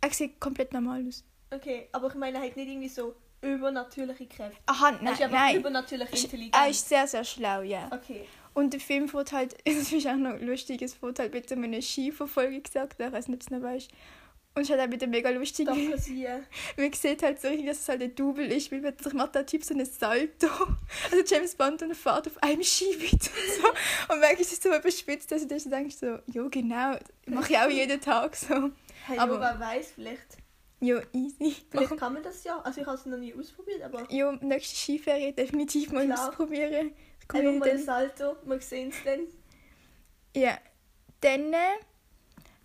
Er 0.01 0.11
sieht 0.11 0.41
komplett 0.41 0.73
normal 0.73 1.05
aus. 1.07 1.25
okay, 1.53 1.89
aber 1.93 2.09
ich 2.09 2.15
meine, 2.15 2.39
er 2.39 2.45
hat 2.45 2.57
nicht 2.57 2.69
irgendwie 2.69 2.89
so 2.89 3.15
übernatürliche 3.43 4.27
Kräfte. 4.27 4.57
Aha, 4.67 4.91
Er 4.91 5.03
nein, 5.03 5.13
ist 5.15 5.23
einfach 5.23 5.37
nein. 5.39 5.57
übernatürlich 5.57 6.11
intelligent. 6.25 6.55
Er 6.57 6.69
ist 6.69 6.89
sehr, 6.89 7.07
sehr 7.09 7.25
schlau, 7.25 7.63
ja. 7.63 7.91
okay. 7.93 8.27
Und 8.55 8.73
der 8.73 8.81
Film 8.81 9.13
wird 9.13 9.33
halt, 9.33 9.57
das 9.65 9.93
ist 9.93 10.07
auch 10.07 10.17
noch 10.17 10.39
lustig, 10.41 10.83
es 10.83 11.01
wird 11.03 11.19
halt 11.19 11.33
mit 11.33 11.51
einer 11.53 11.81
Skiverfolgung 11.83 12.63
gesagt, 12.63 12.97
ich 12.99 13.13
weiß 13.13 13.29
nicht, 13.29 13.43
ob 13.43 13.49
du 13.49 13.55
es 13.55 13.61
noch 13.61 13.67
weißt. 13.69 13.91
Und 14.55 14.61
es 14.63 14.69
ist 14.69 14.77
halt 14.79 14.87
auch 14.87 14.93
wieder 14.93 15.07
mega 15.07 15.31
lustig, 15.31 15.67
Doch, 15.67 15.75
man 16.77 16.93
sieht 16.93 17.23
halt 17.23 17.41
so 17.41 17.49
richtig, 17.49 17.67
dass 17.67 17.79
es 17.81 17.89
halt 17.89 18.03
ein 18.03 18.15
Double 18.15 18.45
ist, 18.53 18.71
weil 18.71 18.81
plötzlich 18.81 19.15
macht 19.15 19.35
der 19.35 19.47
Typ 19.47 19.65
so 19.65 19.73
eine 19.73 19.87
Salto. 19.87 20.47
Also 21.11 21.25
James 21.35 21.55
Bond 21.55 21.81
und 21.83 21.89
er 21.91 21.95
fährt 21.97 22.27
auf 22.27 22.43
einem 22.43 22.63
Ski 22.63 22.85
weiter 23.01 23.31
und 23.31 23.63
so. 23.63 23.69
Und 24.15 24.21
manchmal 24.21 24.41
ist 24.41 24.53
es 24.53 24.63
so 24.63 24.69
überspitzt, 24.69 25.33
dass 25.33 25.47
du 25.49 25.59
so 25.59 25.71
denkst, 25.71 25.97
so, 25.97 26.19
ja 26.27 26.47
genau, 26.49 26.97
mache 27.27 27.53
ich 27.53 27.59
auch 27.59 27.71
jeden 27.71 27.99
Tag 28.01 28.37
so. 28.37 28.71
Hey, 29.07 29.19
Aber- 29.19 29.37
aber 29.37 29.59
wer 29.59 29.61
weiß, 29.61 29.93
vielleicht. 29.95 30.37
Ja, 30.81 31.01
easy. 31.15 31.55
Vielleicht 31.71 31.97
kann 31.97 32.13
man 32.13 32.23
das 32.25 32.43
ja. 32.45 32.59
Also 32.61 32.81
ich 32.83 32.87
habe 32.87 32.97
es 32.99 33.07
noch 33.07 33.17
nie 33.17 33.33
ausprobiert, 33.33 33.83
aber 33.83 34.05
Ja, 34.13 34.33
nächste 34.43 34.75
Skiferie 34.77 35.33
definitiv 35.33 35.93
mal 35.93 36.05
Klar. 36.05 36.29
ausprobieren. 36.29 36.93
Ich 37.23 37.29
komme 37.29 37.49
einfach 37.49 37.67
mal 37.67 37.71
ein 37.71 37.83
Salto. 37.83 38.37
Wir 38.45 38.61
sehen 38.61 38.91
es 38.91 38.97
dann. 39.05 39.21
Ja. 40.35 40.59
Dann, 41.21 41.53
äh, 41.53 41.79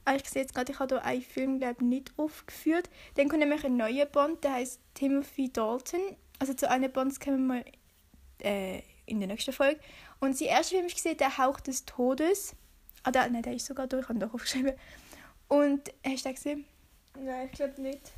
ah, 0.06 0.16
ich 0.16 0.28
sehe 0.28 0.42
jetzt 0.42 0.56
gerade, 0.56 0.72
ich 0.72 0.80
habe 0.80 0.96
hier 0.96 1.06
einen 1.06 1.22
Film, 1.22 1.60
glaube 1.60 1.86
nicht 1.86 2.12
aufgeführt. 2.18 2.90
Dann 3.16 3.30
kommt 3.30 3.40
nämlich 3.40 3.64
ein 3.64 3.78
neuer 3.78 4.08
Bond, 4.08 4.44
der 4.44 4.54
heißt 4.54 4.82
Timothy 4.96 5.54
Dalton. 5.54 6.18
Also 6.40 6.54
zu 6.54 6.70
einem 6.70 6.92
Bonds 6.92 7.20
kommen 7.20 7.48
wir 7.48 7.64
äh, 8.44 8.82
in 9.06 9.20
der 9.20 9.28
nächsten 9.28 9.54
Folge. 9.54 9.80
Und 10.20 10.38
sein 10.38 10.48
erster 10.48 10.76
Film, 10.76 10.88
ich 10.88 10.96
gesehen, 10.96 11.18
der 11.18 11.38
Hauch 11.38 11.60
des 11.60 11.86
Todes. 11.86 12.56
Ah, 13.04 13.12
der, 13.12 13.30
nein, 13.30 13.44
der 13.44 13.54
ist 13.54 13.68
sogar 13.68 13.88
durch, 13.88 14.04
ich 14.04 14.10
habe 14.10 14.18
ihn 14.18 14.22
doch 14.22 14.34
aufgeschrieben. 14.34 14.74
Und 15.48 15.92
hast 16.06 16.26
du 16.26 16.30
den 16.30 16.36
gesehen? 16.36 16.66
Nein, 17.20 17.50
ich 17.52 17.52
glaube 17.52 17.82
nicht. 17.82 18.12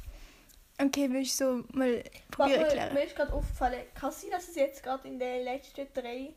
Okay, 0.82 1.10
willst 1.12 1.40
du 1.42 1.46
so 1.64 1.64
mal 1.78 2.04
probieren 2.32 2.62
erklären? 2.62 2.94
mir 2.94 3.04
ist 3.04 3.16
gerade 3.16 3.34
aufgefallen, 3.34 3.82
kann 3.96 4.10
es 4.10 4.22
sein, 4.22 4.32
dass 4.32 4.48
es 4.48 4.56
jetzt 4.56 4.82
gerade 4.84 5.08
in 5.08 5.20
den 5.20 5.44
letzten 5.44 5.86
drei, 5.94 6.34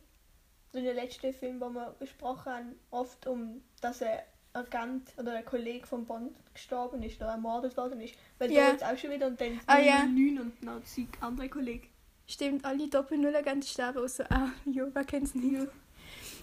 also 0.73 0.79
in 0.79 0.85
den 0.85 0.97
letzten 0.97 1.33
Film, 1.33 1.61
den 1.61 1.73
wir 1.75 1.95
besprochen 1.99 2.53
haben, 2.53 2.75
oft 2.91 3.27
um, 3.27 3.63
dass 3.81 4.03
ein 4.03 4.19
Agent 4.55 5.13
oder 5.17 5.35
ein 5.35 5.45
Kollege 5.45 5.87
von 5.87 6.05
Bond 6.05 6.37
gestorben 6.53 7.03
ist 7.03 7.17
oder 7.19 7.31
ermordet 7.31 7.77
worden 7.77 8.01
ist. 8.01 8.15
Weil 8.39 8.51
Ja. 8.53 8.67
da 8.67 8.73
jetzt 8.73 8.85
auch 8.85 8.99
schon 8.99 9.11
wieder 9.13 9.27
und 9.29 9.41
dann 9.41 9.61
Ah, 9.67 9.79
ja. 9.79 10.05
9 10.07 10.39
und 10.41 10.63
noch 10.63 10.83
zwei 10.85 11.07
andere 11.21 11.49
Kollegen. 11.49 11.89
Stimmt, 12.27 12.65
alle 12.65 12.89
Doppel-Null-Agenten 12.89 13.63
sterben, 13.69 13.99
außer, 13.99 14.27
ah, 14.31 14.51
jo, 14.65 14.89
wer 14.93 15.05
kennt 15.05 15.35
nicht? 15.35 15.69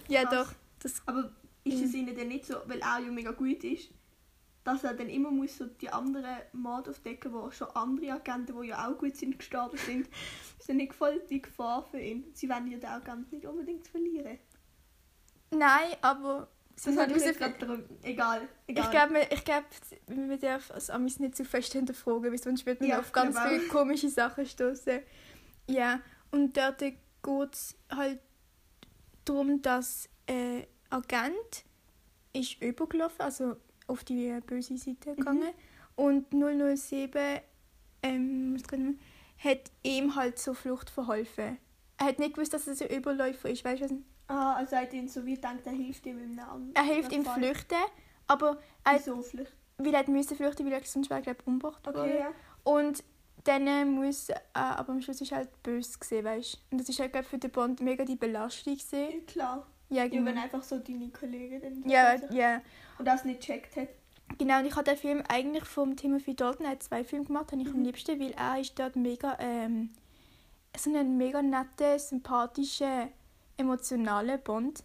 Ja, 0.08 0.24
Krass. 0.24 0.48
doch. 0.48 0.54
Das, 0.82 1.02
Aber 1.06 1.30
ist 1.64 1.78
Mhm. 1.78 1.84
es 1.84 1.94
ihnen 1.94 2.16
dann 2.16 2.28
nicht 2.28 2.46
so, 2.46 2.56
weil 2.66 2.82
ja 2.98 3.10
mega 3.10 3.30
gut 3.32 3.62
ist, 3.64 3.90
dass 4.64 4.84
er 4.84 4.94
dann 4.94 5.08
immer 5.08 5.30
muss 5.30 5.56
so 5.56 5.66
die 5.66 5.88
anderen 5.90 6.36
Morde 6.52 6.90
aufdecken, 6.90 7.32
wo 7.32 7.50
schon 7.50 7.68
andere 7.68 8.12
Agenten, 8.12 8.60
die 8.60 8.68
ja 8.68 8.88
auch 8.88 8.98
gut 8.98 9.16
sind, 9.16 9.38
gestorben 9.38 9.78
sind, 9.78 10.08
ist 10.58 10.68
dann 10.68 10.76
nicht 10.76 10.94
voll 10.94 11.20
die 11.30 11.40
Gefahr 11.42 11.82
für 11.90 11.98
ihn. 12.00 12.26
Sie 12.34 12.48
wollen 12.48 12.66
ja 12.70 12.78
den 12.78 12.88
Agenten 12.90 13.34
nicht 13.36 13.46
unbedingt 13.46 13.86
verlieren. 13.88 14.38
Nein, 15.50 15.96
aber 16.02 16.48
Das 16.76 16.86
rausge- 16.96 17.32
gerade 17.34 17.58
drum. 17.66 17.84
Egal, 18.02 18.48
egal. 18.66 18.84
Ich 18.84 18.90
glaube, 18.90 19.26
ich 19.34 19.44
glaub, 19.44 19.64
man 20.08 20.38
darf 20.38 20.70
als 20.70 20.90
Amis 20.90 21.18
nicht 21.18 21.36
zu 21.36 21.44
fest 21.44 21.72
hinterfragen, 21.72 22.30
weil 22.30 22.38
sonst 22.38 22.64
wird 22.66 22.80
man 22.80 22.90
Ja, 22.90 23.00
auf 23.00 23.12
ganz 23.12 23.36
auch. 23.36 23.48
viele 23.48 23.66
komische 23.66 24.08
Sachen 24.08 24.46
stoßen. 24.46 25.00
Ja, 25.68 26.00
und 26.30 26.56
dort 26.56 26.78
geht 26.78 26.98
es 27.52 27.76
halt 27.90 28.20
darum, 29.24 29.60
dass 29.62 30.08
ein 30.28 30.66
Agent 30.90 31.64
ist 32.32 32.60
übergelaufen, 32.62 33.20
also 33.22 33.56
auf 33.90 34.04
die 34.04 34.38
böse 34.46 34.76
Seite 34.78 35.14
gegangen. 35.14 35.50
Und 35.96 36.26
007 36.32 37.40
ähm, 38.02 38.56
ich- 38.56 39.44
hat 39.44 39.70
ihm 39.82 40.14
halt 40.14 40.38
zur 40.38 40.54
Flucht 40.54 40.90
verholfen. 40.90 41.58
Er 41.98 42.06
hat 42.06 42.18
nicht 42.18 42.34
gewusst, 42.34 42.54
dass 42.54 42.66
es 42.66 42.80
ein 42.82 42.88
Überläufer 42.90 43.50
ist, 43.50 43.64
weißt 43.64 43.90
du? 43.90 44.02
Ah, 44.28 44.54
also 44.54 44.76
er 44.76 44.82
hat 44.82 44.92
ihn 44.92 45.08
so 45.08 45.24
wie 45.26 45.34
gedacht, 45.34 45.58
er 45.64 45.72
hilft 45.72 46.06
ihm 46.06 46.18
im 46.18 46.34
Namen. 46.34 46.70
Er 46.74 46.82
hilft 46.84 47.12
ihm 47.12 47.24
flüchten, 47.24 47.76
aber 48.26 48.58
er 48.84 48.92
hat, 48.92 49.00
Wieso 49.00 49.20
flüchten? 49.22 49.54
weil 49.78 49.94
er 49.94 50.08
müssen 50.08 50.36
flüchten, 50.36 50.64
weil 50.66 50.72
er 50.74 50.84
sonst 50.84 51.10
wäre 51.10 51.20
glaub, 51.22 51.46
umgebracht 51.46 51.84
worden. 51.84 52.00
Okay, 52.00 52.18
ja. 52.20 52.30
Und 52.62 53.02
dann 53.44 53.90
muss 53.92 54.28
er, 54.28 54.40
aber 54.52 54.92
am 54.92 55.00
Schluss 55.02 55.20
ist 55.20 55.32
er 55.32 55.38
halt 55.38 55.62
böse 55.62 55.98
gesehen, 55.98 56.24
weißt 56.24 56.54
du? 56.54 56.58
Und 56.70 56.78
das 56.80 56.88
ist 56.88 57.00
halt 57.00 57.12
glaub, 57.12 57.24
für 57.24 57.38
den 57.38 57.50
Bond 57.50 57.80
mega 57.80 58.04
die 58.04 58.16
Belastung 58.16 58.74
gesehen. 58.76 59.10
ja. 59.20 59.32
Klar. 59.32 59.66
Ja, 59.90 60.06
genau. 60.08 60.30
einfach 60.40 60.62
so 60.62 60.78
deine 60.78 61.08
Kollegen 61.10 61.82
Ja, 61.88 62.14
ja. 62.30 62.62
und 62.98 63.04
das 63.06 63.24
nicht 63.24 63.40
checkt 63.40 63.76
hat. 63.76 63.88
Genau, 64.38 64.60
und 64.60 64.66
ich 64.66 64.74
habe 64.76 64.84
den 64.84 64.96
Film 64.96 65.22
eigentlich 65.28 65.64
vom 65.64 65.96
Timothy 65.96 66.34
Dalton, 66.36 66.64
er 66.64 66.72
hat 66.72 66.82
zwei 66.84 67.02
Filme 67.02 67.24
gemacht, 67.26 67.50
habe 67.50 67.60
ich 67.62 67.68
am 67.68 67.78
Mhm. 67.78 67.84
liebsten, 67.84 68.20
weil 68.20 68.30
er 68.30 68.60
ist 68.60 68.78
dort 68.78 68.94
mega, 68.94 69.36
ähm, 69.40 69.90
so 70.76 70.94
ein 70.94 71.16
mega 71.16 71.42
netter, 71.42 71.98
sympathischer, 71.98 73.08
emotionaler 73.56 74.38
Bond, 74.38 74.84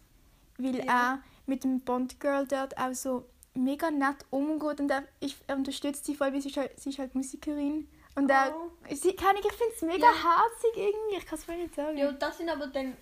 weil 0.58 0.84
Ja. 0.84 1.12
er 1.12 1.22
mit 1.46 1.62
dem 1.62 1.80
Bond-Girl 1.80 2.46
dort 2.48 2.76
auch 2.76 2.92
so 2.92 3.26
mega 3.54 3.90
nett 3.90 4.16
umgeht 4.30 4.80
und 4.80 4.90
er, 4.90 5.04
ich, 5.20 5.36
er 5.46 5.56
unterstützt 5.56 6.04
sie 6.04 6.14
voll, 6.16 6.32
weil 6.32 6.40
sie 6.42 6.48
ist 6.48 6.56
halt, 6.56 6.78
sie 6.78 6.90
ist 6.90 6.98
halt 6.98 7.14
Musikerin 7.14 7.88
und 8.16 8.28
er, 8.28 8.52
Oh. 8.54 8.70
sie, 8.94 9.14
keine 9.14 9.30
Ahnung, 9.38 9.42
ich 9.46 9.52
finde 9.56 9.74
es 9.76 9.82
mega 9.82 10.06
Ja. 10.06 10.12
herzig 10.12 10.76
irgendwie, 10.76 11.16
ich 11.18 11.26
kann 11.26 11.38
es 11.38 11.44
voll 11.44 11.56
nicht 11.56 11.74
sagen. 11.74 11.96
Ja, 11.96 12.10
das 12.12 12.36
sind 12.38 12.48
aber 12.50 12.66
dann 12.66 12.96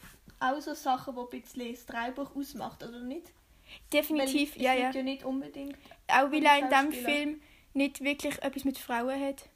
auch 0.52 0.61
so 0.61 0.74
Sachen, 0.74 1.14
die 1.14 1.20
ein 1.37 1.42
bisschen 1.42 1.72
das 1.72 1.87
Drehbuch 1.87 2.35
ausmacht, 2.37 2.83
oder 2.83 3.00
nicht? 3.00 3.33
Definitiv, 3.92 4.57
Weil 4.57 4.62
ja, 4.62 4.74
ja. 4.74 4.90
ja 4.90 5.02
nicht 5.02 5.24
unbedingt 5.24 5.76
Auch 6.09 6.30
weil 6.30 6.44
er 6.44 6.59
in 6.59 6.68
diesem. 6.68 7.04
Film 7.04 7.40
nicht 7.72 8.04
wirklich 8.04 8.40
etwas 8.42 8.64
mit 8.64 8.78
Frauen 8.78 9.20
hat. 9.20 9.48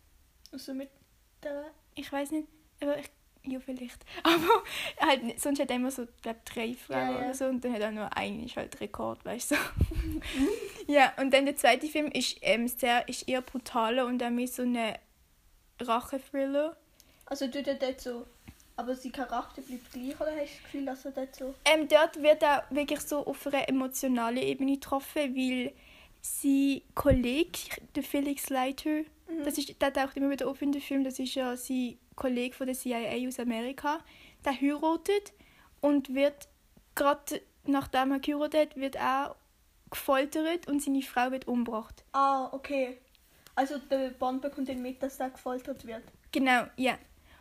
also 0.51 0.75
mit 0.75 0.91
der... 1.43 1.67
Ich 1.95 2.11
weiß 2.11 2.33
nicht, 2.33 2.49
aber 2.81 2.99
ich, 2.99 3.09
ja 3.45 3.61
vielleicht. 3.61 4.05
Aber 4.25 4.63
halt, 5.01 5.23
nicht- 5.23 5.41
sonst 5.41 5.61
hat 5.61 5.71
er 5.71 5.77
immer 5.77 5.91
so, 5.93 6.07
glaub, 6.23 6.45
drei 6.45 6.75
Frauen 6.75 6.99
Ja, 6.99 7.13
ja. 7.13 7.19
oder 7.19 7.35
so 7.35 7.45
und 7.47 7.65
dann 7.65 7.73
hat 7.73 7.81
er 7.81 7.93
nur 7.93 8.17
einen, 8.17 8.45
ist 8.45 8.57
halt 8.57 8.81
Rekord, 8.81 9.25
weißt 9.25 9.53
du. 9.53 9.57
ja, 10.93 11.13
und 11.19 11.33
dann 11.33 11.45
der 11.47 11.55
zweite 11.57 11.87
Film 11.87 12.07
ist, 12.07 12.39
ähm, 12.41 12.67
sehr, 12.67 13.09
ist 13.09 13.29
eher 13.29 13.41
brutaler 13.43 14.07
und 14.07 14.21
auch 14.23 14.31
mehr 14.31 14.49
so 14.49 14.63
eine 14.63 14.99
Rache-Thriller. 15.81 16.77
Also 17.27 17.47
tut 17.47 17.67
er 17.69 17.75
dort 17.75 18.01
so... 18.01 18.27
Aber 18.79 18.95
sein 18.95 19.11
Charakter 19.11 19.61
bleibt 19.61 19.93
gleich, 19.93 20.21
oder 20.21 20.31
hast 20.31 20.39
du 20.39 20.55
das 20.55 20.63
Gefühl, 20.63 20.85
dass 20.87 21.05
er 21.05 21.11
dort 21.11 21.35
so... 21.35 21.55
Ähm, 21.65 21.89
dort 21.89 22.23
wird 22.23 22.43
er 22.45 22.65
wirklich 22.71 23.01
so 23.01 23.27
auf 23.27 23.45
einer 23.49 23.69
emotionalen 23.69 24.39
Ebene 24.39 24.75
getroffen, 24.75 25.35
weil 25.35 25.73
sein 26.23 26.83
Kollege, 26.95 27.59
der 27.97 28.03
Felix 28.05 28.49
Leiter, 28.51 29.03
Mhm. 29.29 29.45
das 29.45 29.59
ist, 29.59 29.81
der 29.83 29.93
taucht 29.93 30.17
immer 30.17 30.31
wieder 30.31 30.49
auf 30.49 30.63
in 30.63 30.73
den 30.73 30.81
Film, 30.81 31.05
das 31.05 31.19
ist 31.19 31.35
ja 31.35 31.57
sein 31.57 31.99
Kollege 32.17 32.55
von 32.55 32.67
der 32.67 32.77
CIA 32.77 33.27
aus 33.29 33.39
Amerika, 33.39 33.99
der 34.45 34.53
heiratet 34.59 35.33
und 35.81 36.15
wird 36.15 36.49
gerade 36.95 37.43
nachdem 37.65 38.13
er 38.13 38.21
geheiratet 38.21 38.71
hat, 38.71 38.77
wird 38.77 38.97
er 38.97 39.37
gefoltert 39.91 40.69
und 40.69 40.83
seine 40.83 41.03
Frau 41.03 41.31
wird 41.31 41.47
umgebracht. 41.47 42.05
Ah, 42.13 42.49
okay. 42.53 42.99
Also 43.55 43.79
der 43.79 44.11
Bond 44.11 44.41
bekommt 44.41 44.69
dann 44.69 44.81
mit, 44.81 45.03
dass 45.03 45.21
er 45.21 45.31
gefoltert 45.31 45.87
wird. 45.87 46.05
Genau, 46.33 46.65
ja. 46.77 46.97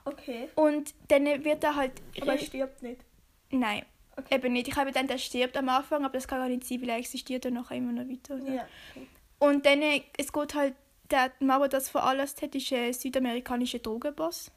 Okay. 0.08 0.50
Und 0.56 0.94
dann 1.10 1.26
wird 1.44 1.64
er 1.64 1.76
halt... 1.76 1.94
Aber 2.22 2.34
er 2.34 2.40
stirbt 2.40 2.82
nicht. 2.84 3.02
Nein, 3.50 3.84
Okay. 4.18 4.36
eben 4.36 4.54
nicht. 4.54 4.68
Ich 4.68 4.76
habe 4.76 4.92
dann, 4.92 5.08
der 5.08 5.20
stirbt 5.20 5.56
am 5.58 5.70
Anfang, 5.70 6.04
aber 6.04 6.14
das 6.14 6.28
kann 6.28 6.40
gar 6.40 6.50
nicht 6.50 6.66
sein, 6.66 6.82
weil 6.82 6.90
er 6.90 6.98
existiert 6.98 7.46
dann 7.46 7.54
nachher 7.54 7.78
immer 7.78 7.92
noch 7.92 8.10
weiter. 8.10 8.36
oder? 8.36 8.52
Ja. 8.52 8.68
Okay. 8.92 9.08
Und 9.40 9.66
dann, 9.66 9.82
äh, 9.84 10.02
es 10.18 10.34
geht 10.34 10.56
halt, 10.56 10.74
der 11.12 11.32
Mann, 11.40 11.60
der 11.60 11.70
das 11.70 11.90
veranlasst 11.90 12.42
hat, 12.42 12.56
ist 12.56 12.74
ein 12.74 12.92
südamerikanischer 12.94 13.78
Drogenboss, 13.80 14.52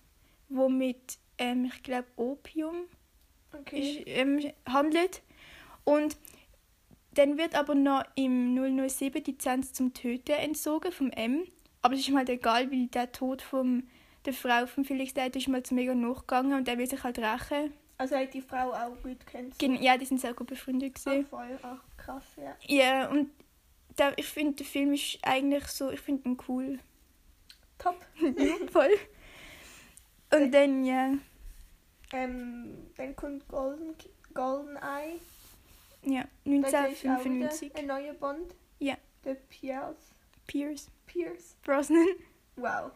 der 0.49 0.69
mit, 0.71 1.19
ähm, 1.37 1.67
ich 1.67 1.83
glaube, 1.83 2.07
Opium 2.17 2.85
okay. 3.53 3.99
ist, 3.99 4.03
ähm, 4.07 4.51
handelt. 4.67 5.21
Und 5.85 6.17
dann 7.13 7.37
wird 7.37 7.55
aber 7.55 7.75
noch 7.75 8.05
im 8.15 8.55
007 8.55 9.23
die 9.23 9.33
Lizenz 9.33 9.75
zum 9.75 9.93
Töten 9.93 10.33
entzogen 10.33 10.91
vom 10.91 11.11
M. 11.11 11.45
Aber 11.83 11.95
es 11.95 12.01
ist 12.01 12.09
ihm 12.09 12.17
halt 12.17 12.31
egal, 12.31 12.71
weil 12.73 12.87
der 12.87 13.13
Tod 13.13 13.43
von 13.43 13.87
der 14.24 14.33
Frau 14.33 14.66
von 14.66 14.85
Felix 14.85 15.14
Leiter 15.14 15.38
ist 15.38 15.48
mal 15.48 15.62
zu 15.62 15.74
mega 15.74 15.94
nachgegangen 15.94 16.54
und 16.59 16.68
er 16.68 16.78
will 16.78 16.88
sich 16.88 17.02
halt 17.02 17.18
rächen. 17.18 17.72
Also 17.98 18.16
hat 18.16 18.33
die 18.33 18.40
Frau 18.40 18.72
auch 18.72 18.96
gut 19.02 19.26
kennt. 19.26 19.59
Gen- 19.59 19.83
Ja, 19.83 19.96
die 19.98 20.06
sind 20.06 20.20
sehr 20.20 20.33
gut 20.35 20.46
befreundet 20.46 20.94
Ah, 21.04 21.11
gewesen. 21.11 21.26
voll. 21.26 21.59
Ach, 21.62 21.83
krass, 21.96 22.24
ja. 22.37 22.56
Ja, 22.66 23.09
und 23.11 23.30
der, 23.98 24.16
ich 24.18 24.26
finde, 24.26 24.54
der 24.56 24.66
Film 24.66 24.92
ist 24.94 25.18
eigentlich 25.22 25.66
so, 25.66 25.90
ich 25.90 26.00
finde 26.00 26.28
ihn 26.30 26.38
cool. 26.48 26.78
Top. 27.78 27.96
Voll. 28.72 28.90
Und 30.33 30.52
dann, 30.52 30.85
ja, 30.85 31.14
Ähm, 32.12 32.90
dann 32.96 33.16
kommt 33.16 33.46
Golden, 33.48 33.94
Golden 34.35 34.76
Eye. 34.76 35.20
ja 36.04 36.22
Da 36.44 36.87
ist 36.87 37.04
auch 37.06 37.24
wieder 37.24 37.46
1995. 37.46 37.76
ein 37.76 37.87
neuer 37.87 38.12
Bond. 38.14 38.54
Ja. 38.78 38.96
Der 39.24 39.35
Pierce. 39.35 39.96
Pierce 40.46 40.88
Pierce. 41.06 41.56
Brosnan. 41.64 42.06
Wow. 42.56 42.92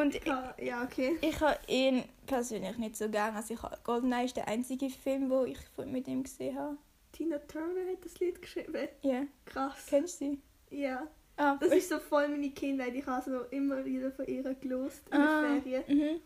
Und 0.00 0.14
ich, 0.16 0.24
ja, 0.26 0.82
okay. 0.84 1.16
ich 1.20 1.40
habe 1.40 1.58
ihn 1.68 2.04
persönlich 2.26 2.76
nicht 2.78 2.96
so 2.96 3.08
gern. 3.08 3.34
Also 3.36 3.54
ich 3.54 3.62
habe, 3.62 3.78
Goldeneye 3.84 4.24
ist 4.24 4.36
der 4.36 4.48
einzige 4.48 4.90
Film, 4.90 5.30
wo 5.30 5.44
ich 5.44 5.58
mit 5.86 6.08
ihm 6.08 6.22
gesehen 6.22 6.58
habe. 6.58 6.76
Tina 7.12 7.38
Turner 7.38 7.92
hat 7.92 8.04
das 8.04 8.18
Lied 8.18 8.42
geschrieben. 8.42 8.88
Ja, 9.02 9.22
Krass. 9.44 9.86
kennst 9.88 10.20
du 10.20 10.24
sie? 10.24 10.40
Ja. 10.70 11.06
Ah, 11.36 11.56
Das 11.60 11.72
ist 11.72 11.88
so 11.88 11.98
voll 11.98 12.28
meine 12.28 12.50
Kindheit. 12.50 12.94
Ich 12.94 13.06
habe 13.06 13.24
so 13.30 13.40
immer 13.56 13.84
wieder 13.84 14.10
von 14.12 14.26
ihr 14.26 14.42
gelost 14.54 15.02
in 15.10 15.20
ah, 15.20 15.42
den 15.42 15.62
Ferien. 15.62 15.84
Mhm. 15.88 16.20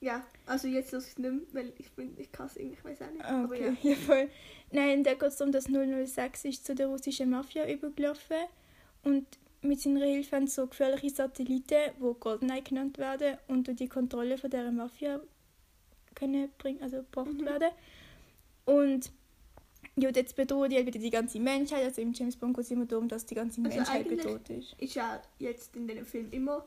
Ja, 0.00 0.24
also 0.44 0.68
jetzt 0.68 0.92
los 0.92 1.04
ich 1.04 1.12
es 1.12 1.18
nicht 1.18 1.30
mehr, 1.30 1.42
weil 1.64 1.72
ich 1.78 1.90
bin, 1.92 2.14
ich 2.18 2.30
kann 2.30 2.46
es 2.46 2.56
irgendwie, 2.56 2.76
ich 2.76 2.84
weiß 2.84 3.02
auch 3.02 3.10
nicht. 3.10 3.24
Ah, 3.24 3.44
Aber 3.44 3.54
Okay, 3.54 3.76
ja. 3.82 3.90
ja. 3.90 3.96
voll. 3.96 4.30
Nein, 4.70 5.04
da 5.04 5.14
geht 5.14 5.22
es 5.22 5.40
um, 5.40 5.50
dass 5.52 5.64
006 5.64 6.44
ist 6.44 6.66
zu 6.66 6.74
der 6.74 6.88
russischen 6.88 7.30
Mafia 7.30 7.68
übergelaufen 7.68 8.36
und 9.04 9.26
mit 9.62 9.80
seiner 9.80 10.04
Hilfe 10.04 10.36
haben 10.36 10.46
so 10.46 10.66
gefährliche 10.66 11.10
Satelliten, 11.10 11.92
die 11.98 12.14
Goldeneye 12.20 12.62
genannt 12.62 12.98
werden, 12.98 13.38
unter 13.48 13.74
die 13.74 13.88
Kontrolle 13.88 14.38
von 14.38 14.50
dieser 14.50 14.70
Mafia 14.70 15.20
können 16.14 16.48
bringen, 16.58 16.82
also 16.82 16.98
gebracht 16.98 17.32
Mhm. 17.32 17.44
werden. 17.46 17.68
Und 18.64 19.10
ja, 19.96 20.08
und 20.08 20.16
jetzt 20.16 20.36
bedrohen 20.36 20.68
die 20.70 20.76
halt 20.76 20.86
wieder 20.86 20.98
die 20.98 21.10
ganze 21.10 21.38
Menschheit. 21.40 21.84
Also 21.84 22.02
im 22.02 22.12
James 22.12 22.36
Bond 22.36 22.54
geht 22.56 22.64
es 22.66 22.70
immer 22.70 22.84
darum, 22.86 23.08
dass 23.08 23.24
die 23.24 23.34
ganze 23.34 23.62
Also 23.62 23.76
Menschheit 23.76 24.08
bedroht 24.08 24.48
ist. 24.50 24.74
Ist 24.78 24.94
ja 24.94 25.22
jetzt 25.38 25.74
in 25.76 25.86
dem 25.88 26.04
Film 26.04 26.28
immer 26.32 26.66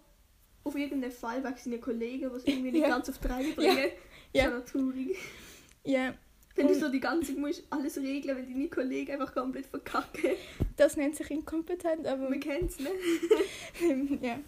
auf 0.64 0.76
irgendeinen 0.76 1.12
Fall 1.12 1.44
wegen 1.44 1.56
seinen 1.58 1.82
Kollegen, 1.82 2.30
die 2.30 2.36
es 2.36 2.44
irgendwie 2.48 2.72
nicht 2.72 2.82
Ja. 2.82 2.90
ganz 2.90 3.10
auf 3.10 3.18
die 3.20 3.28
Reihe 3.28 3.54
bringen. 3.54 3.90
Ja. 4.34 4.46
Ist 4.46 4.52
ja 4.52 4.60
traurig. 4.62 5.18
Ja, 5.84 6.14
Wenn 6.60 6.68
du 6.68 6.74
Und- 6.74 6.80
so 6.80 6.90
die 6.90 7.00
ganze 7.00 7.28
Zeit 7.32 7.38
musst 7.38 7.64
alles 7.70 7.98
regeln, 7.98 8.38
weil 8.38 8.46
deine 8.46 8.68
Kollegen 8.68 9.14
einfach 9.14 9.34
komplett 9.34 9.66
verkacken. 9.68 10.32
das 10.76 10.98
nennt 10.98 11.16
sich 11.16 11.32
inkompetent, 11.32 12.06
aber 12.06 12.30
Man 12.30 12.40
kennt 12.40 12.72
es, 12.72 12.80
ne? 12.80 12.90
ja. 14.22 14.40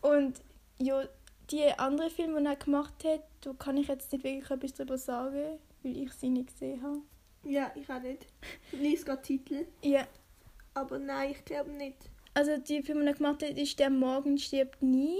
Und 0.00 0.40
ja, 0.78 1.04
die 1.50 1.62
anderen 1.78 2.10
Filme, 2.10 2.40
die 2.40 2.46
er 2.46 2.56
gemacht 2.56 2.94
hat, 3.04 3.22
da 3.40 3.52
kann 3.54 3.76
ich 3.76 3.88
jetzt 3.88 4.12
nicht 4.12 4.24
wirklich 4.24 4.50
etwas 4.50 4.74
darüber 4.74 4.98
sagen, 4.98 5.58
weil 5.82 5.96
ich 5.96 6.12
sie 6.12 6.28
nicht 6.30 6.48
gesehen 6.48 6.82
habe. 6.82 6.98
Ja, 7.44 7.72
ich 7.74 7.88
auch 7.90 8.00
nicht. 8.00 8.26
Ich 8.70 8.78
lese 8.80 9.04
gerade 9.04 9.22
Titel, 9.22 9.66
Ja, 9.82 10.06
aber 10.74 10.98
nein, 11.00 11.32
ich 11.32 11.44
glaube 11.44 11.70
nicht. 11.70 11.96
also 12.34 12.56
die 12.56 12.82
Filme, 12.82 13.02
die 13.02 13.08
er 13.08 13.14
gemacht 13.14 13.42
hat, 13.42 13.58
ist 13.58 13.78
Der 13.80 13.90
Morgen 13.90 14.38
stirbt 14.38 14.80
nie, 14.80 15.18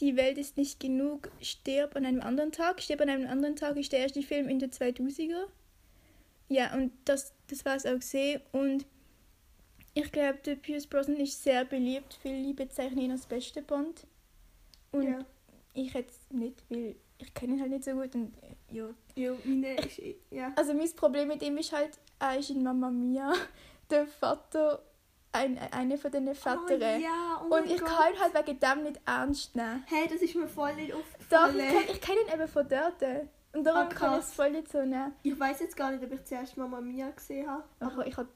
Die 0.00 0.16
Welt 0.16 0.36
ist 0.36 0.56
nicht 0.56 0.78
genug, 0.78 1.30
Stirb 1.40 1.96
an 1.96 2.04
einem 2.04 2.20
anderen 2.20 2.52
Tag. 2.52 2.82
Stirb 2.82 3.00
an 3.00 3.08
einem 3.08 3.28
anderen 3.28 3.56
Tag 3.56 3.76
ist 3.76 3.92
der 3.92 4.00
erste 4.00 4.22
Film 4.22 4.48
in 4.48 4.58
den 4.58 4.70
2000er. 4.70 5.46
Ja, 6.48 6.74
und 6.74 6.92
das, 7.04 7.32
das 7.48 7.64
war 7.64 7.76
es 7.76 7.86
auch 7.86 7.94
gesehen. 7.94 8.40
Und 8.52 8.86
ich 9.94 10.12
glaube, 10.12 10.38
der 10.44 10.56
Pierce 10.56 10.86
Brosnan 10.86 11.16
ist 11.16 11.42
sehr 11.42 11.64
beliebt. 11.64 12.18
Viele 12.20 12.52
bezeichnen 12.52 13.00
ihn 13.00 13.10
als 13.10 13.26
beste 13.26 13.62
Bond. 13.62 14.06
Und 14.92 15.04
ja. 15.04 15.18
ich 15.74 15.94
jetzt 15.94 16.32
nicht, 16.32 16.62
weil 16.68 16.96
ich 17.18 17.32
kenne 17.32 17.54
ihn 17.54 17.60
halt 17.60 17.70
nicht 17.70 17.84
so 17.84 17.92
gut. 17.92 18.14
Und 18.14 18.34
äh, 18.42 18.74
ja. 18.76 18.88
Ja, 19.14 19.32
meine 19.44 19.76
ist, 19.76 20.00
ja. 20.30 20.52
Also 20.56 20.74
mein 20.74 20.90
Problem 20.94 21.28
mit 21.28 21.42
ihm 21.42 21.56
ist 21.56 21.72
halt, 21.72 21.98
er 22.18 22.38
ist 22.38 22.50
in 22.50 22.62
Mamma 22.62 22.90
Mia 22.90 23.32
der 23.90 24.06
Vater, 24.06 24.82
ein, 25.32 25.58
eine 25.70 25.98
von 25.98 26.10
den 26.10 26.34
Vätern. 26.34 26.60
Oh, 26.70 26.74
ja, 27.02 27.42
oh 27.48 27.54
und 27.56 27.66
ich 27.70 27.78
Gott. 27.80 27.88
kann 27.88 28.12
ihn 28.14 28.20
halt 28.20 28.34
wegen 28.46 28.60
dem 28.60 28.82
nicht 28.84 29.00
ernst 29.06 29.54
nehmen. 29.54 29.84
Hey, 29.86 30.08
das 30.10 30.22
ist 30.22 30.34
mir 30.34 30.48
voll 30.48 30.74
nicht 30.76 30.92
Doch, 30.92 30.98
aufgefallen. 31.00 31.58
ich 31.60 31.68
kenne 31.68 31.84
ich 31.92 32.00
kenn 32.00 32.16
ihn 32.26 32.32
eben 32.40 32.48
von 32.48 32.68
dort. 32.68 33.02
Und 33.52 33.64
darum 33.64 33.82
Ah, 33.82 33.94
kann 33.94 34.12
ich 34.18 34.24
es 34.26 34.32
voll 34.34 34.50
nicht 34.50 34.70
so 34.70 34.78
nehmen. 34.82 35.12
Ich 35.22 35.38
weiß 35.38 35.60
jetzt 35.60 35.76
gar 35.76 35.90
nicht, 35.90 36.02
ob 36.04 36.12
ich 36.12 36.24
zuerst 36.24 36.56
Mama 36.56 36.80
Mia 36.80 37.10
gesehen 37.10 37.48
habe. 37.50 37.64
Aber 37.80 38.06
ich 38.06 38.16
habe 38.16 38.28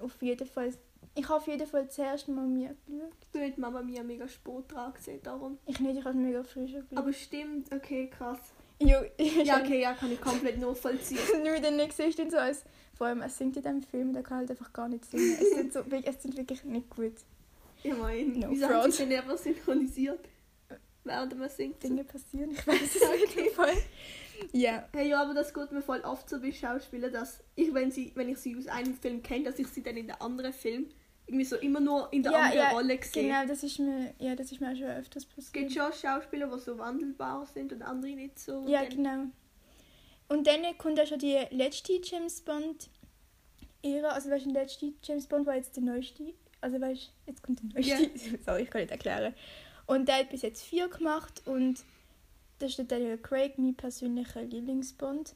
auf 0.00 0.20
jeden 0.22 0.46
Fall. 0.46 0.72
Ich 1.16 1.24
habe 1.24 1.36
auf 1.36 1.46
jeden 1.48 1.66
Fall 1.66 1.88
zuerst 1.90 2.28
mal 2.28 2.46
mir 2.46 2.76
geschaut. 2.86 3.12
Du 3.32 3.40
hast 3.40 3.58
Mama 3.58 3.82
Mia 3.82 4.02
mega 4.04 4.28
spät 4.28 4.64
dran 4.68 4.92
gesehen, 4.94 5.20
darum. 5.22 5.58
Ich 5.66 5.80
nicht, 5.80 5.98
ich 5.98 6.04
habe 6.04 6.10
es 6.10 6.24
mega 6.24 6.42
früh 6.44 6.68
schon 6.68 6.80
geschaut. 6.88 6.98
Aber 6.98 7.12
stimmt, 7.12 7.72
okay, 7.74 8.08
krass. 8.08 8.38
jo, 8.78 8.98
Ja, 9.44 9.58
okay, 9.58 9.80
ja, 9.80 9.92
kann 9.94 10.12
ich 10.12 10.20
komplett 10.20 10.58
nachvollziehen. 10.58 11.18
Nur 11.44 11.58
dann 11.60 11.76
nicht 11.76 11.92
siehst 11.92 12.18
du 12.18 12.30
so 12.30 12.38
als. 12.38 12.64
Vor 13.00 13.06
allem, 13.06 13.22
er 13.22 13.30
singt 13.30 13.56
in 13.56 13.62
diesem 13.62 13.82
Film, 13.82 14.12
der 14.12 14.22
kann 14.22 14.40
halt 14.40 14.50
einfach 14.50 14.74
gar 14.74 14.86
nicht 14.86 15.06
singen. 15.06 15.34
Es 15.40 15.54
sind, 15.54 15.72
so, 15.72 15.80
es 16.04 16.22
sind 16.22 16.36
wirklich 16.36 16.62
nicht 16.64 16.90
gut 16.90 17.14
Ich 17.82 17.96
meine, 17.96 18.24
No 18.26 18.50
wieso 18.50 18.68
haben 18.68 18.92
sie 18.92 19.04
einfach 19.16 19.38
synchronisiert? 19.38 20.20
Während 21.04 21.38
man 21.38 21.48
singt. 21.48 21.82
Dinge 21.82 22.04
passieren. 22.04 22.50
Ich 22.50 22.66
weiß 22.66 22.94
es 22.96 23.02
auf 23.08 23.34
jeden 23.34 23.54
Fall. 23.54 23.72
Ja. 24.52 24.86
Hey, 24.92 25.08
ja, 25.08 25.22
aber 25.22 25.32
das 25.32 25.54
geht 25.54 25.72
mir 25.72 25.80
voll 25.80 26.00
oft 26.02 26.28
so 26.28 26.42
bei 26.42 26.52
Schauspielern, 26.52 27.10
dass 27.10 27.42
ich, 27.56 27.72
wenn, 27.72 27.90
sie, 27.90 28.12
wenn 28.16 28.28
ich 28.28 28.36
sie 28.36 28.54
aus 28.54 28.66
einem 28.66 28.92
Film 28.92 29.22
kenne, 29.22 29.44
dass 29.44 29.58
ich 29.58 29.68
sie 29.68 29.82
dann 29.82 29.96
in 29.96 30.06
der 30.08 30.20
anderen 30.20 30.52
Film 30.52 30.90
irgendwie 31.26 31.46
so 31.46 31.56
immer 31.56 31.80
nur 31.80 32.12
in 32.12 32.22
der 32.22 32.32
Ja, 32.32 32.38
anderen 32.38 32.58
ja, 32.58 32.68
Rolle 32.72 32.98
sehe. 33.02 33.22
Genau, 33.28 33.46
das 33.46 33.62
ist 33.62 33.78
mir, 33.78 34.12
ja, 34.18 34.36
das 34.36 34.52
ist 34.52 34.60
mir 34.60 34.72
auch 34.72 34.76
schon 34.76 34.88
öfters 34.88 35.26
Es 35.38 35.50
gibt 35.50 35.68
passiert. 35.74 35.92
schon 35.94 36.10
Schauspieler, 36.10 36.54
die 36.54 36.60
so 36.60 36.76
wandelbar 36.76 37.46
sind 37.46 37.72
und 37.72 37.80
andere 37.80 38.12
nicht 38.14 38.38
so. 38.38 38.62
Ja, 38.68 38.84
genau. 38.84 39.24
Und 40.30 40.46
dann 40.46 40.62
kommt 40.78 41.00
auch 41.00 41.06
schon 41.08 41.18
die 41.18 41.36
letzte 41.50 42.00
James 42.04 42.40
Bond 42.40 42.88
Ära, 43.82 44.10
also 44.10 44.30
weißt 44.30 44.46
du, 44.46 44.52
der 44.52 44.62
letzte 44.62 44.92
James 45.02 45.26
Bond 45.26 45.44
war 45.44 45.56
jetzt 45.56 45.74
der 45.74 45.82
neueste. 45.82 46.34
Also 46.60 46.80
weißt 46.80 47.02
du, 47.02 47.30
jetzt 47.30 47.42
kommt 47.42 47.60
der 47.60 47.70
neueste. 47.70 48.38
Sorry, 48.44 48.62
ich 48.62 48.70
kann 48.70 48.80
nicht 48.80 48.92
erklären. 48.92 49.34
Und 49.86 50.06
der 50.06 50.18
hat 50.18 50.30
bis 50.30 50.42
jetzt 50.42 50.62
vier 50.62 50.88
gemacht 50.88 51.42
und 51.46 51.82
das 52.60 52.70
ist 52.70 52.78
der 52.78 52.84
Daniel 52.84 53.18
Craig, 53.18 53.58
mein 53.58 53.74
persönlicher 53.74 54.42
Lieblingsbond. 54.42 55.34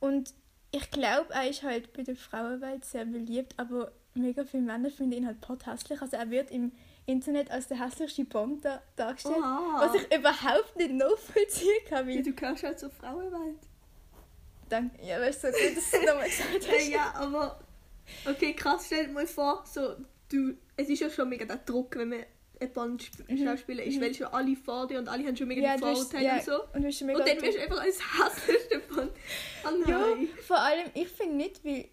Und 0.00 0.32
ich 0.70 0.90
glaube, 0.90 1.34
er 1.34 1.50
ist 1.50 1.62
halt 1.62 1.92
bei 1.92 2.02
der 2.02 2.16
Frauenwelt 2.16 2.86
sehr 2.86 3.04
beliebt, 3.04 3.52
aber 3.58 3.92
mega 4.14 4.46
viele 4.46 4.62
Männer 4.62 4.90
finden 4.90 5.12
ihn 5.12 5.26
halt 5.26 5.42
pothässlich. 5.42 6.00
Also 6.00 6.16
er 6.16 6.30
wird 6.30 6.50
im 6.50 6.72
Internet 7.04 7.50
als 7.50 7.68
der 7.68 7.84
hässlichste 7.84 8.24
Bond 8.24 8.64
da, 8.64 8.80
dargestellt, 8.96 9.36
Oha. 9.36 9.76
was 9.80 9.94
ich 9.94 10.16
überhaupt 10.16 10.74
nicht 10.76 10.92
nachvollziehen 10.92 11.84
kann. 11.86 12.08
Ja, 12.08 12.14
Weil, 12.16 12.22
du 12.22 12.32
gehörst 12.32 12.62
halt 12.62 12.78
zur 12.80 12.88
Frauenwelt. 12.88 13.58
Danke, 14.72 15.06
ja, 15.06 15.20
weißt 15.20 15.44
du, 15.44 15.52
so 15.52 15.58
gut, 15.58 15.76
dass 15.76 15.90
du 15.90 16.06
nochmal 16.06 16.28
gesagt 16.28 16.68
hast. 16.72 16.88
ja, 16.88 17.12
aber. 17.16 17.60
Okay, 18.28 18.54
krass, 18.54 18.84
stell 18.86 19.06
dir 19.06 19.12
mal 19.12 19.26
vor, 19.26 19.64
so, 19.66 19.94
du. 20.30 20.54
Es 20.76 20.88
ist 20.88 21.00
ja 21.00 21.10
schon 21.10 21.28
mega 21.28 21.44
der 21.44 21.58
Druck, 21.58 21.94
wenn 21.96 22.08
man 22.08 22.24
ein 22.60 22.72
ist, 23.84 23.96
Mhm. 23.96 24.00
weil 24.02 24.14
schon 24.14 24.26
alle 24.28 24.56
vor 24.56 24.86
dir 24.86 24.98
und 24.98 25.08
alle 25.08 25.26
haben 25.26 25.36
schon 25.36 25.48
mega 25.48 25.62
Ja, 25.62 25.78
Vorurteile 25.78 26.24
ja, 26.24 26.34
und 26.36 26.44
so. 26.44 26.62
und 26.74 26.84
Und 27.16 27.28
dann 27.28 27.42
wirst 27.42 27.58
du 27.58 27.62
einfach 27.62 27.80
als 27.80 27.98
hässlichste 28.18 28.78
Bond. 28.88 29.10
Oh 29.64 29.88
Ja, 29.90 30.04
vor 30.46 30.58
allem, 30.58 30.86
ich 30.94 31.08
finde 31.08 31.36
nicht, 31.36 31.64
weil 31.64 31.86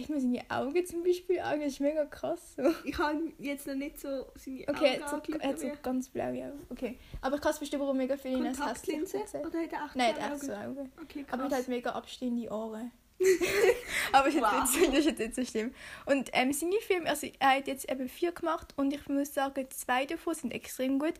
ich 0.00 0.08
mir 0.08 0.20
seine 0.20 0.42
Augen 0.48 0.86
zum 0.86 1.02
Beispiel 1.02 1.38
anschauen, 1.40 1.60
das 1.60 1.72
ist 1.72 1.80
mega 1.80 2.04
krass. 2.06 2.54
So. 2.56 2.74
Ich 2.84 2.98
habe 2.98 3.32
jetzt 3.38 3.66
noch 3.66 3.74
nicht 3.74 4.00
so 4.00 4.26
seine 4.34 4.60
Okay, 4.68 4.70
Augen 4.70 4.84
er 4.84 5.00
hat 5.02 5.08
so, 5.10 5.16
angeschaut, 5.16 5.40
er 5.42 5.48
hat 5.48 5.60
so 5.60 5.70
ganz 5.82 6.08
blaue 6.08 6.44
Augen. 6.46 6.66
Okay. 6.70 6.98
Aber 7.20 7.36
ich 7.36 7.40
kann 7.42 7.50
es 7.52 7.58
verstehen, 7.58 7.80
warum 7.80 7.96
mega 7.96 8.16
viele 8.16 8.38
ihn 8.38 8.46
als 8.46 8.64
hässlich 8.64 9.08
sehen. 9.08 9.22
Oder 9.46 9.60
hat 9.62 9.72
er 9.72 9.84
echt 9.86 9.96
Nein, 9.96 10.14
er 10.16 10.22
hat 10.24 10.32
echt 10.34 10.42
so 10.44 10.52
Augen? 10.52 10.92
Okay, 11.02 11.24
Aber 11.28 11.36
er 11.36 11.42
hat 11.44 11.48
krass. 11.48 11.52
halt 11.58 11.68
mega 11.68 11.90
abstehende 11.90 12.50
Ohren. 12.50 12.90
Aber 14.12 14.28
jetzt 14.28 14.40
Wow. 14.40 14.52
nicht 14.62 14.84
so, 14.84 14.90
das 14.90 14.98
ist 15.00 15.06
jetzt 15.06 15.18
nicht 15.18 15.34
so 15.34 15.44
schlimm. 15.44 15.74
Und 16.06 16.30
ähm, 16.32 16.52
seine 16.52 16.76
Filme, 16.80 17.08
also 17.08 17.26
er 17.38 17.56
hat 17.56 17.66
jetzt 17.66 17.90
eben 17.90 18.08
vier 18.08 18.32
gemacht 18.32 18.72
und 18.76 18.92
ich 18.94 19.08
muss 19.08 19.34
sagen, 19.34 19.66
zwei 19.70 20.06
davon 20.06 20.34
sind 20.34 20.52
extrem 20.52 20.98
gut. 20.98 21.14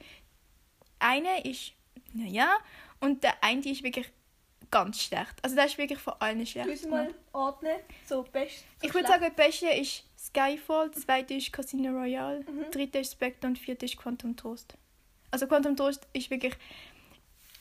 Eine 1.01 1.45
ist, 1.45 1.72
naja, 2.12 2.49
und 3.01 3.22
der 3.24 3.43
eine 3.43 3.68
ist 3.68 3.83
wirklich 3.83 4.11
ganz 4.71 5.03
schlecht. 5.03 5.35
Also 5.43 5.57
der 5.57 5.67
ist 5.67 5.79
wirklich 5.79 5.99
von 5.99 6.15
allen 6.19 6.47
schlecht. 6.47 6.69
musst 6.69 6.89
mal 6.89 7.15
ordnen. 7.33 7.77
So, 8.07 8.23
best. 8.23 8.65
So 8.81 8.87
Ich 8.87 8.95
würde 8.95 9.09
sagen, 9.09 9.23
der 9.23 9.31
beste 9.31 9.69
ist 9.69 10.05
Skyfall, 10.19 10.91
der 10.91 11.03
zweite 11.03 11.35
ist 11.35 11.53
Casino 11.53 11.91
Royale, 11.99 12.41
Mhm. 12.41 12.61
der 12.61 12.71
dritte 12.71 12.99
ist 12.99 13.13
Spectre 13.13 13.49
und 13.49 13.59
vierte 13.59 13.87
ist 13.87 13.97
Quantum 13.97 14.37
Trost. 14.37 14.75
Also 15.31 15.47
Quantum 15.47 15.77
Trost 15.77 16.07
ist 16.13 16.31
wirklich, 16.31 16.55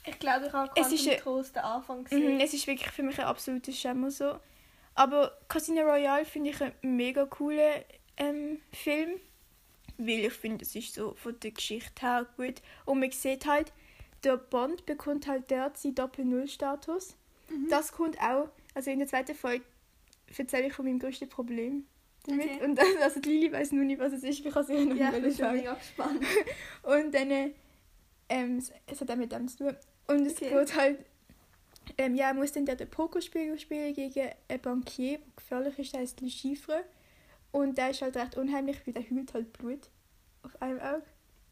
Ich 0.05 0.19
glaube, 0.19 0.47
ich 0.47 0.53
habe 0.53 0.69
Es 0.75 0.87
Quantum 0.87 0.93
ist 1.11 1.19
Trost 1.19 1.55
den 1.55 1.63
Anfang 1.63 1.99
mhm, 1.99 2.03
gesehen. 2.05 2.39
es 2.41 2.53
ist 2.53 2.67
wirklich 2.67 2.91
für 2.91 3.03
mich 3.03 3.19
ein 3.19 3.25
absolutes 3.25 3.77
Schemmer 3.79 4.11
so. 4.11 4.39
Aber 4.95 5.37
Casino 5.47 5.81
Royale 5.83 6.25
finde 6.25 6.49
ich 6.49 6.61
einen 6.61 6.73
mega 6.81 7.25
coolen 7.25 7.83
ähm, 8.17 8.59
Film, 8.73 9.19
weil 9.99 10.25
ich 10.25 10.33
finde, 10.33 10.63
es 10.65 10.75
ist 10.75 10.95
so 10.95 11.13
von 11.15 11.39
der 11.39 11.51
Geschichte 11.51 12.01
her 12.05 12.25
gut. 12.35 12.61
Und 12.85 12.99
man 12.99 13.11
sieht 13.11 13.45
halt, 13.45 13.71
der 14.27 14.37
Bond 14.37 14.85
bekommt 14.85 15.27
halt 15.27 15.49
dort 15.51 15.77
seinen 15.77 15.95
Doppel-Null-Status. 15.95 17.15
Mhm. 17.49 17.67
Das 17.69 17.91
kommt 17.91 18.19
auch, 18.21 18.49
also 18.73 18.91
in 18.91 18.99
der 18.99 19.07
zweiten 19.07 19.35
Folge 19.35 19.63
erzähle 20.37 20.67
ich 20.67 20.73
von 20.73 20.85
meinem 20.85 20.99
größten 20.99 21.29
Problem 21.29 21.85
damit. 22.25 22.45
Okay. 22.49 22.63
Und 22.65 22.75
dann, 22.75 22.85
also 23.01 23.19
die 23.19 23.29
Lili 23.29 23.51
weiß 23.51 23.71
nur 23.71 23.85
nicht, 23.85 23.99
was 23.99 24.13
es 24.13 24.23
ist, 24.23 24.45
ich 24.45 24.51
kann 24.53 24.63
es 24.63 24.69
ihr 24.69 24.85
noch 24.85 24.95
Ja, 24.95 25.07
ich 25.07 25.13
nicht 25.13 25.21
bin 25.23 25.31
schon 25.31 25.37
sagen. 25.37 25.57
mega 25.57 25.73
gespannt. 25.73 26.23
Und 26.83 27.13
dann, 27.15 27.31
äh, 27.31 27.51
ähm, 28.29 28.57
es- 28.57 28.71
es 28.85 29.01
hat 29.01 29.09
auch 29.11 29.15
mit 29.15 29.31
dem 29.31 29.47
zu 29.47 29.57
tun. 29.57 29.75
Und 30.07 30.25
es 30.25 30.33
Okay. 30.35 30.49
geht 30.49 30.75
halt, 30.75 31.05
ähm, 31.97 32.15
ja, 32.15 32.27
er 32.27 32.33
muss 32.33 32.51
dann 32.51 32.65
dort 32.65 32.81
ein 32.81 32.89
Pokerspiel 32.89 33.57
spielen 33.57 33.93
gegen 33.93 34.29
einen 34.49 34.61
Bankier, 34.61 35.19
der 35.19 35.27
gefährlich 35.37 35.79
ist, 35.79 35.93
der 35.93 36.01
heißt 36.01 36.19
Le 36.21 36.29
Chiffre. 36.29 36.83
Und 37.51 37.77
der 37.77 37.91
ist 37.91 38.01
halt 38.01 38.17
recht 38.17 38.35
unheimlich, 38.37 38.85
weil 38.85 38.93
der 38.93 39.09
hüllt 39.09 39.33
halt 39.33 39.53
Blut 39.53 39.89
auf 40.43 40.61
einem 40.61 40.79
Auge. 40.81 41.03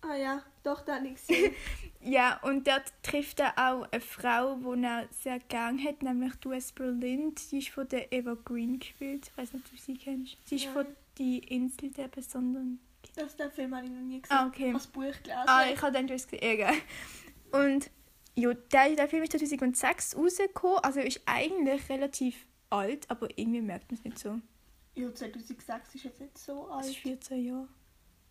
Ah 0.01 0.15
ja, 0.15 0.43
doch, 0.63 0.81
da 0.81 0.95
habe 0.95 1.07
ich 1.07 1.15
gesehen. 1.27 1.53
Ja, 2.01 2.39
und 2.43 2.67
dort 2.67 2.93
trifft 3.01 3.39
er 3.39 3.53
auch 3.57 3.87
eine 3.91 4.01
Frau, 4.01 4.55
die 4.55 4.83
er 4.83 5.07
sehr 5.11 5.39
gern 5.39 5.83
hat, 5.83 6.03
nämlich 6.03 6.35
die 6.35 6.47
US 6.49 6.71
Berlin. 6.71 7.33
Die 7.51 7.57
ist 7.57 7.69
von 7.69 7.87
der 7.87 8.11
Eva 8.11 8.35
Green 8.45 8.79
gespielt. 8.79 9.27
Ich 9.31 9.37
weiß 9.37 9.53
nicht, 9.53 9.65
ob 9.65 9.71
du 9.71 9.77
sie 9.77 9.97
kennst. 9.97 10.37
Sie 10.45 10.57
ist 10.57 10.65
Nein. 10.65 10.73
von 10.73 10.85
Die 11.17 11.39
Insel 11.39 11.91
der 11.91 12.07
Besonderen. 12.07 12.79
Das, 13.15 13.35
den 13.35 13.49
Film 13.51 13.75
habe 13.75 13.85
ich 13.85 13.91
noch 13.91 14.01
nie 14.01 14.21
gesehen. 14.21 14.37
Ah, 14.37 14.47
okay. 14.47 14.63
Ich 14.63 14.67
habe 14.67 14.73
das 14.73 14.87
Buch 14.87 15.01
gelesen. 15.23 15.47
Ah, 15.47 15.65
ich 15.71 15.81
habe 15.81 16.05
das 16.05 16.27
gesehen. 16.27 16.43
Egal. 16.43 16.73
Und 17.51 17.89
ja, 18.35 18.53
der, 18.53 18.95
der 18.95 19.07
Film 19.07 19.23
ist 19.23 19.31
2006 19.31 20.17
rausgekommen. 20.17 20.79
Also 20.79 20.99
er 20.99 21.07
ist 21.07 21.21
eigentlich 21.25 21.87
relativ 21.89 22.45
alt, 22.69 23.09
aber 23.09 23.29
irgendwie 23.37 23.61
merkt 23.61 23.89
man 23.89 23.97
es 23.97 24.03
nicht 24.03 24.19
so. 24.19 24.39
Ja, 24.95 25.13
2006 25.13 25.95
ist 25.95 26.03
jetzt 26.03 26.21
nicht 26.21 26.37
so 26.37 26.69
Es 26.79 26.87
ist 26.87 26.95
alt. 26.95 27.03
14 27.03 27.45
Jahre. 27.45 27.67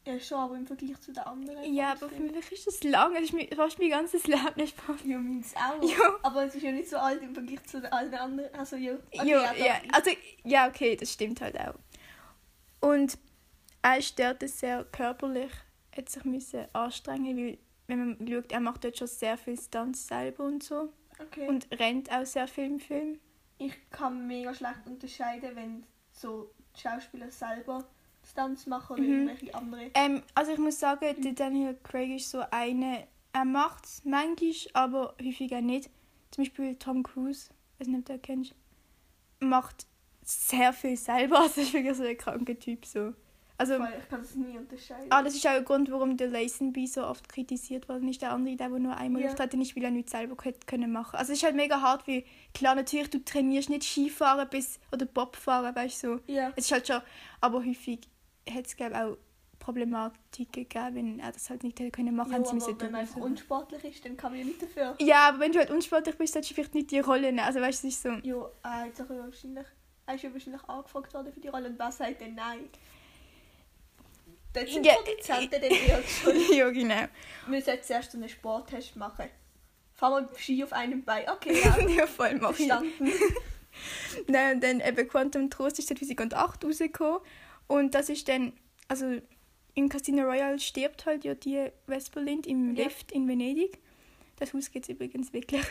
Ja, 0.07 0.21
schon, 0.21 0.39
aber 0.39 0.57
im 0.57 0.67
Vergleich 0.67 1.01
zu 1.01 1.13
den 1.13 1.23
anderen. 1.23 1.75
Ja, 1.75 1.93
aber 1.93 2.11
für 2.11 2.21
mich 2.23 2.53
ist 2.53 2.67
das 2.67 2.83
lang. 2.83 3.17
Es 3.17 3.31
ist 3.33 3.55
fast 3.55 3.79
mein 3.79 3.89
ganzes 3.89 4.27
Leben 4.27 4.53
nicht. 4.57 4.77
Ja, 5.05 5.19
meins 5.19 5.55
auch. 5.57 5.83
Ja. 5.83 6.19
Aber 6.23 6.45
es 6.45 6.55
ist 6.55 6.63
ja 6.63 6.73
nicht 6.73 6.91
so 6.91 6.99
alt 6.99 7.23
im 7.23 7.33
Vergleich 7.33 7.65
zu 7.65 7.81
den 7.81 7.91
allen 7.91 8.15
anderen. 8.15 8.55
Also 8.55 8.77
ja. 8.77 8.95
Okay, 9.13 9.31
ja, 9.31 9.53
doch. 9.53 9.59
ja, 9.59 9.75
also, 9.93 10.11
ja, 10.43 10.69
okay, 10.69 10.97
das 10.97 11.11
stimmt 11.11 11.41
halt 11.41 11.59
auch. 11.59 11.75
Und 12.81 13.17
er 13.81 13.99
ist 13.99 14.19
dort 14.19 14.47
sehr 14.47 14.85
körperlich, 14.85 15.53
hat 15.97 16.11
sich 16.11 16.25
müssen 16.25 16.67
anstrengen, 16.75 17.37
weil, 17.37 17.59
wenn 17.87 17.99
man 17.99 18.29
schaut, 18.29 18.53
er 18.53 18.61
macht 18.61 18.85
dort 18.85 18.99
schon 18.99 19.09
sehr 19.09 19.39
viel 19.39 19.59
Stunts 19.59 20.07
selber 20.07 20.45
und 20.45 20.63
so. 20.63 20.93
Okay. 21.19 21.49
Und 21.49 21.67
rennt 21.71 22.13
auch 22.13 22.27
sehr 22.27 22.49
viel 22.49 22.65
im 22.65 22.81
Film. 22.81 23.21
ich 23.59 23.75
kann 23.91 24.27
mega 24.27 24.53
schlecht 24.53 24.87
unterscheiden, 24.87 25.55
wenn 25.55 25.87
so 26.13 26.51
die 26.77 26.81
Schauspieler 26.81 27.31
selber 27.31 27.87
Stunts 28.27 28.67
machen 28.67 28.95
oder 28.95 29.03
Mhm. 29.03 29.29
irgendwelche 29.29 29.55
andere. 29.55 29.91
Ähm, 29.95 30.23
also 30.35 30.53
ich 30.53 30.59
muss 30.59 30.79
sagen, 30.81 31.21
der 31.23 31.33
Daniel 31.33 31.77
Craig 31.83 32.17
ist 32.17 32.31
so 32.31 32.43
eine, 32.51 33.07
er 33.33 33.45
macht 33.45 33.85
es 33.87 34.03
manchmal, 34.05 34.53
aber 34.73 35.15
häufiger 35.23 35.61
nicht. 35.61 35.91
Zum 36.31 36.45
Beispiel 36.45 36.75
Tom 36.77 37.03
Cruise, 37.03 37.51
weiß 37.79 37.89
nicht, 37.89 37.99
ob 38.01 38.05
du 38.07 38.13
den 38.15 38.23
kennst, 38.23 38.55
macht 39.41 39.87
sehr 40.25 40.73
viel 40.73 40.97
selber. 40.97 41.39
Also 41.43 41.61
ist 41.61 41.73
wirklich 41.73 41.97
so 41.97 42.03
ein 42.05 42.17
kranker 42.17 42.59
Typ 42.59 42.85
so. 42.87 43.13
Also, 43.57 43.79
Weil 43.79 44.01
ich 44.01 44.09
kann 44.09 44.21
das 44.21 44.35
nie 44.35 44.59
unterscheiden. 44.59 45.07
ah, 45.11 45.23
das 45.23 45.37
ist 45.37 45.47
auch 45.47 45.53
ein 45.53 45.65
Grund, 45.65 45.89
warum 45.93 46.17
der 46.17 46.27
Lazenby 46.27 46.89
so 46.89 47.07
oft 47.07 47.29
kritisiert 47.29 47.89
worden 47.89 48.09
ist. 48.09 48.21
Der 48.21 48.33
andere, 48.33 48.57
der, 48.57 48.69
der 48.69 48.79
nur 48.81 48.97
einmal 48.97 49.23
Ja. 49.23 49.29
auftritt, 49.29 49.55
nicht, 49.55 49.77
weil 49.77 49.85
er 49.85 49.91
nichts 49.93 50.11
selber 50.11 50.35
können 50.35 50.91
machen. 50.91 51.15
Also 51.17 51.31
es 51.33 51.39
ist 51.39 51.45
halt 51.45 51.55
mega 51.55 51.81
hart, 51.81 52.09
weil 52.09 52.25
klar 52.53 52.75
natürlich, 52.75 53.11
du 53.11 53.25
trainierst 53.25 53.71
nicht 53.71 53.85
Skifahren 53.85 54.49
bis, 54.49 54.81
oder 54.91 55.07
Bobfahren, 55.07 55.73
weißt 55.73 56.03
du, 56.03 56.17
so. 56.17 56.33
ja. 56.33 56.53
Es 56.57 56.65
ist 56.65 56.73
halt 56.73 56.89
schon, 56.89 57.01
aber 57.41 57.65
häufig 57.65 58.01
hat 58.51 58.67
es 58.67 58.77
glaube 58.77 58.97
auch 58.97 59.17
Problematiken 59.59 60.69
gegeben, 60.69 60.95
wenn 60.95 61.21
er 61.21 61.33
das 61.33 61.49
halt 61.49 61.63
nicht 61.63 61.79
hätte 61.81 61.91
können 61.91 62.15
machen, 62.15 62.35
haben 62.35 62.45
sie 62.45 62.55
müssen 62.55 62.79
wenn 62.81 62.93
man 62.93 63.01
einfach 63.01 63.21
unsportlich 63.21 63.85
ist, 63.85 64.05
dann 64.05 64.17
kann 64.17 64.33
man 64.33 64.41
ja 64.41 64.47
nicht 64.47 64.61
dafür. 64.63 64.95
Ja, 65.01 65.29
aber 65.29 65.41
wenn 65.41 65.53
du 65.53 65.59
halt 65.59 65.71
unsportlich 65.71 66.17
bist, 66.17 66.35
solltest 66.35 66.51
du 66.51 66.55
vielleicht 66.55 66.75
nicht 66.75 66.91
die 66.91 66.99
Rolle 67.01 67.33
nehmen. 67.33 67.41
Also 67.41 67.61
weißt 67.61 67.83
du, 67.83 67.89
es 67.89 67.95
ist 67.95 68.03
so. 68.03 68.11
Ja, 68.23 68.47
er 68.63 68.71
hat 68.87 68.97
sich 68.97 69.09
ja 69.09 69.17
wahrscheinlich, 69.25 69.67
ist 70.15 70.23
ja 70.23 70.33
wahrscheinlich 70.33 70.65
angefragt 70.69 71.15
worden 71.15 71.33
für 71.33 71.41
die 71.41 71.49
Rolle 71.49 71.69
und 71.69 71.79
wer 71.79 71.93
sagt 71.93 72.21
denn 72.21 72.35
nein? 72.35 72.69
Dort 74.53 74.69
sind 74.69 74.87
Ja, 74.87 74.95
Produzenten 74.95 75.51
dann 75.51 75.63
eher 75.63 76.03
schuld. 76.07 76.51
ja, 76.51 76.71
genau. 76.71 77.09
Wir 77.49 77.63
sollten 77.63 77.83
zuerst 77.85 78.13
so 78.13 78.19
einen 78.19 78.29
Sporttest 78.29 78.97
machen. 78.97 79.27
Fahr 79.95 80.11
mal 80.11 80.29
Ski 80.37 80.63
auf 80.63 80.73
einem 80.73 81.05
Bein. 81.05 81.29
Okay, 81.29 81.61
ja. 81.65 81.89
ja, 81.89 82.07
voll 82.07 82.37
mach 82.41 82.59
ich. 82.59 82.69
Nein, 84.29 84.55
und 84.57 84.63
dann 84.63 84.81
eben 84.81 85.09
Quantum 85.09 85.51
Trost 85.51 85.79
ist 85.79 85.89
2008 85.89 86.65
rausgekommen. 86.65 87.21
Und 87.67 87.95
das 87.95 88.09
ist 88.09 88.29
dann, 88.29 88.53
also 88.89 89.21
im 89.75 89.89
Casino 89.89 90.25
Royale 90.25 90.59
stirbt 90.59 91.07
halt 91.07 91.25
ja 91.25 91.35
die 91.35 91.71
Westberlin 91.87 92.41
im 92.41 92.77
Ja. 92.77 92.85
Lift 92.85 93.13
in 93.13 93.27
Venedig. 93.27 93.79
Das 94.37 94.53
Haus 94.53 94.71
gibt 94.71 94.89
es 94.89 94.91
übrigens 94.91 95.33
wirklich. 95.33 95.63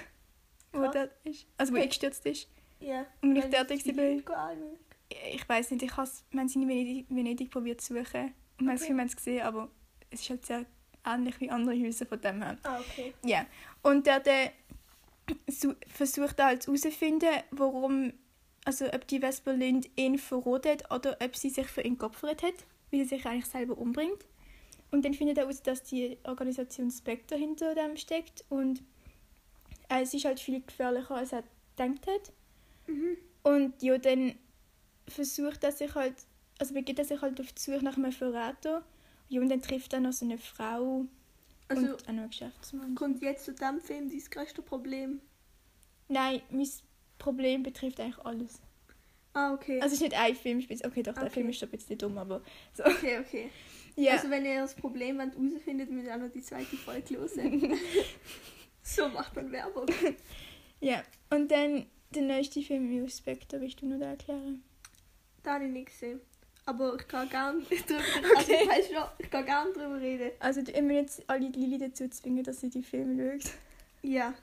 Wo 0.72 0.90
Krass. 0.90 1.10
ist. 1.24 1.46
Also 1.58 1.72
wo 1.72 1.78
Okay. 1.78 1.84
eingestürzt 1.84 2.26
ist. 2.26 2.50
Ja. 2.80 3.06
Und 3.22 3.36
ich 3.36 3.46
dort 3.46 3.72
ich 3.72 3.86
ich 3.86 5.48
weiß 5.48 5.72
nicht, 5.72 5.84
ich 5.84 5.96
habe 5.96 6.08
sind 6.08 6.56
in 6.56 6.68
Venedig, 6.68 7.06
Venedig 7.10 7.52
probiert 7.52 7.82
zu 7.82 7.94
suchen 7.94 8.34
und 8.60 8.70
okay. 8.70 8.90
wir 8.90 8.98
haben 8.98 9.08
es 9.08 9.16
gesehen, 9.16 9.42
aber 9.44 9.70
es 10.10 10.22
ist 10.22 10.30
halt 10.30 10.46
sehr 10.46 10.66
ähnlich 11.06 11.40
wie 11.40 11.50
andere 11.50 11.80
Häuser 11.80 12.06
von 12.06 12.20
dem 12.20 12.42
her. 12.42 12.58
Ah, 12.64 12.80
okay. 12.80 13.14
Ja. 13.24 13.46
Und 13.82 14.08
der, 14.08 14.20
der 14.20 14.52
versucht 15.88 16.42
halt 16.42 16.66
herauszufinden, 16.66 17.30
warum, 17.52 18.14
also 18.66 18.86
ob 18.94 19.08
die 19.08 19.20
Vesperlind 19.20 19.90
ihn 19.96 20.18
verrodet 20.18 20.84
oder 20.92 21.18
ob 21.22 21.36
sie 21.36 21.50
sich 21.50 21.68
für 21.68 21.82
ihn 21.82 21.98
geopfert 21.98 22.44
hat, 22.44 22.54
wie 22.92 23.04
sie 23.04 23.10
sich 23.16 23.26
eigentlich 23.26 23.48
selber 23.48 23.78
umbringt. 23.78 24.26
Und 24.92 25.04
dann 25.04 25.14
findet 25.14 25.38
er 25.38 25.44
heraus, 25.46 25.64
dass 25.64 25.84
die 25.84 26.18
Organisation 26.24 26.92
Spectre 26.92 27.36
hinter 27.36 27.74
dem 27.76 27.98
steckt 27.98 28.46
und 28.50 28.84
äh, 29.90 30.04
es 30.04 30.14
ist 30.14 30.26
halt 30.26 30.40
viel 30.40 30.62
gefährlicher, 30.62 31.16
als 31.16 31.34
er 31.34 31.44
gedacht 31.76 32.08
hat. 32.08 32.32
Mhm. 32.88 33.18
Und 33.42 33.82
ja, 33.82 33.98
dann 33.98 34.36
versucht 35.08 35.64
er 35.64 35.72
sich 35.72 35.94
halt, 35.96 36.16
also 36.60 36.74
begibt 36.74 37.00
er 37.00 37.06
sich 37.06 37.22
halt 37.22 37.40
auf 37.42 37.52
die 37.52 37.62
Suche 37.62 37.84
nach 37.84 37.98
einem 37.98 38.12
Verräter. 38.12 38.86
Ja, 39.30 39.42
und 39.42 39.50
dann 39.50 39.62
trifft 39.62 39.94
er 39.94 40.00
noch 40.00 40.14
so 40.14 40.26
eine 40.26 40.38
Frau 40.38 41.06
Also 41.68 41.82
und 41.82 41.94
auch 41.94 42.00
noch 42.02 42.08
einen 42.08 42.30
Geschäftsmann. 42.30 42.96
kommt 42.96 43.22
jetzt 43.22 43.46
zu 43.46 43.54
dem 43.54 43.82
Film 43.82 44.10
dein 44.10 44.20
größte 44.30 44.62
Problem? 44.62 45.22
Nein, 46.08 46.42
mein 46.52 46.70
Problem 47.24 47.64
betrifft 47.64 48.00
eigentlich 48.00 48.20
alles. 48.26 48.62
Ah, 49.34 49.54
okay. 49.54 49.76
Also 49.82 49.88
es 49.96 50.02
ist 50.02 50.02
nicht 50.02 50.16
ein 50.20 50.36
Film, 50.36 50.62
speziell- 50.62 50.90
okay, 50.92 51.02
doch, 51.02 51.14
der 51.14 51.24
Okay. 51.24 51.32
Film 51.34 51.50
ist 51.50 51.58
schon 51.60 51.70
ein 51.70 51.72
bisschen 51.72 51.98
dumm, 51.98 52.18
aber 52.18 52.42
so. 52.74 52.84
okay, 52.86 53.20
okay. 53.20 53.50
Ja, 53.96 54.14
Also 54.14 54.30
wenn 54.30 54.46
ihr 54.46 54.62
das 54.62 54.76
Problem 54.76 55.18
wollt, 55.18 55.34
herausfindet, 55.36 55.90
müsst 55.90 56.08
ihr 56.08 56.14
auch 56.16 56.20
noch 56.20 56.32
die 56.32 56.42
zweite 56.42 56.76
Folge 56.78 57.18
hören. 57.18 57.74
so 58.84 59.08
macht 59.10 59.36
man 59.36 59.52
Werbung. 59.52 59.86
ja. 60.82 61.04
Und 61.30 61.50
dann 61.52 61.86
der 62.14 62.22
neueste 62.24 62.62
Film 62.62 63.08
Spectre, 63.10 63.60
willst 63.62 63.82
du 63.82 63.88
noch 63.88 64.00
da 64.00 64.12
erklären? 64.12 64.64
Da 65.44 65.56
habe 65.56 65.66
ich 65.66 65.72
nicht 65.72 65.88
gesehen. 65.88 66.20
Aber 66.66 66.96
ich 66.96 67.08
kann 67.08 67.28
gerne 67.30 67.60
drüber, 67.88 68.02
also 68.38 68.52
ich 68.52 68.68
weiß 68.70 68.88
schon, 68.88 69.04
ich 69.20 69.30
kann 69.30 69.46
gerne 69.46 69.74
drüber 69.74 70.00
reden. 70.00 70.32
Also 70.40 70.62
du 70.62 70.72
immer 70.72 70.94
jetzt 70.94 71.24
alle 71.28 71.48
Lili 71.50 71.78
dazu 71.78 72.08
zwingen, 72.10 72.44
dass 72.44 72.62
sie 72.62 72.70
die 72.70 72.84
Filme 72.84 73.40
schaut. 73.42 73.52
Ja. 74.02 74.34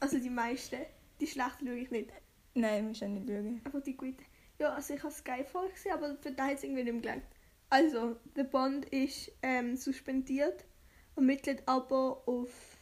Also 0.00 0.18
die 0.18 0.30
meisten. 0.30 0.76
Die 1.20 1.26
schlechten 1.26 1.66
schaue 1.66 1.76
ich 1.78 1.90
nicht. 1.90 2.10
Nein, 2.54 2.88
musst 2.88 3.02
du 3.02 3.08
nicht 3.08 3.28
schauen. 3.28 3.60
Aber 3.64 3.80
die 3.80 3.96
guten. 3.96 4.24
Ja, 4.58 4.74
also 4.74 4.94
ich 4.94 5.02
habe 5.02 5.12
Skyfall 5.12 5.68
gesehen, 5.70 5.92
aber 5.92 6.16
für 6.16 6.32
da 6.32 6.46
hat 6.46 6.54
es 6.54 6.64
irgendwie 6.64 6.82
nicht 6.84 6.92
mehr 6.92 7.02
gelangt. 7.02 7.24
Also, 7.70 8.16
der 8.34 8.44
Bond 8.44 8.86
ist 8.86 9.30
ähm, 9.42 9.76
suspendiert, 9.76 10.64
ermittelt 11.16 11.62
aber 11.66 12.22
auf, 12.26 12.76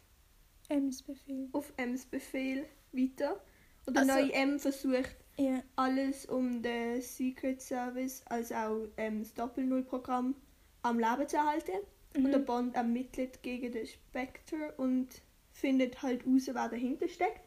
Ems 0.68 1.02
Befehl. 1.02 1.48
auf 1.52 1.72
M's 1.76 2.06
Befehl 2.06 2.66
weiter. 2.92 3.40
Und 3.84 3.94
der 3.96 4.02
Also- 4.04 4.14
neue 4.14 4.32
M 4.32 4.58
versucht 4.58 5.16
Ja. 5.36 5.62
alles 5.76 6.26
um 6.26 6.62
den 6.62 7.02
Secret 7.02 7.60
Service, 7.60 8.22
als 8.26 8.52
auch 8.52 8.86
ähm, 8.96 9.20
das 9.20 9.34
Doppel-Null-Programm 9.34 10.34
am 10.82 10.98
Leben 10.98 11.28
zu 11.28 11.36
erhalten. 11.36 11.72
Und 12.16 12.30
der 12.30 12.38
Mhm. 12.40 12.44
Bond 12.46 12.74
ermittelt 12.76 13.42
gegen 13.42 13.72
den 13.72 13.86
Spectre 13.86 14.72
und 14.78 15.08
findet 15.52 16.00
halt 16.02 16.24
raus, 16.26 16.48
wer 16.50 16.68
dahinter 16.68 17.08
steckt. 17.08 17.42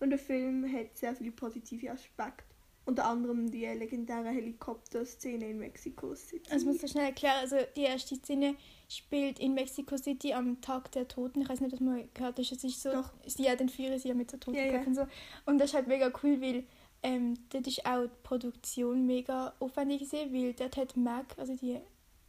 Und 0.00 0.10
der 0.10 0.18
Film 0.18 0.70
hat 0.72 0.96
sehr 0.96 1.14
viele 1.14 1.32
positive 1.32 1.90
Aspekte. 1.90 2.44
Unter 2.84 3.06
anderem 3.06 3.50
die 3.50 3.66
legendäre 3.66 4.28
Helikopter-Szene 4.28 5.50
in 5.50 5.58
Mexico 5.58 6.14
City. 6.14 6.48
Also 6.52 6.66
ich 6.66 6.72
muss 6.72 6.82
das 6.82 6.92
schnell 6.92 7.06
erklären. 7.06 7.38
Also 7.40 7.56
die 7.74 7.82
erste 7.82 8.14
Szene 8.14 8.54
spielt 8.88 9.40
in 9.40 9.54
Mexico 9.54 9.96
City 9.96 10.32
am 10.32 10.60
Tag 10.60 10.92
der 10.92 11.08
Toten. 11.08 11.40
Ich 11.40 11.48
weiß 11.48 11.60
nicht, 11.60 11.74
ob 11.74 11.80
mal 11.80 12.08
gehört 12.14 12.38
hast. 12.38 12.52
Es 12.52 12.62
ist 12.62 12.80
so, 12.80 12.92
Doch. 12.92 13.12
ja, 13.38 13.56
dann 13.56 13.68
führen 13.68 13.98
sie 13.98 14.08
ja 14.08 14.14
mit 14.14 14.30
so 14.30 14.36
Ja, 14.36 14.52
ja. 14.52 14.62
Totenköpfen 14.62 14.88
und 14.88 14.94
so. 14.94 15.06
Und 15.46 15.58
das 15.58 15.70
ist 15.70 15.74
halt 15.74 15.88
mega 15.88 16.12
cool, 16.22 16.40
weil 16.40 16.64
ähm, 17.02 17.34
dort 17.50 17.66
ist 17.66 17.84
auch 17.84 18.04
die 18.04 18.10
Produktion 18.22 19.04
mega 19.04 19.52
aufwendig 19.58 20.00
gewesen, 20.00 20.32
weil 20.32 20.52
dort 20.52 20.76
hat 20.76 20.96
Mac, 20.96 21.36
also 21.38 21.56
die 21.56 21.80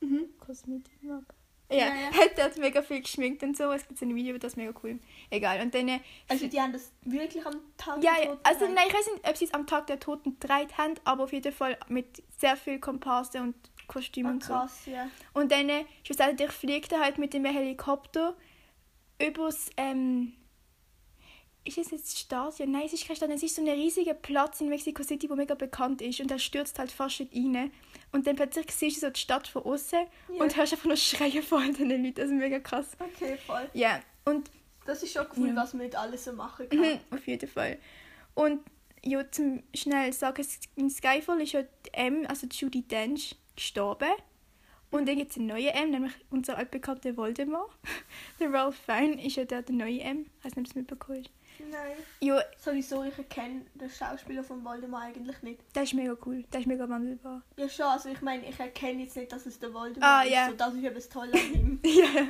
mhm. 0.02 0.30
Kosmetik 0.40 1.04
Mac, 1.04 1.36
Ja, 1.70 1.78
ja, 1.78 1.94
ja. 2.16 2.40
hat 2.46 2.58
mega 2.58 2.82
viel 2.82 3.02
geschminkt 3.02 3.44
und 3.44 3.58
so. 3.58 3.72
Es 3.72 3.86
gibt 3.88 4.00
so 4.00 4.06
ein 4.06 4.16
Video, 4.16 4.38
das 4.38 4.54
ist 4.54 4.58
mega 4.58 4.72
cool. 4.84 5.00
Egal. 5.30 5.62
Und 5.62 5.74
dann, 5.76 5.88
äh, 5.90 6.00
Also 6.30 6.48
die 6.48 6.62
haben 6.62 6.72
das 6.72 6.92
wirklich 7.04 7.46
am 7.46 7.56
Tag 7.78 8.02
ja, 8.04 8.14
der 8.16 8.24
ja, 8.24 8.30
Toten 8.32 8.40
also 8.46 8.66
nein, 8.68 8.86
ich 8.88 8.94
weiß 8.94 9.08
nicht, 9.14 9.28
ob 9.28 9.38
sie 9.38 9.46
es 9.46 9.54
am 9.54 9.68
Tag 9.68 9.88
der 9.88 10.00
Toten 10.00 10.40
gedreht 10.40 10.78
haben, 10.78 10.94
aber 11.04 11.24
auf 11.26 11.34
jeden 11.34 11.52
Fall 11.52 11.78
mit 11.90 12.24
sehr 12.38 12.56
viel 12.56 12.80
Komparse 12.80 13.42
und 13.42 13.56
Kostümen 13.88 14.32
Ah, 14.32 14.34
und 14.34 14.44
so. 14.44 14.54
krass, 14.54 14.86
ja. 14.86 15.10
Und 15.34 15.52
dann 15.52 15.68
äh, 15.70 15.86
schlussendlich 16.04 16.52
fliegt 16.52 16.92
er 16.92 17.00
halt 17.00 17.18
mit 17.18 17.34
dem 17.34 17.46
Helikopter 17.46 18.36
übers, 19.22 19.70
ähm, 19.78 20.34
ist 21.68 21.78
es 21.78 21.92
jetzt 21.92 22.18
Stadion? 22.18 22.72
Nein, 22.72 22.84
es 22.86 22.94
ist 22.94 23.06
kein 23.08 23.16
Stadion, 23.16 23.36
es 23.38 23.44
ist 23.44 23.56
so 23.56 23.62
ein 23.62 23.68
riesiger 23.70 24.14
Platz 24.14 24.62
in 24.62 24.70
Mexico 24.70 25.04
City, 25.04 25.28
der 25.28 25.36
mega 25.36 25.56
bekannt 25.56 26.02
ist 26.02 26.20
und 26.20 26.32
er 26.32 26.40
stürzt 26.40 26.80
halt 26.80 26.92
fast 26.92 27.20
nicht 27.20 27.34
rein. 27.36 27.72
Und 28.12 28.26
dann 28.28 28.36
plötzlich 28.36 28.72
siehst 28.72 28.98
du 28.98 29.08
so 29.08 29.10
die 29.12 29.20
Stadt 29.20 29.48
von 29.48 29.64
außen 29.64 30.00
Ja. 30.34 30.44
und 30.44 30.56
hörst 30.56 30.74
einfach 30.74 30.86
nur 30.86 30.96
Schreien 30.98 31.44
all 31.52 31.74
den 31.74 31.90
Leuten, 31.90 32.16
das 32.16 32.26
ist 32.26 32.32
mega 32.32 32.60
krass. 32.60 32.96
Okay, 33.00 33.38
voll. 33.46 33.70
Ja, 33.74 34.00
und 34.26 34.50
Das 34.86 35.04
ist 35.04 35.12
schon 35.14 35.26
cool, 35.36 35.50
Ja. 35.50 35.56
was 35.58 35.74
man 35.74 35.84
mit 35.86 35.96
alles 35.96 36.24
so 36.26 36.32
machen 36.34 36.70
kann. 36.70 36.80
Mhm, 36.80 37.00
auf 37.12 37.28
jeden 37.28 37.50
Fall. 37.50 37.78
Und 38.36 38.62
ja, 39.04 39.30
zum 39.30 39.62
schnell 39.76 40.14
sagen, 40.14 40.46
in 40.76 40.90
Skyfall 40.90 41.42
ist 41.42 41.52
ja 41.52 41.64
die 41.64 41.94
M, 41.94 42.26
also 42.28 42.48
die 42.48 42.56
Judy 42.56 42.82
Dench, 42.84 43.36
gestorben. 43.56 44.10
Und 44.90 45.06
dann 45.10 45.18
gibt 45.18 45.32
es 45.32 45.38
einen 45.38 45.48
neuen 45.48 45.68
M, 45.68 45.92
nämlich 45.92 46.14
unser 46.30 46.58
altbekannter 46.58 47.18
Voldemort. 47.18 47.70
der 48.40 48.54
Ralph 48.54 48.78
Fiennes 48.78 49.26
ist 49.26 49.36
ja 49.36 49.44
der, 49.44 49.62
der 49.64 49.76
neue 49.76 50.00
M. 50.00 50.20
Nicht, 50.20 50.30
ob 50.46 50.54
du 50.54 50.62
es 50.62 50.76
mitbekommen 50.76 51.20
hast. 51.26 51.30
Nein. 51.60 51.98
Ja, 52.22 52.42
Sowieso, 52.58 53.04
ich 53.04 53.18
erkenne 53.18 53.62
den 53.76 53.90
Schauspieler 53.90 54.44
von 54.44 54.64
Voldemort 54.64 55.04
eigentlich 55.04 55.42
nicht. 55.42 55.62
der 55.76 55.84
ist 55.84 55.94
mega 55.94 56.16
cool. 56.26 56.44
Der 56.54 56.60
ist 56.62 56.66
mega 56.68 56.88
wandelbar. 56.88 57.42
Ja 57.58 57.68
schon, 57.70 57.86
also 57.86 58.10
ich 58.10 58.22
meine, 58.22 58.48
ich 58.48 58.60
erkenne 58.60 59.04
jetzt 59.04 59.16
nicht, 59.18 59.32
dass 59.32 59.46
es 59.46 59.60
der 59.60 59.74
Voldemort 59.74 60.04
Ah, 60.04 60.24
ist. 60.24 60.32
ja. 60.32 60.48
So, 60.50 60.56
das 60.56 60.74
ist 60.74 60.84
eben 60.84 60.96
das 60.96 61.10
Tolle 61.10 61.34
an 61.34 61.54
ihm. 61.54 61.80
ja. 61.84 62.28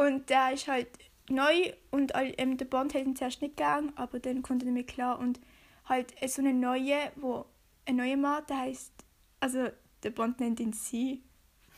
Und 0.00 0.28
der 0.30 0.52
ist 0.52 0.66
halt 0.68 0.88
neu 1.28 1.72
und 1.90 2.14
all- 2.14 2.34
ähm, 2.38 2.56
der 2.56 2.64
Bond 2.66 2.94
hat 2.94 3.02
ihn 3.06 3.16
zuerst 3.16 3.40
nicht 3.42 3.56
gegangen, 3.56 3.92
aber 3.96 4.18
dann 4.18 4.42
kommt 4.42 4.62
er 4.62 4.66
damit 4.66 4.88
klar. 4.88 5.18
Und 5.18 5.40
halt 5.86 6.12
äh, 6.22 6.28
so 6.28 6.42
eine 6.42 6.52
neue, 6.52 6.96
wo 7.16 7.46
ein 7.86 7.96
neuer 7.96 8.16
Mann, 8.16 8.42
der 8.48 8.58
heißt, 8.58 8.92
also 9.40 9.68
der 10.02 10.10
Bond 10.10 10.40
nennt 10.40 10.60
ihn 10.60 10.72
sie. 10.72 11.22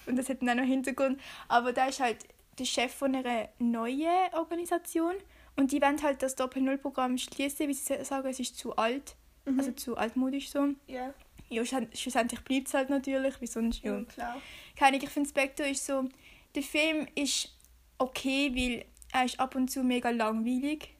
Und 0.07 0.17
das 0.17 0.29
hat 0.29 0.41
dann 0.41 0.51
auch 0.51 0.55
noch 0.57 0.65
Hintergrund. 0.65 1.21
Aber 1.49 1.73
der 1.73 1.89
ist 1.89 2.01
halt 2.01 2.19
der 2.59 2.65
Chef 2.65 2.93
von 2.95 3.15
einer 3.15 3.49
neuen 3.59 4.33
Organisation. 4.35 5.15
Und 5.57 5.73
die 5.73 5.81
wollen 5.81 6.03
halt 6.03 6.23
das 6.23 6.35
Doppel-Null-Programm 6.37 7.17
schließen, 7.19 7.67
weil 7.67 7.75
sie 7.75 8.05
sagen, 8.05 8.29
es 8.29 8.41
ist 8.41 8.57
zu 8.59 8.77
alt. 8.77 9.17
Mhm. 9.47 9.59
Also 9.59 9.73
zu 9.73 9.97
altmodisch 9.97 10.51
so. 10.51 10.69
ja, 10.87 11.15
Ja, 11.49 11.65
schlussend- 11.65 11.97
schlussendlich 11.97 12.41
bleibt 12.43 12.67
es 12.69 12.75
halt 12.75 12.91
natürlich, 12.91 13.41
wie 13.41 13.47
sonst. 13.47 13.83
ja, 13.83 13.97
Ja. 13.99 14.05
klar. 14.05 14.41
Keine 14.77 14.97
ich 14.99 15.09
finde 15.09 15.29
Spectre 15.29 15.69
ist 15.69 15.87
so. 15.87 16.09
Der 16.55 16.63
Film 16.63 17.07
ist 17.15 17.57
okay, 17.99 18.53
weil 18.55 18.85
er 19.13 19.25
ist 19.25 19.39
ab 19.41 19.55
und 19.55 19.71
zu 19.71 19.83
mega 19.85 20.11
langweilig 20.11 20.91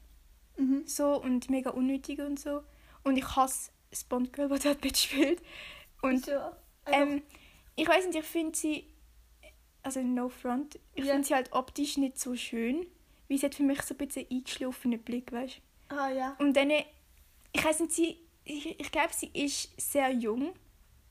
Mhm. 0.57 0.83
so 0.87 1.21
und 1.21 1.49
mega 1.49 1.69
unnötig 1.71 2.19
und 2.19 2.39
so. 2.39 2.63
Und 3.03 3.17
ich 3.17 3.35
hasse 3.35 3.71
das 3.91 4.03
Bond 4.05 4.33
Girl, 4.33 4.49
das 4.49 4.61
dort 4.61 4.83
mitspielt. 4.83 5.41
Und 6.01 6.25
so, 6.25 6.31
also, 6.31 6.53
ähm, 6.87 7.21
ich 7.75 7.87
weiß 7.87 8.05
nicht, 8.07 8.17
ich 8.19 8.25
finde 8.25 8.57
sie. 8.57 8.87
Also 9.83 10.01
no 10.01 10.29
front. 10.29 10.79
Ich 10.95 11.05
Ja. 11.05 11.13
finde 11.13 11.27
sie 11.27 11.35
halt 11.35 11.51
optisch 11.53 11.97
nicht 11.97 12.19
so 12.19 12.35
schön. 12.35 12.85
Weil 13.29 13.37
sie 13.37 13.45
hat 13.45 13.55
für 13.55 13.63
mich 13.63 13.81
so 13.81 13.93
ein 13.93 13.97
bisschen 13.97 14.25
eingeschlafenen 14.31 14.99
Blick, 15.01 15.31
weißt 15.31 15.59
ah 15.89 16.09
ja. 16.09 16.35
Und 16.39 16.55
dann. 16.55 16.71
Ich 16.71 17.63
weiß 17.63 17.79
nicht, 17.81 17.91
sie. 17.93 18.17
Ich, 18.43 18.79
ich 18.79 18.91
glaube, 18.91 19.09
sie 19.11 19.29
ist 19.33 19.69
sehr 19.79 20.09
jung. 20.11 20.53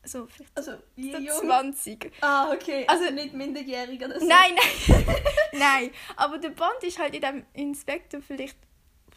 Also 0.03 0.27
vielleicht 0.27 0.57
Also, 0.57 0.73
wie 0.95 1.11
so 1.13 1.19
jung? 1.19 1.37
20. 1.41 2.13
Ah, 2.21 2.53
okay. 2.53 2.85
Also, 2.87 3.05
Also- 3.05 3.15
nicht 3.15 3.35
minderjährig 3.35 4.03
oder 4.03 4.19
so. 4.21 4.27
Nein, 4.27 4.55
nein. 4.55 5.05
nein. 5.53 5.91
Aber 6.17 6.39
der 6.39 6.51
Bond 6.51 6.83
ist 6.83 6.99
halt 6.99 7.15
in 7.15 7.21
dem 7.23 7.45
Inspektor 7.55 8.23
vielleicht 8.23 8.57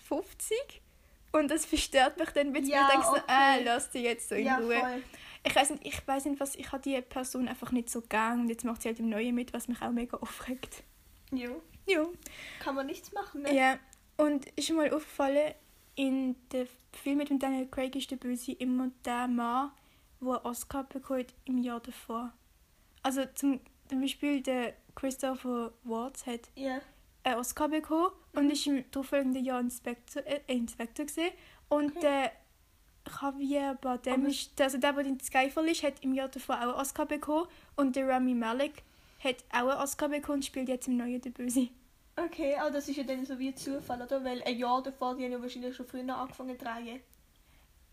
50. 0.07 0.81
Und 1.31 1.49
das 1.51 1.65
verstört 1.65 2.17
mich 2.17 2.29
dann 2.31 2.51
bisschen. 2.51 2.71
Ja, 2.71 2.87
ich 2.87 2.93
denke 2.93 3.05
so, 3.05 3.11
okay. 3.13 3.59
äh, 3.59 3.63
lass 3.63 3.91
sie 3.91 3.99
jetzt 3.99 4.29
so 4.29 4.35
in 4.35 4.47
Ja, 4.47 4.57
Ruhe. 4.57 4.79
voll. 4.79 5.03
Ich 5.45 5.55
weiß 5.55 5.69
nicht, 5.69 5.85
ich 5.85 6.07
weiß 6.07 6.25
nicht, 6.25 6.39
was 6.39 6.55
ich 6.55 6.71
habe 6.71 6.81
die 6.81 6.99
Person 7.01 7.47
einfach 7.47 7.71
nicht 7.71 7.89
so 7.89 8.01
gern 8.01 8.41
und 8.41 8.49
jetzt 8.49 8.65
macht 8.65 8.81
sie 8.81 8.89
halt 8.89 8.99
im 8.99 9.09
Neuen 9.09 9.35
mit, 9.35 9.53
was 9.53 9.67
mich 9.67 9.81
auch 9.81 9.91
mega 9.91 10.17
aufregt. 10.17 10.83
Jo. 11.31 11.61
Ja. 11.89 12.05
Kann 12.59 12.75
man 12.75 12.85
nichts 12.85 13.11
machen, 13.11 13.41
ne? 13.43 13.55
Ja. 13.55 13.79
Und 14.17 14.45
ist 14.57 14.69
mal 14.71 14.91
aufgefallen, 14.93 15.53
in 15.95 16.35
dem 16.51 16.67
Film 16.91 17.17
mit 17.17 17.29
dem 17.29 17.39
Daniel 17.39 17.67
Craig 17.67 17.95
ist 17.95 18.11
der 18.11 18.17
Böse 18.17 18.51
immer 18.53 18.89
der 19.05 19.27
Mann, 19.27 19.71
der 20.21 20.27
einen 20.29 20.45
Oscar 20.45 20.83
bekommt 20.83 21.33
im 21.45 21.57
Jahr 21.57 21.79
davor. 21.79 22.33
Also 23.03 23.23
zum, 23.35 23.59
zum 23.87 24.01
Beispiel 24.01 24.41
der 24.41 24.73
Christopher 24.95 25.71
Waltz 25.83 26.25
hat 26.25 26.49
Ja. 26.55 26.79
einen 27.23 27.39
Oscar 27.39 27.69
bekommen 27.69 28.11
und 28.33 28.49
ist 28.49 28.67
im 28.67 28.83
darauffolgenden 28.91 29.43
Jahr 29.43 29.59
Inspektor, 29.61 30.21
äh, 30.25 30.41
Inspektor 30.47 31.05
gesehen. 31.05 31.31
Und 31.69 31.91
Okay. 31.91 31.99
der 32.01 32.31
Javier 33.21 33.77
Bardem, 33.81 34.25
ist, 34.25 34.59
also 34.61 34.77
der, 34.77 34.93
der 34.93 35.05
in 35.05 35.19
Skyfall 35.19 35.67
ist, 35.69 35.83
hat 35.83 36.03
im 36.03 36.13
Jahr 36.13 36.27
davor 36.27 36.55
auch 36.57 36.61
einen 36.61 36.71
Oscar 36.73 37.05
bekommen. 37.05 37.47
Und 37.75 37.95
der 37.95 38.07
Rami 38.07 38.33
Malek 38.35 38.83
hat 39.23 39.37
auch 39.51 39.69
einen 39.69 39.79
Oscar 39.81 40.09
bekommen 40.09 40.37
und 40.39 40.45
spielt 40.45 40.67
jetzt 40.69 40.87
im 40.87 40.97
Neuen 40.97 41.21
der 41.21 41.31
Böse. 41.31 41.69
Okay, 42.25 42.55
aber 42.55 42.71
das 42.71 42.87
ist 42.89 42.97
ja 42.97 43.03
dann 43.03 43.25
so 43.25 43.37
wie 43.39 43.49
ein 43.49 43.55
Zufall, 43.57 44.01
oder? 44.01 44.23
Weil 44.23 44.43
ein 44.43 44.57
Jahr 44.57 44.81
davor, 44.83 45.15
die 45.15 45.23
haben 45.23 45.31
ja 45.31 45.41
wahrscheinlich 45.41 45.75
schon 45.75 45.87
früher 45.87 46.15
angefangen 46.15 46.57
zu 46.57 46.65
drehen. 46.65 47.01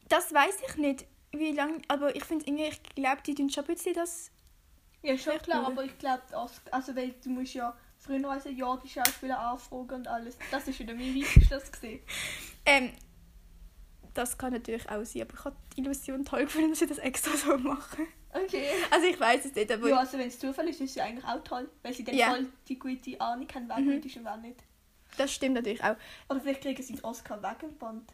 Das 0.09 0.33
weiß 0.33 0.59
ich 0.69 0.77
nicht, 0.77 1.07
wie 1.33 1.53
lange, 1.53 1.83
aber 1.89 2.15
ich 2.15 2.25
finde 2.25 2.47
irgendwie, 2.47 2.65
ich 2.65 2.83
glaube, 2.95 3.23
die 3.27 3.35
tun 3.35 3.51
schon 3.51 3.65
ein 3.65 3.75
bisschen 3.75 3.95
das. 3.95 4.31
Ja, 5.03 5.17
schon 5.17 5.39
klar, 5.39 5.63
cool. 5.63 5.73
aber 5.73 5.85
ich 5.85 5.99
glaube, 5.99 6.23
also 6.71 6.97
weil 6.97 7.15
du 7.23 7.31
musst 7.31 7.55
ja 7.55 7.77
früher 7.99 8.29
als 8.29 8.47
ein 8.47 8.57
Jahr 8.57 8.81
die 8.83 8.89
Schauspieler 8.89 9.39
anfragen 9.39 9.95
und 9.95 10.09
alles. 10.09 10.37
Das 10.51 10.67
ist 10.67 10.79
wieder 10.79 10.95
mein 10.95 11.15
Weisungsschluss 11.15 11.71
gesehen. 11.73 12.01
Ähm, 12.69 12.91
das 14.13 14.37
kann 14.37 14.53
natürlich 14.53 14.89
auch 14.91 15.05
sein, 15.05 15.23
aber 15.23 15.35
ich 15.35 15.45
habe 15.45 15.57
die 15.77 15.83
Illusion 15.83 16.25
toll 16.25 16.47
gefunden, 16.47 16.71
dass 16.71 16.81
sie 16.81 16.89
das 16.89 16.99
extra 16.99 17.37
so 17.37 17.57
machen. 17.59 18.09
Okay. 18.45 18.69
Also 18.91 19.07
ich 19.07 19.19
weiß 19.19 19.45
es 19.47 19.55
nicht, 19.55 19.71
aber 19.73 19.89
Ja, 19.89 19.99
also 19.99 20.19
wenn 20.19 20.29
es 20.29 20.39
Zufall 20.39 20.69
ist, 20.69 20.81
ist 20.81 20.91
es 20.91 20.97
ja 20.97 21.05
eigentlich 21.05 21.25
auch 21.25 21.43
toll, 21.45 21.69
weil 21.83 21.93
sie 21.95 22.05
dann 22.05 22.15
Ja. 22.15 22.29
voll 22.31 22.47
die 22.69 22.79
gute 22.79 23.21
Ahnung 23.21 23.47
haben, 23.55 23.69
wer 23.69 23.79
Mhm. 23.79 23.93
gut 23.95 24.05
ist 24.07 24.17
und 24.17 24.25
wer 24.25 24.37
nicht. 24.37 24.57
das 25.17 25.33
stimmt 25.33 25.55
natürlich 25.55 25.83
auch. 25.83 25.97
Oder 26.29 26.41
vielleicht 26.41 26.61
kriegen 26.63 26.83
sie 26.83 26.93
den 26.95 27.05
Oscar 27.05 27.43
wegen 27.43 27.71
dem 27.71 27.79
Band, 27.79 28.13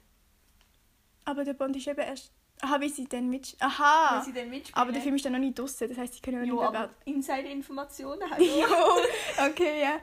Aber 1.24 1.44
der 1.44 1.54
Bond 1.54 1.76
ist 1.76 1.86
eben 1.86 2.00
erst. 2.00 2.30
Aha, 2.60 2.80
wie 2.80 2.88
sie 2.88 3.06
dann 3.06 3.28
mit. 3.28 3.56
Aha! 3.58 4.18
weil 4.18 4.24
sie 4.24 4.32
dann 4.32 4.48
mitspielen. 4.50 4.76
Aber 4.80 4.92
der 4.92 5.02
Film 5.02 5.16
ist 5.16 5.24
dann 5.24 5.32
noch 5.32 5.40
nicht 5.40 5.58
draussen, 5.58 5.88
das 5.88 5.98
heißt, 5.98 6.14
sie 6.14 6.20
können 6.20 6.40
noch 6.40 6.46
Jo, 6.46 6.54
nicht 6.54 6.62
aber 6.64 6.72
bewerten. 6.88 7.10
Insider-Informationen 7.10 8.30
haben 8.30 8.40
Jo, 8.44 9.46
okay, 9.48 9.82
ja. 9.82 9.98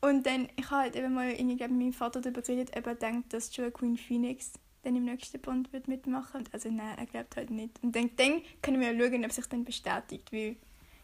Und 0.00 0.24
dann, 0.26 0.48
ich 0.56 0.66
habe 0.70 0.82
halt 0.82 0.96
eben 0.96 1.14
mal 1.14 1.30
irgendwie 1.30 1.56
glaub, 1.56 1.70
mit 1.70 1.78
meinem 1.80 1.92
Vater 1.92 2.20
darüber 2.20 2.42
geredet, 2.42 2.76
ob 2.76 2.86
er 2.86 2.94
denkt, 2.94 3.32
dass 3.32 3.54
Joaquin 3.56 3.96
Phoenix 3.96 4.52
dann 4.84 4.96
im 4.96 5.04
nächsten 5.04 5.40
Bond 5.40 5.72
wird 5.72 5.88
mitmachen. 5.88 6.44
Also 6.52 6.70
nein, 6.70 6.96
er 6.98 7.06
glaubt 7.06 7.36
halt 7.36 7.50
nicht. 7.50 7.82
Und 7.82 7.94
dann, 7.96 8.10
dann 8.16 8.42
können 8.62 8.80
wir 8.80 8.92
ja 8.92 8.98
schauen, 9.10 9.24
ob 9.24 9.32
sich 9.32 9.46
dann 9.46 9.64
bestätigt. 9.64 10.32
Weil, 10.32 10.56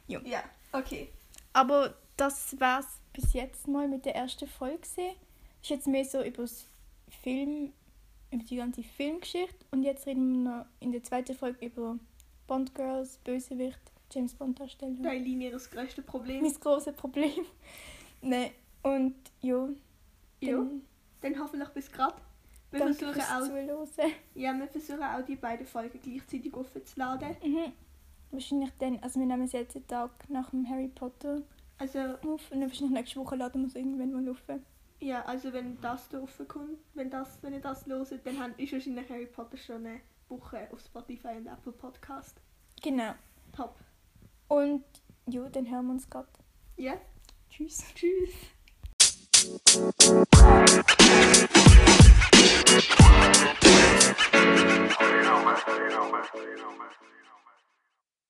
Ja, 0.07 0.21
okay. 0.73 1.09
aber 1.53 1.95
das 2.17 2.59
war's 2.61 2.99
bis 3.13 3.33
jetzt 3.33 3.67
mal 3.67 3.89
mit 3.89 4.05
der 4.05 4.15
ersten 4.15 4.47
Folge. 4.47 4.79
Ist 5.63 5.71
jetzt 5.71 5.87
mehr 5.87 6.05
so 6.05 6.23
über 6.23 6.43
das 6.43 6.67
Film, 7.23 7.73
über 8.31 8.45
die 8.45 8.57
ganze 8.57 8.83
Filmgeschichte. 8.83 9.65
Und 9.71 9.83
jetzt 9.83 10.07
reden 10.07 10.45
wir 10.45 10.51
noch 10.51 10.67
in 10.81 10.93
der 10.93 11.03
zweiten 11.03 11.35
Folge 11.35 11.67
über 11.67 11.99
Bond 12.47 12.75
Girls, 12.75 13.19
Bösewicht, 13.25 13.81
James 14.13 14.35
Bond 14.35 14.59
Darstellung. 14.61 15.03
Deine 15.03 15.23
Linie 15.23 15.51
das 15.51 15.71
größte 15.71 16.03
Problem. 16.03 16.43
mein 16.43 16.55
grosses 16.55 16.95
Problem. 16.95 17.31
Nein, 18.23 18.51
und 18.83 19.15
ja, 19.41 19.69
Ja, 20.41 20.53
dann 20.57 20.83
dann 21.21 21.39
hoffentlich 21.39 21.69
bis 21.71 21.91
grad. 21.93 22.15
Wir 22.71 22.79
danke 22.81 22.95
versuchen 22.95 23.21
auch, 23.23 23.45
Zuhören. 23.47 24.13
ja, 24.35 24.53
wir 24.59 24.69
versuchen 24.69 25.03
auch 25.03 25.25
die 25.25 25.37
beiden 25.37 25.67
Folgen 25.67 25.99
gleichzeitig 26.03 26.55
aufzuladen. 26.55 27.37
Mhm. 27.45 27.73
Wahrscheinlich 28.31 28.71
dann, 28.79 28.99
also 29.01 29.19
wir 29.19 29.27
nehmen 29.27 29.43
es 29.43 29.53
jetzt 29.53 29.75
einen 29.77 29.87
Tag 29.89 30.11
nach 30.29 30.51
dem 30.51 30.69
Harry 30.69 30.87
Potter 30.89 31.43
Also, 31.79 31.99
auf 31.99 32.23
und 32.23 32.51
dann 32.53 32.63
wahrscheinlich 32.63 32.91
nächste 32.91 33.19
Woche 33.21 33.35
laden 33.37 33.63
wir 33.63 33.69
es 33.69 33.75
irgendwann 33.75 34.13
mal 34.13 34.29
auf. 34.31 34.39
ja, 35.01 35.25
also 35.25 35.53
wenn 35.53 35.81
das 35.81 36.09
da 36.11 36.21
raufkommt, 36.21 36.79
wenn, 36.95 37.11
das, 37.11 37.39
wenn 37.43 37.55
ihr 37.55 37.61
das 37.61 37.87
hört, 37.87 38.13
dann 38.25 38.39
haben- 38.39 38.55
ist 38.57 38.73
wahrscheinlich 38.73 39.09
Harry 39.11 39.27
Potter 39.27 39.57
schon 39.57 39.85
eine 39.87 40.01
Woche 40.29 40.69
auf 40.73 40.79
Spotify 40.81 41.37
und 41.39 41.49
Apple 41.49 41.73
Podcast. 41.73 42.41
Genau. 42.83 43.15
Top. 43.57 43.75
Und 44.47 44.85
ja, 45.27 45.49
dann 45.49 45.69
hören 45.69 45.87
wir 45.87 45.93
uns 45.95 46.09
gerade. 46.09 46.29
Ja, 46.77 46.95
Tschüss. 47.51 47.83
tschüss. 47.97 48.31
más, 56.21 56.35
oye, 56.35 56.55
no 56.57 56.73
más. 56.73 56.95